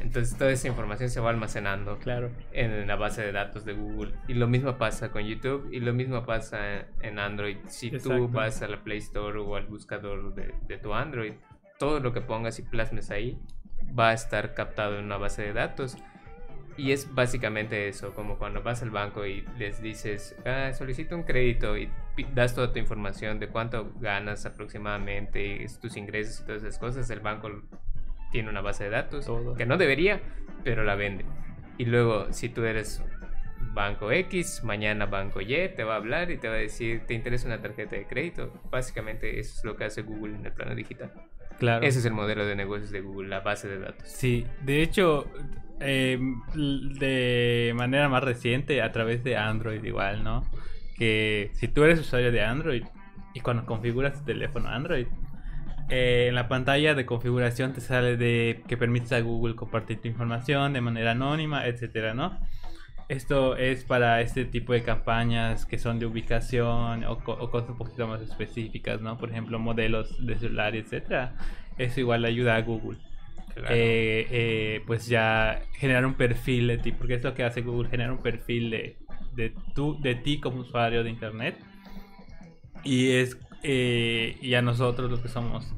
Entonces 0.00 0.36
toda 0.38 0.50
esa 0.52 0.68
información 0.68 1.10
se 1.10 1.20
va 1.20 1.30
almacenando 1.30 1.98
Claro. 1.98 2.30
en 2.52 2.86
la 2.86 2.96
base 2.96 3.22
de 3.22 3.32
datos 3.32 3.64
de 3.64 3.72
Google. 3.72 4.12
Y 4.28 4.34
lo 4.34 4.46
mismo 4.46 4.78
pasa 4.78 5.10
con 5.10 5.22
YouTube 5.24 5.68
y 5.72 5.80
lo 5.80 5.92
mismo 5.92 6.24
pasa 6.24 6.86
en 7.02 7.18
Android. 7.18 7.56
Si 7.66 7.88
Exacto. 7.88 8.16
tú 8.16 8.28
vas 8.28 8.62
a 8.62 8.68
la 8.68 8.82
Play 8.82 8.98
Store 8.98 9.38
o 9.38 9.56
al 9.56 9.66
buscador 9.66 10.34
de, 10.34 10.54
de 10.66 10.78
tu 10.78 10.94
Android, 10.94 11.32
todo 11.78 12.00
lo 12.00 12.12
que 12.12 12.20
pongas 12.20 12.58
y 12.58 12.62
plasmes 12.62 13.10
ahí 13.10 13.38
va 13.98 14.10
a 14.10 14.12
estar 14.12 14.54
captado 14.54 14.98
en 14.98 15.04
una 15.04 15.16
base 15.16 15.42
de 15.42 15.52
datos. 15.52 15.96
Y 16.78 16.92
es 16.92 17.12
básicamente 17.12 17.88
eso, 17.88 18.14
como 18.14 18.38
cuando 18.38 18.62
vas 18.62 18.82
al 18.82 18.90
banco 18.90 19.26
y 19.26 19.44
les 19.58 19.82
dices, 19.82 20.36
ah, 20.46 20.72
solicito 20.72 21.16
un 21.16 21.24
crédito 21.24 21.76
y 21.76 21.90
das 22.34 22.54
toda 22.54 22.72
tu 22.72 22.78
información 22.78 23.40
de 23.40 23.48
cuánto 23.48 23.92
ganas 23.98 24.46
aproximadamente, 24.46 25.66
tus 25.82 25.96
ingresos 25.96 26.40
y 26.40 26.46
todas 26.46 26.62
esas 26.62 26.78
cosas, 26.78 27.10
el 27.10 27.18
banco 27.18 27.50
tiene 28.30 28.48
una 28.48 28.60
base 28.60 28.84
de 28.84 28.90
datos 28.90 29.26
Todo. 29.26 29.54
que 29.54 29.66
no 29.66 29.76
debería, 29.76 30.20
pero 30.62 30.84
la 30.84 30.94
vende. 30.94 31.24
Y 31.78 31.86
luego, 31.86 32.32
si 32.32 32.48
tú 32.48 32.62
eres 32.62 33.02
Banco 33.72 34.12
X, 34.12 34.62
mañana 34.62 35.06
Banco 35.06 35.40
Y 35.40 35.68
te 35.74 35.82
va 35.82 35.94
a 35.94 35.96
hablar 35.96 36.30
y 36.30 36.38
te 36.38 36.48
va 36.48 36.54
a 36.54 36.58
decir, 36.58 37.06
¿te 37.06 37.14
interesa 37.14 37.48
una 37.48 37.60
tarjeta 37.60 37.96
de 37.96 38.06
crédito? 38.06 38.52
Básicamente 38.70 39.40
eso 39.40 39.58
es 39.58 39.64
lo 39.64 39.76
que 39.76 39.84
hace 39.84 40.02
Google 40.02 40.36
en 40.36 40.46
el 40.46 40.52
plano 40.52 40.76
digital. 40.76 41.12
Claro. 41.58 41.84
Ese 41.84 41.98
es 41.98 42.04
el 42.04 42.12
modelo 42.12 42.46
de 42.46 42.54
negocios 42.54 42.90
de 42.90 43.00
Google, 43.00 43.28
la 43.28 43.40
base 43.40 43.68
de 43.68 43.78
datos. 43.78 44.08
Sí, 44.08 44.46
de 44.62 44.82
hecho, 44.82 45.26
eh, 45.80 46.18
de 46.54 47.72
manera 47.76 48.08
más 48.08 48.22
reciente, 48.22 48.82
a 48.82 48.92
través 48.92 49.24
de 49.24 49.36
Android 49.36 49.82
igual, 49.84 50.22
¿no? 50.24 50.44
Que 50.96 51.50
si 51.54 51.68
tú 51.68 51.84
eres 51.84 52.00
usuario 52.00 52.32
de 52.32 52.42
Android 52.42 52.84
y 53.34 53.40
cuando 53.40 53.66
configuras 53.66 54.18
tu 54.18 54.24
teléfono 54.24 54.68
Android, 54.68 55.06
eh, 55.88 56.26
en 56.28 56.34
la 56.34 56.48
pantalla 56.48 56.94
de 56.94 57.06
configuración 57.06 57.72
te 57.72 57.80
sale 57.80 58.16
de 58.16 58.62
que 58.68 58.76
permites 58.76 59.12
a 59.12 59.20
Google 59.20 59.54
compartir 59.54 60.00
tu 60.00 60.08
información 60.08 60.72
de 60.74 60.80
manera 60.80 61.12
anónima, 61.12 61.66
etcétera, 61.66 62.14
¿no? 62.14 62.38
Esto 63.08 63.56
es 63.56 63.84
para 63.84 64.20
este 64.20 64.44
tipo 64.44 64.72
de 64.74 64.82
campañas 64.82 65.64
que 65.66 65.78
son 65.78 65.98
de 65.98 66.06
ubicación 66.06 67.04
o, 67.04 67.12
o 67.12 67.50
cosas 67.50 67.70
un 67.70 67.78
poquito 67.78 68.06
más 68.06 68.20
específicas, 68.22 69.00
¿no? 69.00 69.16
Por 69.18 69.30
ejemplo, 69.30 69.58
modelos 69.58 70.24
de 70.26 70.38
celular, 70.38 70.76
etcétera. 70.76 71.34
Eso 71.78 72.00
igual 72.00 72.22
le 72.22 72.28
ayuda 72.28 72.56
a 72.56 72.62
Google 72.62 72.98
Claro. 73.54 73.74
eh, 73.74 74.26
eh, 74.30 74.82
pues 74.86 75.06
ya 75.08 75.62
generar 75.74 76.06
un 76.06 76.14
perfil 76.14 76.68
de 76.68 76.78
ti, 76.78 76.92
porque 76.92 77.14
es 77.14 77.24
lo 77.24 77.34
que 77.34 77.44
hace 77.44 77.62
Google, 77.62 77.88
generar 77.88 78.12
un 78.12 78.22
perfil 78.22 78.70
de, 78.70 78.96
de, 79.34 79.54
tu, 79.74 80.00
de 80.00 80.14
ti 80.14 80.40
como 80.40 80.60
usuario 80.60 81.02
de 81.02 81.10
internet. 81.10 81.56
Y 82.84 83.10
es 83.12 83.36
eh, 83.62 84.36
y 84.40 84.54
a 84.54 84.62
nosotros 84.62 85.10
los 85.10 85.20
que 85.20 85.28
somos 85.28 85.74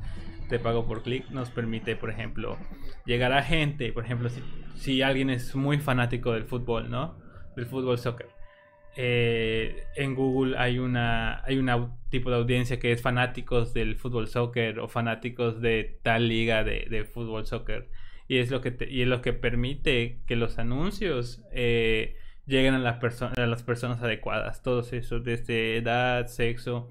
de 0.51 0.59
pago 0.59 0.87
por 0.87 1.03
clic 1.03 1.31
nos 1.31 1.51
permite, 1.51 1.97
por 1.97 2.11
ejemplo, 2.11 2.59
llegar 3.07 3.33
a 3.33 3.43
gente, 3.43 3.93
por 3.93 4.05
ejemplo, 4.05 4.29
si, 4.29 4.43
si 4.77 5.03
alguien 5.03 5.31
es 5.31 5.55
muy 5.55 5.79
fanático 5.79 6.33
del 6.33 6.45
fútbol, 6.45 6.91
¿no? 6.91 7.17
Del 7.57 7.67
fútbol 7.67 7.99
soccer. 7.99 8.29
Eh, 8.97 9.85
en 9.95 10.17
Google 10.17 10.59
hay 10.59 10.81
una 10.81 11.45
hay 11.45 11.59
un 11.59 11.71
tipo 12.09 12.29
de 12.29 12.37
audiencia 12.37 12.81
que 12.81 12.91
es 12.91 13.01
fanáticos 13.01 13.73
del 13.73 13.95
fútbol 13.95 14.27
soccer 14.27 14.81
o 14.81 14.89
fanáticos 14.89 15.61
de 15.61 16.01
tal 16.03 16.27
liga 16.27 16.65
de, 16.65 16.89
de 16.91 17.05
fútbol 17.05 17.47
soccer 17.47 17.89
y 18.27 18.39
es 18.39 18.51
lo 18.51 18.61
que 18.61 18.77
y 18.91 19.03
es 19.03 19.09
lo 19.09 19.23
que 19.23 19.33
permite 19.33 20.19
que 20.27 20.35
los 20.35 20.59
anuncios 20.59 21.45
eh, 21.53 22.17
lleguen 22.47 22.75
a 22.75 22.99
personas 22.99 23.39
a 23.39 23.47
las 23.47 23.63
personas 23.63 24.03
adecuadas 24.03 24.61
todos 24.63 24.93
esos 24.93 25.23
desde 25.23 25.77
edad 25.77 26.27
sexo 26.27 26.89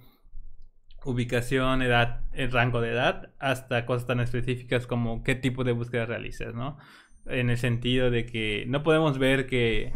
ubicación, 1.06 1.82
edad, 1.82 2.22
el 2.34 2.52
rango 2.52 2.82
de 2.82 2.92
edad, 2.92 3.32
hasta 3.40 3.86
cosas 3.86 4.08
tan 4.08 4.20
específicas 4.20 4.88
como 4.88 5.24
qué 5.24 5.36
tipo 5.36 5.64
de 5.64 5.72
búsqueda 5.72 6.06
realizas, 6.06 6.54
¿no? 6.54 6.78
En 7.26 7.50
el 7.50 7.58
sentido 7.58 8.12
de 8.12 8.26
que 8.26 8.66
no 8.68 8.84
podemos 8.84 9.18
ver 9.18 9.48
que, 9.48 9.94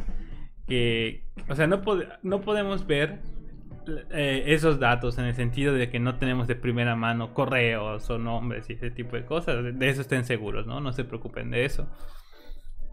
que 0.68 1.26
o 1.49 1.56
sea, 1.56 1.68
no, 1.68 1.82
no 2.22 2.41
podemos 2.41 2.86
ver 2.88 3.20
eh, 4.12 4.43
esos 4.47 4.80
datos 4.80 5.18
en 5.18 5.26
el 5.26 5.36
sentido 5.36 5.74
de 5.74 5.89
que 5.89 5.99
no 5.99 6.16
tenemos 6.16 6.47
de 6.47 6.56
primera 6.56 6.95
mano 6.95 7.34
correos 7.34 8.10
o 8.10 8.18
nombres 8.18 8.70
y 8.70 8.74
ese 8.74 8.91
tipo 8.91 9.16
de 9.16 9.26
cosas. 9.26 9.78
De 9.78 9.89
eso 9.89 10.01
estén 10.01 10.26
seguros, 10.26 10.66
¿no? 10.66 10.80
No 10.80 10.93
se 10.93 11.04
preocupen 11.04 11.51
de 11.51 11.66
eso. 11.66 11.89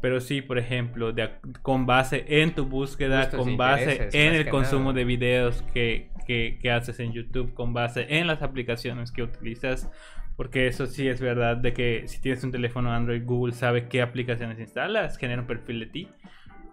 Pero 0.00 0.20
sí, 0.20 0.40
por 0.40 0.58
ejemplo, 0.58 1.12
de, 1.12 1.30
con 1.62 1.86
base 1.86 2.24
en 2.26 2.54
tu 2.54 2.64
búsqueda, 2.66 3.28
con 3.30 3.56
base 3.56 4.08
en 4.12 4.34
el 4.34 4.48
consumo 4.48 4.92
de 4.92 5.04
videos 5.04 5.62
que, 5.74 6.10
que, 6.26 6.70
haces 6.70 7.00
en 7.00 7.12
YouTube, 7.12 7.52
con 7.54 7.72
base 7.74 8.06
en 8.08 8.26
las 8.26 8.42
aplicaciones 8.42 9.12
que 9.12 9.22
utilizas. 9.22 9.90
Porque 10.36 10.66
eso 10.66 10.86
sí 10.86 11.06
es 11.06 11.20
verdad 11.20 11.58
de 11.58 11.74
que 11.74 12.08
si 12.08 12.20
tienes 12.20 12.42
un 12.44 12.50
teléfono 12.50 12.92
Android, 12.92 13.22
Google 13.24 13.52
sabe 13.52 13.88
qué 13.88 14.00
aplicaciones 14.00 14.58
instalas, 14.58 15.18
genera 15.18 15.42
un 15.42 15.46
perfil 15.46 15.80
de 15.80 15.86
ti 15.86 16.08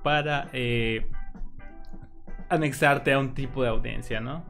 para 0.04 0.48
eh, 0.54 1.06
anexarte 2.48 3.12
a 3.12 3.20
un 3.20 3.34
tipo 3.34 3.64
de 3.64 3.70
audiencia, 3.70 4.22
¿no? 4.22 4.46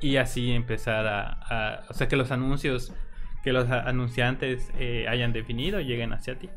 Y 0.00 0.16
así 0.16 0.52
empezar 0.52 1.06
a, 1.06 1.84
O 1.90 1.92
sea, 1.92 2.08
que 2.08 2.16
los 2.16 2.30
anuncios 2.30 2.94
que 3.42 3.52
los 3.52 3.68
anunciantes 3.70 4.70
eh, 4.78 5.06
hayan 5.08 5.32
definido 5.32 5.80
lleguen 5.80 6.12
hacia 6.12 6.38
ti. 6.38 6.48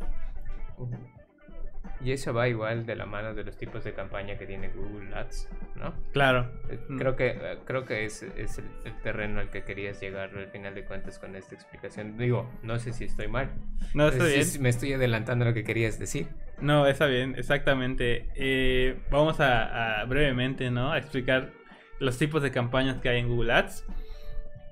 Y 2.01 2.11
eso 2.11 2.33
va 2.33 2.47
igual 2.47 2.85
de 2.85 2.95
la 2.95 3.05
mano 3.05 3.33
de 3.33 3.43
los 3.43 3.57
tipos 3.57 3.83
de 3.83 3.93
campaña 3.93 4.37
que 4.37 4.45
tiene 4.45 4.69
Google 4.69 5.15
Ads, 5.15 5.49
¿no? 5.75 5.93
Claro. 6.11 6.51
Eh, 6.69 6.79
creo 6.97 7.15
que, 7.15 7.27
eh, 7.29 7.57
creo 7.65 7.85
que 7.85 8.05
es, 8.05 8.23
es 8.23 8.59
el, 8.59 8.93
terreno 9.01 9.39
al 9.39 9.49
que 9.49 9.63
querías 9.63 9.99
llegar 10.01 10.29
al 10.35 10.47
final 10.47 10.75
de 10.75 10.83
cuentas 10.83 11.19
con 11.19 11.35
esta 11.35 11.55
explicación. 11.55 12.17
Digo, 12.17 12.49
no 12.63 12.79
sé 12.79 12.93
si 12.93 13.05
estoy 13.05 13.27
mal. 13.27 13.49
No, 13.93 14.09
está 14.09 14.25
bien. 14.25 14.45
me 14.59 14.69
estoy 14.69 14.93
adelantando 14.93 15.45
a 15.45 15.49
lo 15.49 15.53
que 15.53 15.63
querías 15.63 15.97
decir. 15.97 16.27
No, 16.59 16.87
está 16.87 17.05
bien, 17.05 17.35
exactamente. 17.37 18.29
Eh, 18.35 18.99
vamos 19.09 19.39
a, 19.39 20.03
brevemente, 20.07 20.71
¿no? 20.71 20.91
A 20.91 20.97
explicar 20.97 21.51
los 21.99 22.17
tipos 22.17 22.41
de 22.41 22.51
campañas 22.51 22.97
que 23.01 23.09
hay 23.09 23.19
en 23.19 23.29
Google 23.29 23.53
Ads. 23.53 23.85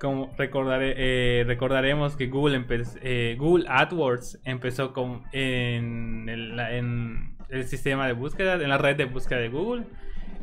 Como 0.04 0.30
recordaré, 0.36 1.44
recordaremos 1.44 2.14
que 2.14 2.26
Google, 2.26 2.62
Google 3.38 3.64
AdWords 3.66 4.38
empezó 4.44 4.92
con, 4.92 5.22
en, 5.32 6.28
el, 6.28 7.64
sistema 7.64 8.06
de 8.06 8.12
búsqueda, 8.12 8.54
en 8.54 8.68
la 8.68 8.76
red 8.76 8.96
de 8.96 9.06
búsqueda 9.06 9.38
de 9.38 9.48
Google. 9.48 9.86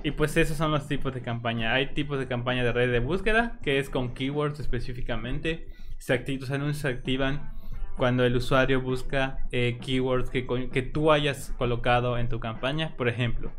Y 0.01 0.09
pues 0.09 0.35
esos 0.35 0.57
son 0.57 0.71
los 0.71 0.87
tipos 0.87 1.13
de 1.13 1.21
campaña. 1.21 1.73
Hay 1.73 1.93
tipos 1.93 2.17
de 2.17 2.25
campaña 2.27 2.63
de 2.63 2.71
red 2.71 2.91
de 2.91 2.97
búsqueda, 2.97 3.59
que 3.61 3.77
es 3.77 3.91
con 3.91 4.15
keywords 4.15 4.59
específicamente. 4.59 5.67
Se 5.99 6.17
tus 6.17 6.49
anuncios 6.49 6.77
se 6.77 6.87
activan 6.87 7.53
cuando 7.97 8.25
el 8.25 8.35
usuario 8.35 8.81
busca 8.81 9.45
eh, 9.51 9.77
keywords 9.79 10.31
que, 10.31 10.47
que, 10.71 10.81
tú 10.81 11.11
hayas 11.11 11.53
colocado 11.59 12.17
en 12.17 12.29
tu 12.29 12.39
campaña. 12.39 12.95
Por 12.97 13.09
ejemplo, 13.09 13.51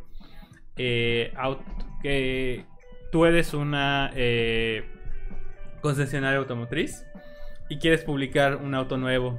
eh, 0.76 1.32
tú 3.12 3.24
eres 3.24 3.54
una 3.54 4.10
eh, 4.16 4.84
concesionaria 5.82 6.38
automotriz 6.38 7.06
y 7.68 7.76
quieres 7.78 8.04
publicar 8.04 8.56
un 8.56 8.74
auto 8.74 8.96
nuevo. 8.96 9.38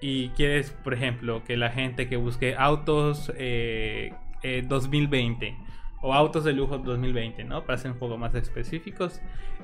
Y 0.00 0.30
quieres, 0.30 0.70
por 0.82 0.94
ejemplo, 0.94 1.44
que 1.44 1.56
la 1.56 1.70
gente 1.70 2.08
que 2.08 2.16
busque 2.16 2.56
autos 2.56 3.28
2020 3.28 5.56
o 6.02 6.12
autos 6.12 6.44
de 6.44 6.52
lujo 6.52 6.78
2020, 6.78 7.44
¿no? 7.44 7.64
Para 7.64 7.78
ser 7.78 7.92
un 7.92 7.98
poco 7.98 8.18
más 8.18 8.34
específicos, 8.34 9.20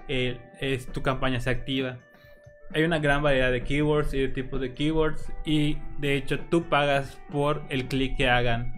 es, 0.09 0.87
tu 0.93 1.03
campaña 1.03 1.41
se 1.41 1.51
activa. 1.51 1.99
Hay 2.73 2.85
una 2.85 2.99
gran 2.99 3.23
variedad 3.23 3.51
de 3.51 3.63
keywords 3.63 4.15
y 4.15 4.19
de 4.19 4.29
tipos 4.29 4.61
de 4.61 4.75
keywords 4.75 5.33
y 5.45 5.79
de 5.99 6.17
hecho 6.17 6.39
tú 6.39 6.65
pagas 6.65 7.21
por 7.31 7.63
el 7.71 7.89
clic 7.89 8.17
que 8.17 8.29
hagan 8.29 8.75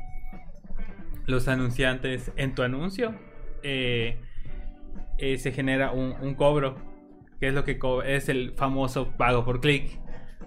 los 1.27 1.49
anunciantes 1.49 2.33
en 2.37 2.55
tu 2.55 2.63
anuncio. 2.63 3.15
Eh, 3.63 4.17
eh, 5.19 5.39
se 5.39 5.53
genera 5.53 5.91
un, 5.91 6.35
cobro, 6.35 6.77
que 7.41 7.49
es 7.49 7.55
lo 7.55 7.65
que 7.65 7.79
es 8.05 8.29
el 8.29 8.53
famoso 8.53 9.13
pago 9.17 9.45
por 9.45 9.61
clic 9.61 9.99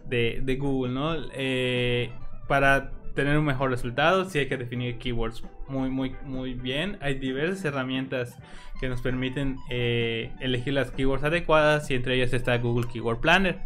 de, 0.07 0.57
Google, 0.59 0.93
¿no? 0.93 1.15
Eh, 1.33 2.11
para 2.47 2.91
tener 3.15 3.37
un 3.37 3.45
mejor 3.45 3.71
resultado, 3.71 4.25
sí 4.25 4.39
hay 4.39 4.47
que 4.47 4.57
definir 4.57 4.99
keywords 4.99 5.43
muy, 5.67 5.89
muy, 5.89 6.15
muy 6.23 6.53
bien. 6.53 6.97
Hay 7.01 7.15
diversas 7.15 7.65
herramientas 7.65 8.37
que 8.79 8.89
nos 8.89 9.01
permiten 9.01 9.57
eh, 9.69 10.31
elegir 10.39 10.73
las 10.73 10.91
keywords 10.91 11.23
adecuadas 11.23 11.89
y 11.89 11.95
entre 11.95 12.15
ellas 12.15 12.33
está 12.33 12.57
Google 12.59 12.87
Keyword 12.87 13.21
Planner, 13.21 13.59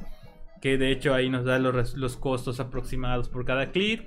que 0.61 0.78
de 0.78 0.91
hecho 0.91 1.13
ahí 1.13 1.30
nos 1.30 1.43
da 1.43 1.59
los, 1.59 2.17
costos 2.17 2.61
aproximados 2.61 3.28
por 3.28 3.43
cada 3.43 3.71
clic, 3.71 4.03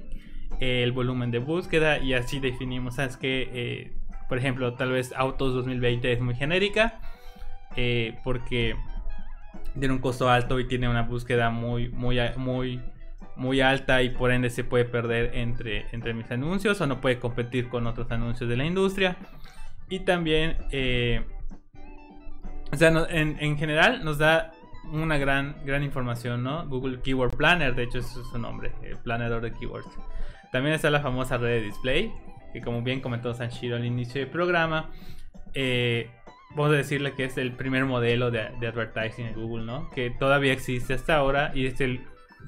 el 0.60 0.92
volumen 0.92 1.30
de 1.30 1.40
búsqueda 1.40 1.98
y 1.98 2.14
así 2.14 2.40
definimos, 2.40 2.96
¿sabes 2.96 3.16
que 3.16 3.50
eh, 3.52 3.92
por 4.28 4.38
ejemplo, 4.38 4.74
tal 4.74 4.92
vez 4.92 5.12
Autos 5.16 5.52
2020 5.54 6.12
es 6.12 6.20
muy 6.20 6.34
genérica 6.34 7.00
porque 8.22 8.76
tiene 9.78 9.94
un 9.94 10.00
costo 10.00 10.28
alto 10.28 10.58
y 10.58 10.66
tiene 10.66 10.88
una 10.88 11.02
búsqueda 11.02 11.50
muy, 11.50 11.88
muy, 11.88 12.18
muy 12.36 12.80
muy 13.40 13.62
alta 13.62 14.02
y 14.02 14.10
por 14.10 14.32
ende 14.32 14.50
se 14.50 14.64
puede 14.64 14.84
perder 14.84 15.30
entre, 15.34 15.86
entre 15.92 16.12
mis 16.12 16.30
anuncios 16.30 16.78
o 16.82 16.86
no 16.86 17.00
puede 17.00 17.18
competir 17.18 17.70
con 17.70 17.86
otros 17.86 18.10
anuncios 18.10 18.50
de 18.50 18.56
la 18.56 18.66
industria. 18.66 19.16
Y 19.88 20.00
también, 20.00 20.58
eh, 20.70 21.24
o 22.70 22.76
sea, 22.76 22.92
en, 23.08 23.56
general 23.56 24.04
nos 24.04 24.18
da 24.18 24.52
una 24.92 25.16
gran, 25.16 25.56
gran 25.64 25.82
información, 25.82 26.42
¿no? 26.44 26.68
Google 26.68 27.00
Keyword 27.00 27.34
Planner, 27.34 27.74
de 27.74 27.84
hecho, 27.84 27.98
es 27.98 28.06
su 28.08 28.38
nombre, 28.38 28.72
el 28.82 28.98
planador 28.98 29.40
de 29.40 29.52
keywords. 29.52 29.88
También 30.52 30.74
está 30.74 30.90
la 30.90 31.00
famosa 31.00 31.38
red 31.38 31.60
de 31.60 31.62
display, 31.62 32.12
que 32.52 32.60
como 32.60 32.82
bien 32.82 33.00
comentó 33.00 33.32
Sanshiro 33.32 33.76
al 33.76 33.86
inicio 33.86 34.20
del 34.20 34.30
programa, 34.30 34.90
eh, 35.54 36.10
vamos 36.50 36.72
a 36.72 36.76
decirle 36.76 37.12
que 37.14 37.24
es 37.24 37.36
el 37.36 37.52
primer 37.52 37.84
modelo 37.84 38.30
de, 38.30 38.40
advertising 38.40 39.26
en 39.26 39.34
Google, 39.34 39.64
¿no? 39.64 39.90
Que 39.90 40.10
todavía 40.10 40.52
existe 40.52 40.94
hasta 40.94 41.16
ahora 41.16 41.52
y 41.54 41.66
es 41.66 41.80
el 41.80 42.00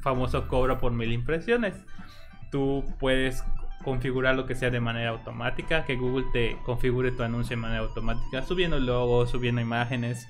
famoso 0.03 0.49
cobro 0.49 0.79
por 0.79 0.93
mil 0.93 1.13
impresiones. 1.13 1.75
Tú 2.51 2.85
puedes 2.99 3.45
configurar 3.85 4.35
lo 4.35 4.47
que 4.47 4.55
sea 4.55 4.71
de 4.71 4.81
manera 4.81 5.11
automática, 5.11 5.85
que 5.85 5.97
Google 5.97 6.27
te 6.33 6.57
configure 6.65 7.13
tu 7.13 7.23
anuncio 7.23 7.57
de 7.57 7.63
manera 7.63 7.81
automática, 7.81 8.43
subiendo 8.43 8.79
logos, 8.79 9.31
subiendo 9.31 9.61
imágenes, 9.61 10.29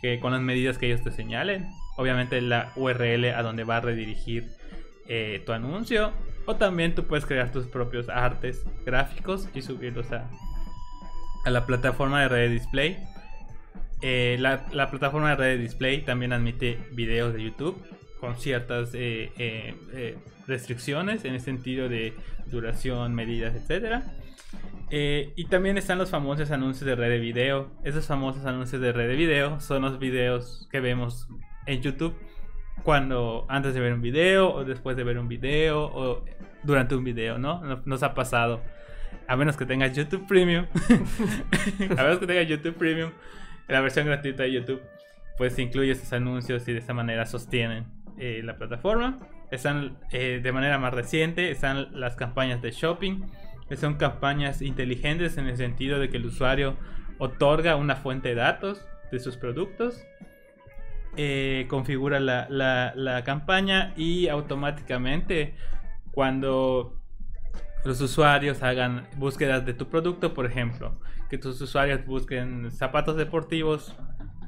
que 0.00 0.20
con 0.20 0.32
las 0.32 0.40
medidas 0.40 0.78
que 0.78 0.86
ellos 0.86 1.02
te 1.02 1.10
señalen. 1.10 1.68
Obviamente 1.96 2.40
la 2.40 2.72
URL 2.76 3.26
a 3.34 3.42
donde 3.42 3.64
va 3.64 3.78
a 3.78 3.80
redirigir 3.80 4.48
eh, 5.08 5.42
tu 5.44 5.52
anuncio. 5.52 6.12
O 6.46 6.56
también 6.56 6.94
tú 6.94 7.04
puedes 7.04 7.26
crear 7.26 7.52
tus 7.52 7.66
propios 7.66 8.08
artes 8.08 8.64
gráficos 8.86 9.48
y 9.52 9.60
subirlos 9.60 10.12
a, 10.12 10.30
a 11.48 11.50
la 11.50 11.66
plataforma 11.66 12.20
de 12.22 12.28
red 12.28 12.50
display. 12.50 12.98
Eh, 14.00 14.36
la, 14.38 14.66
la, 14.70 14.90
plataforma 14.90 15.30
de 15.30 15.36
red 15.36 15.58
display 15.58 16.02
también 16.02 16.32
admite 16.32 16.78
videos 16.92 17.34
de 17.34 17.42
YouTube 17.42 17.82
con 18.20 18.36
ciertas 18.36 18.90
eh, 18.94 19.32
eh, 19.38 20.16
restricciones 20.46 21.24
en 21.24 21.34
el 21.34 21.40
sentido 21.40 21.88
de 21.88 22.14
duración, 22.46 23.14
medidas, 23.14 23.54
etc. 23.56 24.02
y 24.90 25.44
también 25.46 25.78
están 25.78 25.98
los 25.98 26.10
famosos 26.10 26.50
anuncios 26.50 26.86
de 26.86 26.94
red 26.94 27.10
de 27.10 27.18
video. 27.18 27.70
Esos 27.82 28.06
famosos 28.06 28.44
anuncios 28.44 28.80
de 28.80 28.92
red 28.92 29.08
de 29.08 29.16
video 29.16 29.60
son 29.60 29.82
los 29.82 29.98
videos 29.98 30.68
que 30.70 30.80
vemos 30.80 31.28
en 31.66 31.80
YouTube 31.82 32.14
cuando 32.84 33.46
antes 33.48 33.74
de 33.74 33.80
ver 33.80 33.92
un 33.92 34.00
video 34.02 34.52
o 34.52 34.64
después 34.64 34.96
de 34.96 35.04
ver 35.04 35.18
un 35.18 35.28
video 35.28 35.84
o 35.84 36.24
durante 36.62 36.94
un 36.94 37.04
video, 37.04 37.38
¿no? 37.38 37.62
Nos 37.84 38.02
ha 38.02 38.14
pasado. 38.14 38.60
A 39.28 39.36
menos 39.36 39.56
que 39.56 39.66
tengas 39.66 39.94
YouTube 39.94 40.26
Premium. 40.26 40.66
a 41.96 42.02
menos 42.02 42.18
que 42.18 42.26
tengas 42.26 42.48
YouTube 42.48 42.74
Premium. 42.76 43.10
La 43.68 43.80
versión 43.80 44.06
gratuita 44.06 44.42
de 44.44 44.52
YouTube. 44.52 44.80
Pues 45.36 45.58
incluye 45.58 45.92
esos 45.92 46.12
anuncios 46.12 46.66
y 46.66 46.72
de 46.72 46.78
esa 46.78 46.94
manera 46.94 47.26
sostienen 47.26 47.84
eh, 48.18 48.40
la 48.42 48.56
plataforma. 48.56 49.18
Están 49.50 49.98
eh, 50.12 50.40
de 50.42 50.52
manera 50.52 50.78
más 50.78 50.92
reciente, 50.94 51.50
están 51.50 51.88
las 52.00 52.16
campañas 52.16 52.60
de 52.62 52.70
shopping, 52.72 53.22
Son 53.76 53.94
campañas 53.94 54.62
inteligentes 54.62 55.36
en 55.38 55.46
el 55.46 55.56
sentido 55.56 55.98
de 56.00 56.08
que 56.08 56.16
el 56.16 56.26
usuario 56.26 56.76
otorga 57.18 57.76
una 57.76 57.96
fuente 57.96 58.30
de 58.30 58.34
datos 58.36 58.84
de 59.12 59.18
sus 59.20 59.36
productos, 59.36 60.02
eh, 61.16 61.66
configura 61.68 62.20
la, 62.20 62.46
la- 62.50 62.92
la 62.94 63.24
campaña 63.24 63.92
y 63.96 64.28
automáticamente 64.28 65.54
cuando 66.12 66.97
los 67.84 68.00
usuarios 68.00 68.62
hagan 68.62 69.06
búsquedas 69.16 69.64
de 69.64 69.74
tu 69.74 69.88
producto, 69.88 70.34
por 70.34 70.46
ejemplo, 70.46 70.98
que 71.30 71.38
tus 71.38 71.60
usuarios 71.60 72.04
busquen 72.06 72.70
zapatos 72.70 73.16
deportivos, 73.16 73.94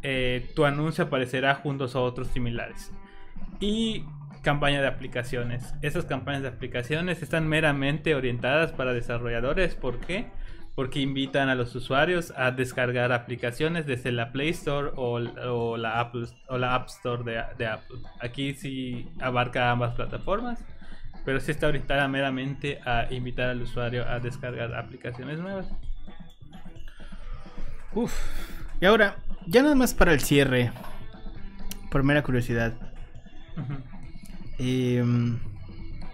eh, 0.02 0.50
tu 0.54 0.64
anuncio 0.64 1.04
aparecerá 1.04 1.54
junto 1.54 1.84
a 1.84 2.00
otros 2.00 2.28
similares. 2.28 2.92
Y 3.60 4.04
campaña 4.42 4.80
de 4.80 4.88
aplicaciones. 4.88 5.74
Esas 5.82 6.04
campañas 6.06 6.42
de 6.42 6.48
aplicaciones 6.48 7.22
están 7.22 7.46
meramente 7.48 8.14
orientadas 8.14 8.72
para 8.72 8.92
desarrolladores. 8.92 9.74
¿Por 9.74 9.98
qué? 10.00 10.26
Porque 10.74 11.00
invitan 11.00 11.48
a 11.48 11.54
los 11.54 11.74
usuarios 11.74 12.32
a 12.36 12.50
descargar 12.50 13.12
aplicaciones 13.12 13.86
desde 13.86 14.12
la 14.12 14.32
Play 14.32 14.50
Store 14.50 14.92
o, 14.96 15.18
la, 15.18 16.02
o 16.48 16.58
la 16.58 16.74
App 16.74 16.88
Store 16.88 17.22
de, 17.24 17.42
de 17.58 17.66
Apple. 17.66 17.98
Aquí 18.20 18.54
sí 18.54 19.08
abarca 19.20 19.70
ambas 19.70 19.94
plataformas, 19.94 20.64
pero 21.24 21.40
sí 21.40 21.50
está 21.50 21.68
orientada 21.68 22.06
meramente 22.08 22.80
a 22.84 23.06
invitar 23.12 23.48
al 23.50 23.62
usuario 23.62 24.08
a 24.08 24.20
descargar 24.20 24.74
aplicaciones 24.74 25.38
nuevas. 25.38 25.68
Uf. 27.92 28.12
Y 28.80 28.86
ahora, 28.86 29.16
ya 29.46 29.62
nada 29.62 29.74
más 29.74 29.94
para 29.94 30.12
el 30.12 30.20
cierre, 30.20 30.72
por 31.90 32.02
mera 32.02 32.22
curiosidad, 32.22 32.72
em, 34.58 35.38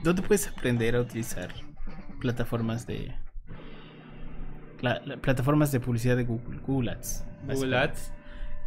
¿dónde 0.02 0.22
puedes 0.22 0.48
aprender 0.48 0.96
a 0.96 1.00
utilizar 1.00 1.52
plataformas 2.20 2.86
de 2.86 3.12
la- 4.80 5.00
la- 5.04 5.16
plataformas 5.18 5.70
de 5.72 5.80
publicidad 5.80 6.16
de 6.16 6.24
Google, 6.24 6.58
Google 6.66 6.90
Ads? 6.92 7.24
Google 7.46 7.76
Ads. 7.76 8.12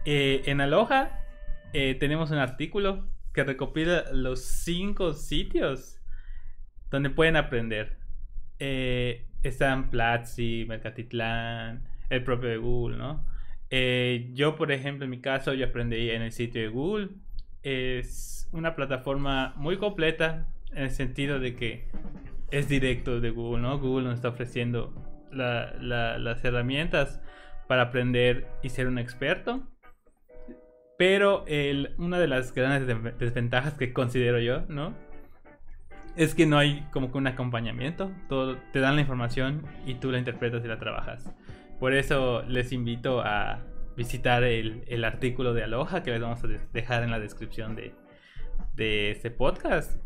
Eh, 0.06 0.44
en 0.46 0.62
Aloha 0.62 1.12
eh, 1.74 1.96
tenemos 2.00 2.32
un 2.32 2.38
artículo 2.38 3.08
que 3.34 3.44
recopila 3.44 4.06
los 4.12 4.44
cinco 4.44 5.14
sitios 5.14 5.99
donde 6.90 7.10
pueden 7.10 7.36
aprender. 7.36 7.98
Eh, 8.60 9.26
están 9.44 9.90
Platzi, 9.90 10.66
Mercatitlán, 10.68 11.84
el 12.10 12.24
propio 12.24 12.50
de 12.50 12.58
Google, 12.58 12.98
¿no? 12.98 13.26
Eh, 13.70 14.32
yo, 14.34 14.56
por 14.56 14.72
ejemplo, 14.72 15.06
en 15.06 15.12
mi 15.12 15.22
caso, 15.22 15.54
yo 15.54 15.68
aprendí 15.68 16.10
en 16.10 16.22
el 16.22 16.32
sitio 16.32 16.62
de 16.62 16.68
Google. 16.70 17.10
Es 17.64 18.50
una 18.52 18.76
plataforma 18.76 19.54
muy 19.58 19.78
completa 19.78 20.48
en 20.72 20.84
el 20.84 20.92
sentido 20.92 21.40
de 21.40 21.56
que 21.56 21.88
es 22.52 22.68
directo 22.68 23.20
de 23.20 23.30
Google, 23.30 23.62
¿no? 23.62 23.78
Google 23.80 24.06
nos 24.08 24.16
está 24.16 24.30
ofreciendo 24.30 24.94
la- 25.32 25.74
la- 25.80 26.18
las 26.18 26.44
herramientas 26.44 27.22
para 27.68 27.84
aprender 27.84 28.48
y 28.64 28.70
ser 28.70 28.88
un 28.88 28.98
experto. 28.98 29.68
Pero 30.98 31.46
el- 31.48 31.94
una 31.98 32.20
de 32.20 32.28
las 32.28 32.54
grandes 32.54 32.88
de- 32.88 33.12
desventajas 33.14 33.76
que 33.76 33.94
considero 33.94 34.40
yo, 34.40 34.66
¿no? 34.68 34.96
Es 36.20 36.36
que 36.36 36.46
no 36.46 36.58
hay 36.58 36.86
como 36.92 37.14
que 37.14 37.18
un 37.18 37.28
acompañamiento. 37.28 38.12
Todo, 38.28 38.58
te 38.74 38.82
dan 38.82 38.96
la 38.96 39.02
información 39.02 39.64
y 39.86 39.94
tú 39.94 40.12
la 40.12 40.18
interpretas 40.20 40.66
y 40.66 40.68
la 40.68 40.78
trabajas. 40.78 41.34
Por 41.80 41.94
eso 41.94 42.42
les 42.42 42.74
invito 42.74 43.22
a 43.22 43.62
visitar 43.96 44.44
el, 44.44 45.06
artículo 45.06 45.54
de 45.54 45.64
Aloha 45.64 46.04
que 46.04 46.12
les 46.12 46.20
vamos 46.20 46.44
a 46.44 46.48
de- 46.48 46.60
dejar 46.74 47.04
en 47.04 47.12
la 47.12 47.20
descripción 47.22 47.74
de, 47.74 47.96
de 48.76 49.12
este 49.12 49.32
podcast. 49.32 49.98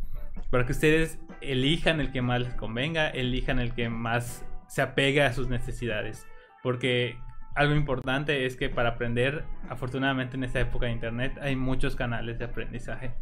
Para 0.52 0.68
que 0.68 0.74
ustedes 0.74 1.18
elijan 1.42 2.00
el 2.00 2.12
que 2.12 2.22
más 2.22 2.42
les 2.42 2.54
convenga, 2.54 3.10
elijan 3.10 3.58
el 3.58 3.74
que 3.74 3.90
más 3.90 4.46
se 4.68 4.84
apegue 4.84 5.24
a 5.24 5.34
sus 5.34 5.48
necesidades. 5.48 6.28
Porque 6.62 7.18
algo 7.56 7.74
importante 7.74 8.46
es 8.46 8.56
que 8.56 8.70
para 8.70 8.90
aprender, 8.90 9.46
afortunadamente 9.68 10.38
en 10.38 10.44
esta 10.44 10.60
época 10.60 10.86
de 10.86 10.92
internet, 10.92 11.40
hay 11.42 11.56
muchos 11.56 11.96
canales 11.96 12.38
de 12.38 12.46
aprendizaje. 12.46 13.16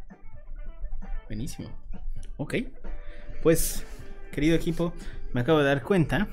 Buenísimo. 1.30 1.70
Ok. 2.42 2.56
Pues, 3.44 3.86
querido 4.32 4.56
equipo, 4.56 4.94
me 5.32 5.42
acabo 5.42 5.60
de 5.60 5.66
dar 5.66 5.84
cuenta 5.84 6.28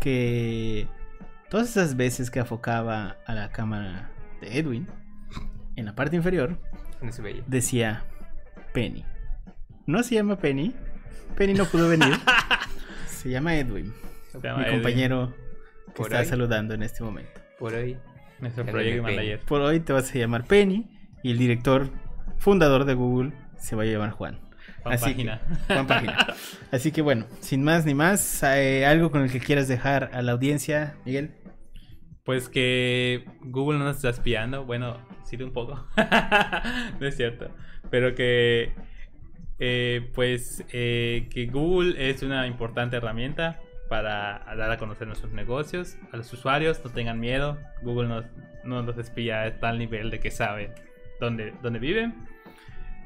que 0.00 0.88
todas 1.48 1.68
esas 1.70 1.96
veces 1.96 2.28
que 2.30 2.40
afocaba 2.40 3.18
a 3.24 3.34
la 3.34 3.50
cámara 3.52 4.10
de 4.40 4.58
Edwin, 4.58 4.88
en 5.76 5.84
la 5.86 5.94
parte 5.94 6.16
inferior, 6.16 6.58
No 7.00 7.12
se 7.12 7.22
veía. 7.22 7.44
decía 7.46 8.04
Penny. 8.74 9.04
No 9.86 10.02
se 10.02 10.16
llama 10.16 10.36
Penny. 10.38 10.74
Penny 11.36 11.54
no 11.54 11.66
pudo 11.66 11.88
venir. 11.88 12.14
se 13.06 13.30
llama 13.30 13.54
Edwin, 13.56 13.92
Se 14.32 14.40
llama 14.40 14.58
mi 14.58 14.64
Edwin, 14.64 14.74
compañero 14.74 15.32
que 15.86 15.92
Por 15.92 16.06
está 16.06 16.24
saludando 16.24 16.74
en 16.74 16.82
este 16.82 17.04
momento. 17.04 17.40
Por 17.60 17.74
ahí. 17.76 17.96
Nuestro 18.40 18.64
Penny. 18.66 19.00
manager. 19.00 19.38
Por 19.40 19.60
hoy 19.60 19.78
te 19.78 19.92
vas 19.92 20.12
a 20.12 20.18
llamar 20.18 20.44
Penny 20.46 20.90
y 21.22 21.30
el 21.30 21.38
director 21.38 21.88
fundador 22.38 22.84
de 22.86 22.94
Google 22.94 23.32
se 23.56 23.76
va 23.76 23.84
a 23.84 23.86
llamar 23.86 24.10
Juan. 24.10 24.40
Juan 24.82 24.94
Así 24.94 25.04
Página. 25.04 25.40
que- 25.68 25.74
Juan 25.74 25.86
Página. 25.86 26.26
Así 26.70 26.92
que 26.92 27.02
bueno, 27.02 27.26
sin 27.40 27.62
más 27.62 27.84
ni 27.86 27.94
más, 27.94 28.42
eh, 28.42 28.84
algo 28.86 29.10
con 29.10 29.22
el 29.22 29.30
que 29.30 29.40
quieras 29.40 29.68
dejar 29.68 30.10
a 30.12 30.22
la 30.22 30.32
audiencia, 30.32 30.94
Miguel. 31.04 31.30
Pues 32.24 32.48
que 32.48 33.24
Google 33.40 33.78
no 33.78 33.84
nos 33.84 33.96
está 33.96 34.10
espiando. 34.10 34.64
Bueno, 34.64 34.96
sí 35.24 35.36
un 35.42 35.52
poco. 35.52 35.86
no 37.00 37.06
es 37.06 37.16
cierto. 37.16 37.50
Pero 37.90 38.14
que 38.14 38.72
eh, 39.58 40.10
pues 40.14 40.64
eh, 40.72 41.28
que 41.32 41.46
Google 41.46 42.10
es 42.10 42.22
una 42.22 42.46
importante 42.46 42.96
herramienta 42.96 43.58
para 43.88 44.44
dar 44.56 44.70
a 44.70 44.76
conocer 44.78 45.06
nuestros 45.06 45.32
negocios 45.32 45.96
a 46.12 46.16
los 46.16 46.32
usuarios. 46.32 46.80
No 46.84 46.90
tengan 46.90 47.18
miedo. 47.20 47.58
Google 47.82 48.08
nos, 48.08 48.24
no 48.64 48.82
nos 48.82 48.96
espía 48.98 49.42
a 49.42 49.58
tal 49.58 49.78
nivel 49.78 50.10
de 50.10 50.20
que 50.20 50.30
sabe 50.30 50.72
dónde, 51.20 51.52
dónde 51.60 51.78
viven. 51.80 52.14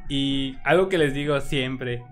Y 0.08 0.56
algo 0.64 0.88
que 0.88 0.98
les 0.98 1.14
digo 1.14 1.40
siempre, 1.40 2.02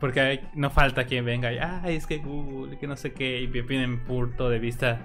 porque 0.00 0.20
hay- 0.20 0.40
no 0.54 0.70
falta 0.70 1.04
quien 1.04 1.24
venga 1.24 1.52
y, 1.52 1.58
ay, 1.58 1.96
es 1.96 2.06
que 2.06 2.18
Google, 2.18 2.78
que 2.78 2.86
no 2.86 2.96
sé 2.96 3.12
qué, 3.12 3.40
y 3.42 3.48
me 3.48 3.62
piden 3.62 4.04
punto 4.04 4.48
de 4.50 4.58
vista 4.58 5.00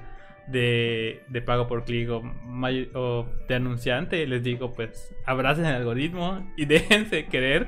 de, 0.47 1.23
de 1.27 1.41
pago 1.41 1.67
por 1.67 1.85
clic 1.85 2.07
o, 2.09 3.25
de 3.47 3.55
anunciante, 3.55 4.27
les 4.27 4.43
digo, 4.43 4.73
pues 4.73 5.11
abracen 5.25 5.65
el 5.65 5.73
algoritmo 5.75 6.45
y 6.55 6.65
déjense 6.67 7.25
querer, 7.25 7.67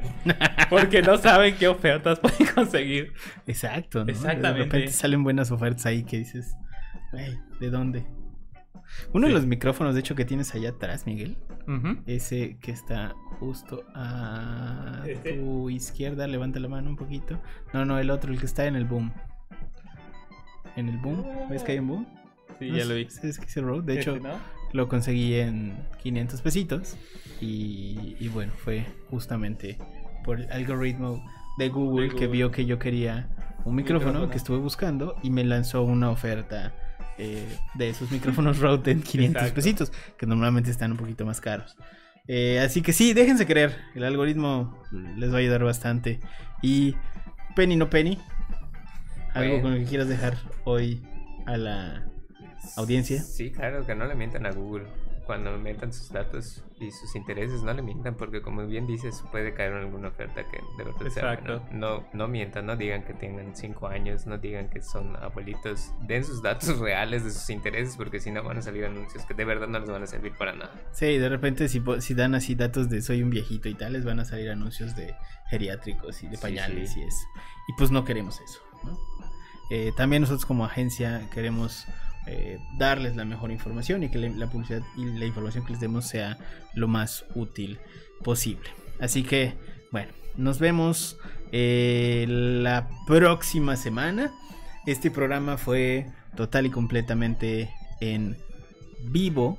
porque 0.70 1.01
no 1.01 1.18
saben 1.18 1.55
qué 1.55 1.68
ofertas 1.68 2.20
pueden 2.22 2.45
conseguir. 2.53 3.13
Exacto, 3.47 4.03
¿no? 4.05 4.11
Exactamente. 4.11 4.57
De 4.59 4.63
repente 4.65 4.91
salen 4.91 5.24
buenas 5.24 5.49
ofertas 5.51 5.86
ahí 5.88 6.03
que 6.03 6.20
dices, 6.20 6.55
"Güey, 7.11 7.36
¿de 7.59 7.70
dónde? 7.70 8.05
Uno 9.14 9.28
Sí. 9.28 9.34
de 9.34 9.40
los 9.40 9.46
micrófonos, 9.48 9.94
de 9.94 10.00
hecho, 10.02 10.16
que 10.16 10.26
tienes 10.26 10.54
allá 10.56 10.70
atrás, 10.70 11.06
Miguel, 11.06 11.38
ese 12.06 12.58
que 12.62 12.72
está 12.72 13.14
justo 13.40 13.84
a 13.94 15.04
¿Este? 15.06 15.34
tu 15.34 15.70
izquierda, 15.70 16.26
levanta 16.28 16.60
la 16.60 16.68
mano 16.70 16.90
un 16.90 16.96
poquito. 16.96 17.40
No, 17.74 17.86
no, 17.86 18.00
el 18.00 18.10
otro, 18.10 18.32
el 18.32 18.40
que 18.40 18.46
está 18.46 18.66
en 18.66 18.76
el 18.76 18.86
boom. 18.86 19.12
En 20.76 20.90
el 20.90 20.98
boom, 20.98 21.26
¿ves 21.50 21.64
que 21.64 21.74
hay 21.74 21.80
un 21.80 21.88
boom? 21.88 22.08
Sí, 22.60 22.70
No 22.72 22.78
ya 22.78 22.86
lo 22.86 22.96
vi. 22.96 23.02
Es 23.04 23.40
que 23.40 23.46
ese 23.46 23.62
Road, 23.62 23.84
de 23.84 24.00
hecho, 24.00 24.16
Este, 24.16 24.28
¿no? 24.28 24.36
lo 24.74 24.88
conseguí 24.88 25.36
en 25.36 25.76
500 26.02 26.42
pesitos. 26.42 26.98
Y, 27.42 28.16
y 28.20 28.30
bueno, 28.30 28.52
fue 28.58 28.86
justamente 29.10 29.78
por 30.24 30.40
el 30.42 30.52
algoritmo 30.52 31.24
de 31.58 31.70
Google, 31.70 32.10
De 32.10 32.16
que 32.16 32.28
vio 32.28 32.52
que 32.52 32.66
yo 32.66 32.80
quería 32.80 33.30
un 33.66 33.76
micrófono, 33.76 34.12
Micrófono. 34.12 34.30
que 34.32 34.38
estuve 34.38 34.58
buscando 34.60 35.16
y 35.24 35.30
me 35.30 35.44
lanzó 35.44 35.84
una 35.84 36.10
oferta 36.10 36.74
eh, 37.18 37.45
de 37.76 37.89
esos 37.89 38.11
micrófonos 38.11 38.59
Rode 38.59 38.91
en 38.91 39.01
500 39.01 39.36
Exacto. 39.41 39.55
pesitos, 39.55 39.91
que 40.18 40.26
normalmente 40.26 40.70
están 40.72 40.91
un 40.91 40.97
poquito 40.97 41.26
más 41.26 41.41
caros. 41.41 41.76
Eh, 42.28 42.59
así 42.59 42.82
que 42.82 42.91
sí, 42.93 43.13
déjense 43.13 43.45
creer, 43.45 43.78
el 43.95 44.03
algoritmo 44.03 44.82
les 44.91 45.32
va 45.32 45.36
a 45.36 45.39
ayudar 45.39 45.63
bastante. 45.63 46.20
Y 46.61 46.95
Penny 47.55 47.76
no 47.76 47.89
Penny, 47.89 48.20
algo 49.34 49.53
Bueno. 49.53 49.61
con 49.61 49.72
lo 49.74 49.78
que 49.80 49.86
quieras 49.86 50.07
dejar 50.09 50.38
hoy 50.65 51.01
a 51.45 51.57
la 51.57 52.05
audiencia. 52.76 53.22
Sí, 53.22 53.51
claro, 53.51 53.86
que 53.86 53.95
no 53.95 54.05
le 54.05 54.15
mientan 54.15 54.45
a 54.45 54.51
Google. 54.51 54.86
Cuando 55.28 55.56
metan 55.58 55.92
sus 55.94 56.10
datos 56.12 56.64
y 56.80 56.90
sus 56.90 57.14
intereses, 57.16 57.62
no 57.62 57.74
le 57.74 57.82
mientan, 57.82 58.16
porque 58.16 58.42
como 58.42 58.66
bien 58.66 58.88
dices, 58.88 59.24
puede 59.32 59.54
caer 59.54 59.74
en 59.74 59.80
alguna 59.80 60.08
oferta 60.08 60.44
que 60.50 60.58
de 60.78 60.84
verdad 60.86 61.00
sea 61.12 61.34
Exacto. 61.34 61.60
buena. 61.60 61.78
No, 61.78 62.08
no 62.14 62.28
mientan, 62.30 62.66
no 62.66 62.76
digan 62.78 63.04
que 63.04 63.14
tienen 63.14 63.56
5 63.56 63.88
años, 63.88 64.26
no 64.26 64.38
digan 64.38 64.70
que 64.70 64.82
son 64.82 65.16
abuelitos. 65.18 65.92
Den 66.08 66.24
sus 66.24 66.42
datos 66.42 66.80
reales 66.80 67.26
de 67.26 67.32
sus 67.32 67.50
intereses, 67.50 67.98
porque 67.98 68.20
si 68.22 68.32
no 68.32 68.42
van 68.42 68.58
a 68.58 68.62
salir 68.62 68.86
anuncios 68.86 69.26
que 69.26 69.34
de 69.34 69.44
verdad 69.46 69.68
no 69.68 69.80
les 69.80 69.90
van 69.90 70.02
a 70.04 70.08
servir 70.08 70.32
para 70.38 70.54
nada. 70.56 70.72
Sí, 70.94 71.18
de 71.18 71.28
repente 71.30 71.68
si, 71.68 71.84
si 72.00 72.14
dan 72.14 72.34
así 72.34 72.56
datos 72.56 72.90
de 72.90 73.02
soy 73.02 73.22
un 73.22 73.30
viejito 73.30 73.68
y 73.70 73.76
tal, 73.76 73.94
les 73.94 74.06
van 74.06 74.20
a 74.22 74.26
salir 74.26 74.50
anuncios 74.50 74.96
de 74.96 75.14
geriátricos 75.50 76.24
y 76.24 76.28
de 76.30 76.38
Sí, 76.38 76.42
pañales 76.42 76.94
sí. 76.94 77.02
y 77.02 77.04
eso. 77.04 77.26
Y 77.68 77.74
pues 77.78 77.92
no 77.92 78.06
queremos 78.06 78.40
eso. 78.40 78.62
¿no? 78.84 78.98
Eh, 79.72 79.92
también 79.98 80.22
nosotros 80.22 80.46
como 80.46 80.64
agencia 80.66 81.30
queremos 81.34 81.86
eh, 82.28 82.60
darles 82.78 83.16
la 83.16 83.26
mejor 83.26 83.52
información 83.52 84.04
y 84.04 84.10
que 84.10 84.18
la, 84.18 84.30
la 84.30 84.48
publicidad 84.48 84.82
y 84.98 85.06
la 85.06 85.26
información 85.26 85.66
que 85.66 85.72
les 85.72 85.80
demos 85.82 86.06
sea 86.06 86.38
lo 86.74 86.88
más 86.88 87.26
útil 87.36 87.80
posible. 88.24 88.70
Así 89.00 89.24
que, 89.24 89.54
bueno, 89.92 90.12
nos 90.36 90.60
vemos 90.60 91.18
eh, 91.52 92.26
la 92.28 92.90
próxima 93.06 93.76
semana. 93.76 94.34
Este 94.86 95.12
programa 95.12 95.58
fue 95.58 96.08
total 96.36 96.66
y 96.66 96.70
completamente 96.70 97.74
en 98.00 98.38
vivo. 99.06 99.58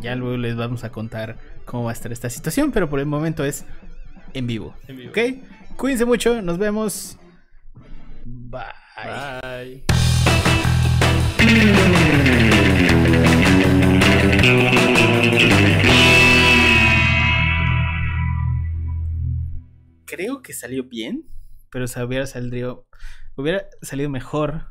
Ya 0.00 0.14
luego 0.14 0.36
les 0.36 0.56
vamos 0.56 0.84
a 0.84 0.90
contar 0.90 1.38
cómo 1.64 1.84
va 1.84 1.90
a 1.90 1.92
estar 1.94 2.12
esta 2.12 2.30
situación, 2.30 2.72
pero 2.72 2.88
por 2.88 3.00
el 3.00 3.06
momento 3.06 3.44
es 3.44 3.64
en 4.34 4.46
vivo. 4.46 4.74
En 4.88 4.96
vivo. 4.96 5.10
¿Ok? 5.10 5.18
Cuídense 5.76 6.04
mucho, 6.04 6.42
nos 6.42 6.58
vemos. 6.58 7.18
Bye. 8.24 8.62
Bye. 9.02 10.49
Creo 20.06 20.42
que 20.42 20.52
salió 20.52 20.84
bien, 20.84 21.24
pero 21.70 21.86
se 21.86 22.02
hubiera 22.02 22.26
salido, 22.26 22.86
hubiera 23.36 23.66
salido 23.80 24.10
mejor 24.10 24.66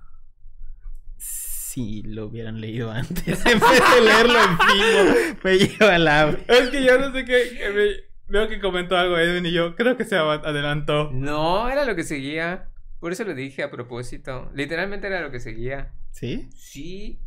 si 1.17 2.01
lo 2.03 2.25
hubieran 2.25 2.59
leído 2.59 2.91
antes. 2.91 3.45
En 3.45 3.59
vez 3.59 3.81
de 3.95 4.01
leerlo 4.01 4.37
en 4.39 4.57
vivo, 4.57 5.37
me 5.43 5.57
lleva 5.57 5.97
la... 5.97 6.29
Es 6.47 6.69
que 6.69 6.83
yo 6.83 6.99
no 6.99 7.13
sé 7.13 7.23
qué. 7.25 7.57
que 7.57 7.69
me- 7.69 8.09
veo 8.31 8.47
que 8.47 8.59
comentó 8.59 8.95
algo 8.97 9.17
Edwin 9.17 9.45
y 9.45 9.51
yo 9.53 9.75
creo 9.75 9.95
que 9.97 10.03
se 10.05 10.15
adelantó. 10.17 11.09
No, 11.11 11.67
era 11.69 11.85
lo 11.85 11.95
que 11.95 12.03
seguía. 12.03 12.69
Por 12.99 13.11
eso 13.13 13.23
lo 13.23 13.33
dije 13.33 13.63
a 13.63 13.71
propósito. 13.71 14.51
Literalmente 14.53 15.07
era 15.07 15.21
lo 15.21 15.31
que 15.31 15.39
seguía. 15.39 15.93
¿Sí? 16.11 16.49
Sí. 16.55 17.19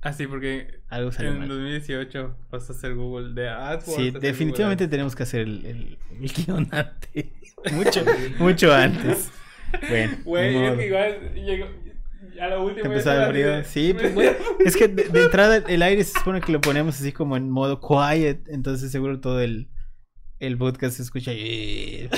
Así 0.00 0.26
porque 0.26 0.80
Algo 0.88 1.12
salió 1.12 1.30
en 1.32 1.38
mal. 1.40 1.48
2018 1.48 2.36
pasó 2.50 2.72
a 2.72 2.76
ser 2.76 2.94
Google 2.94 3.34
de 3.40 3.48
AdWords. 3.48 3.84
Sí, 3.94 4.10
definitivamente 4.10 4.84
Google 4.84 4.90
tenemos 4.90 5.14
que 5.14 5.22
hacer 5.22 5.42
el, 5.42 5.64
el, 5.64 5.98
el 6.20 6.32
guion 6.32 6.68
antes. 6.72 7.26
Mucho, 7.72 8.04
mucho 8.38 8.72
antes. 8.74 9.30
Bueno. 9.88 10.16
Güey, 10.24 10.56
es 10.56 10.76
que 10.78 10.86
igual 10.88 11.34
llegó. 11.34 11.66
A 12.40 12.46
la 12.48 12.58
última. 12.58 12.82
Te 12.82 12.88
ya 12.88 12.88
empezó 12.88 13.10
a 13.10 13.12
estaba 13.12 13.16
dar 13.18 13.30
así 13.30 13.32
frío. 13.32 13.52
de- 13.56 13.64
Sí, 13.64 13.94
pues, 13.98 14.14
bueno, 14.14 14.32
es 14.64 14.76
que 14.76 14.88
de, 14.88 15.04
de 15.08 15.22
entrada 15.24 15.56
el 15.58 15.82
aire 15.82 16.02
se 16.02 16.18
supone 16.18 16.40
que 16.40 16.50
lo 16.50 16.60
ponemos 16.60 16.98
así 17.00 17.12
como 17.12 17.36
en 17.36 17.50
modo 17.50 17.80
quiet, 17.80 18.48
entonces 18.48 18.90
seguro 18.90 19.20
todo 19.20 19.40
el, 19.40 19.68
el 20.40 20.58
podcast 20.58 20.96
se 20.96 21.02
escucha. 21.02 21.32
y- 21.32 22.08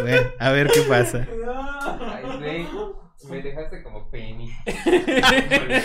bueno, 0.00 0.20
a 0.38 0.52
ver 0.52 0.68
qué 0.72 0.80
pasa. 0.82 1.26
Ay, 2.00 2.24
güey. 2.38 2.66
Me 3.28 3.42
dejaste 3.42 3.82
como 3.82 4.08
penny. 4.10 4.52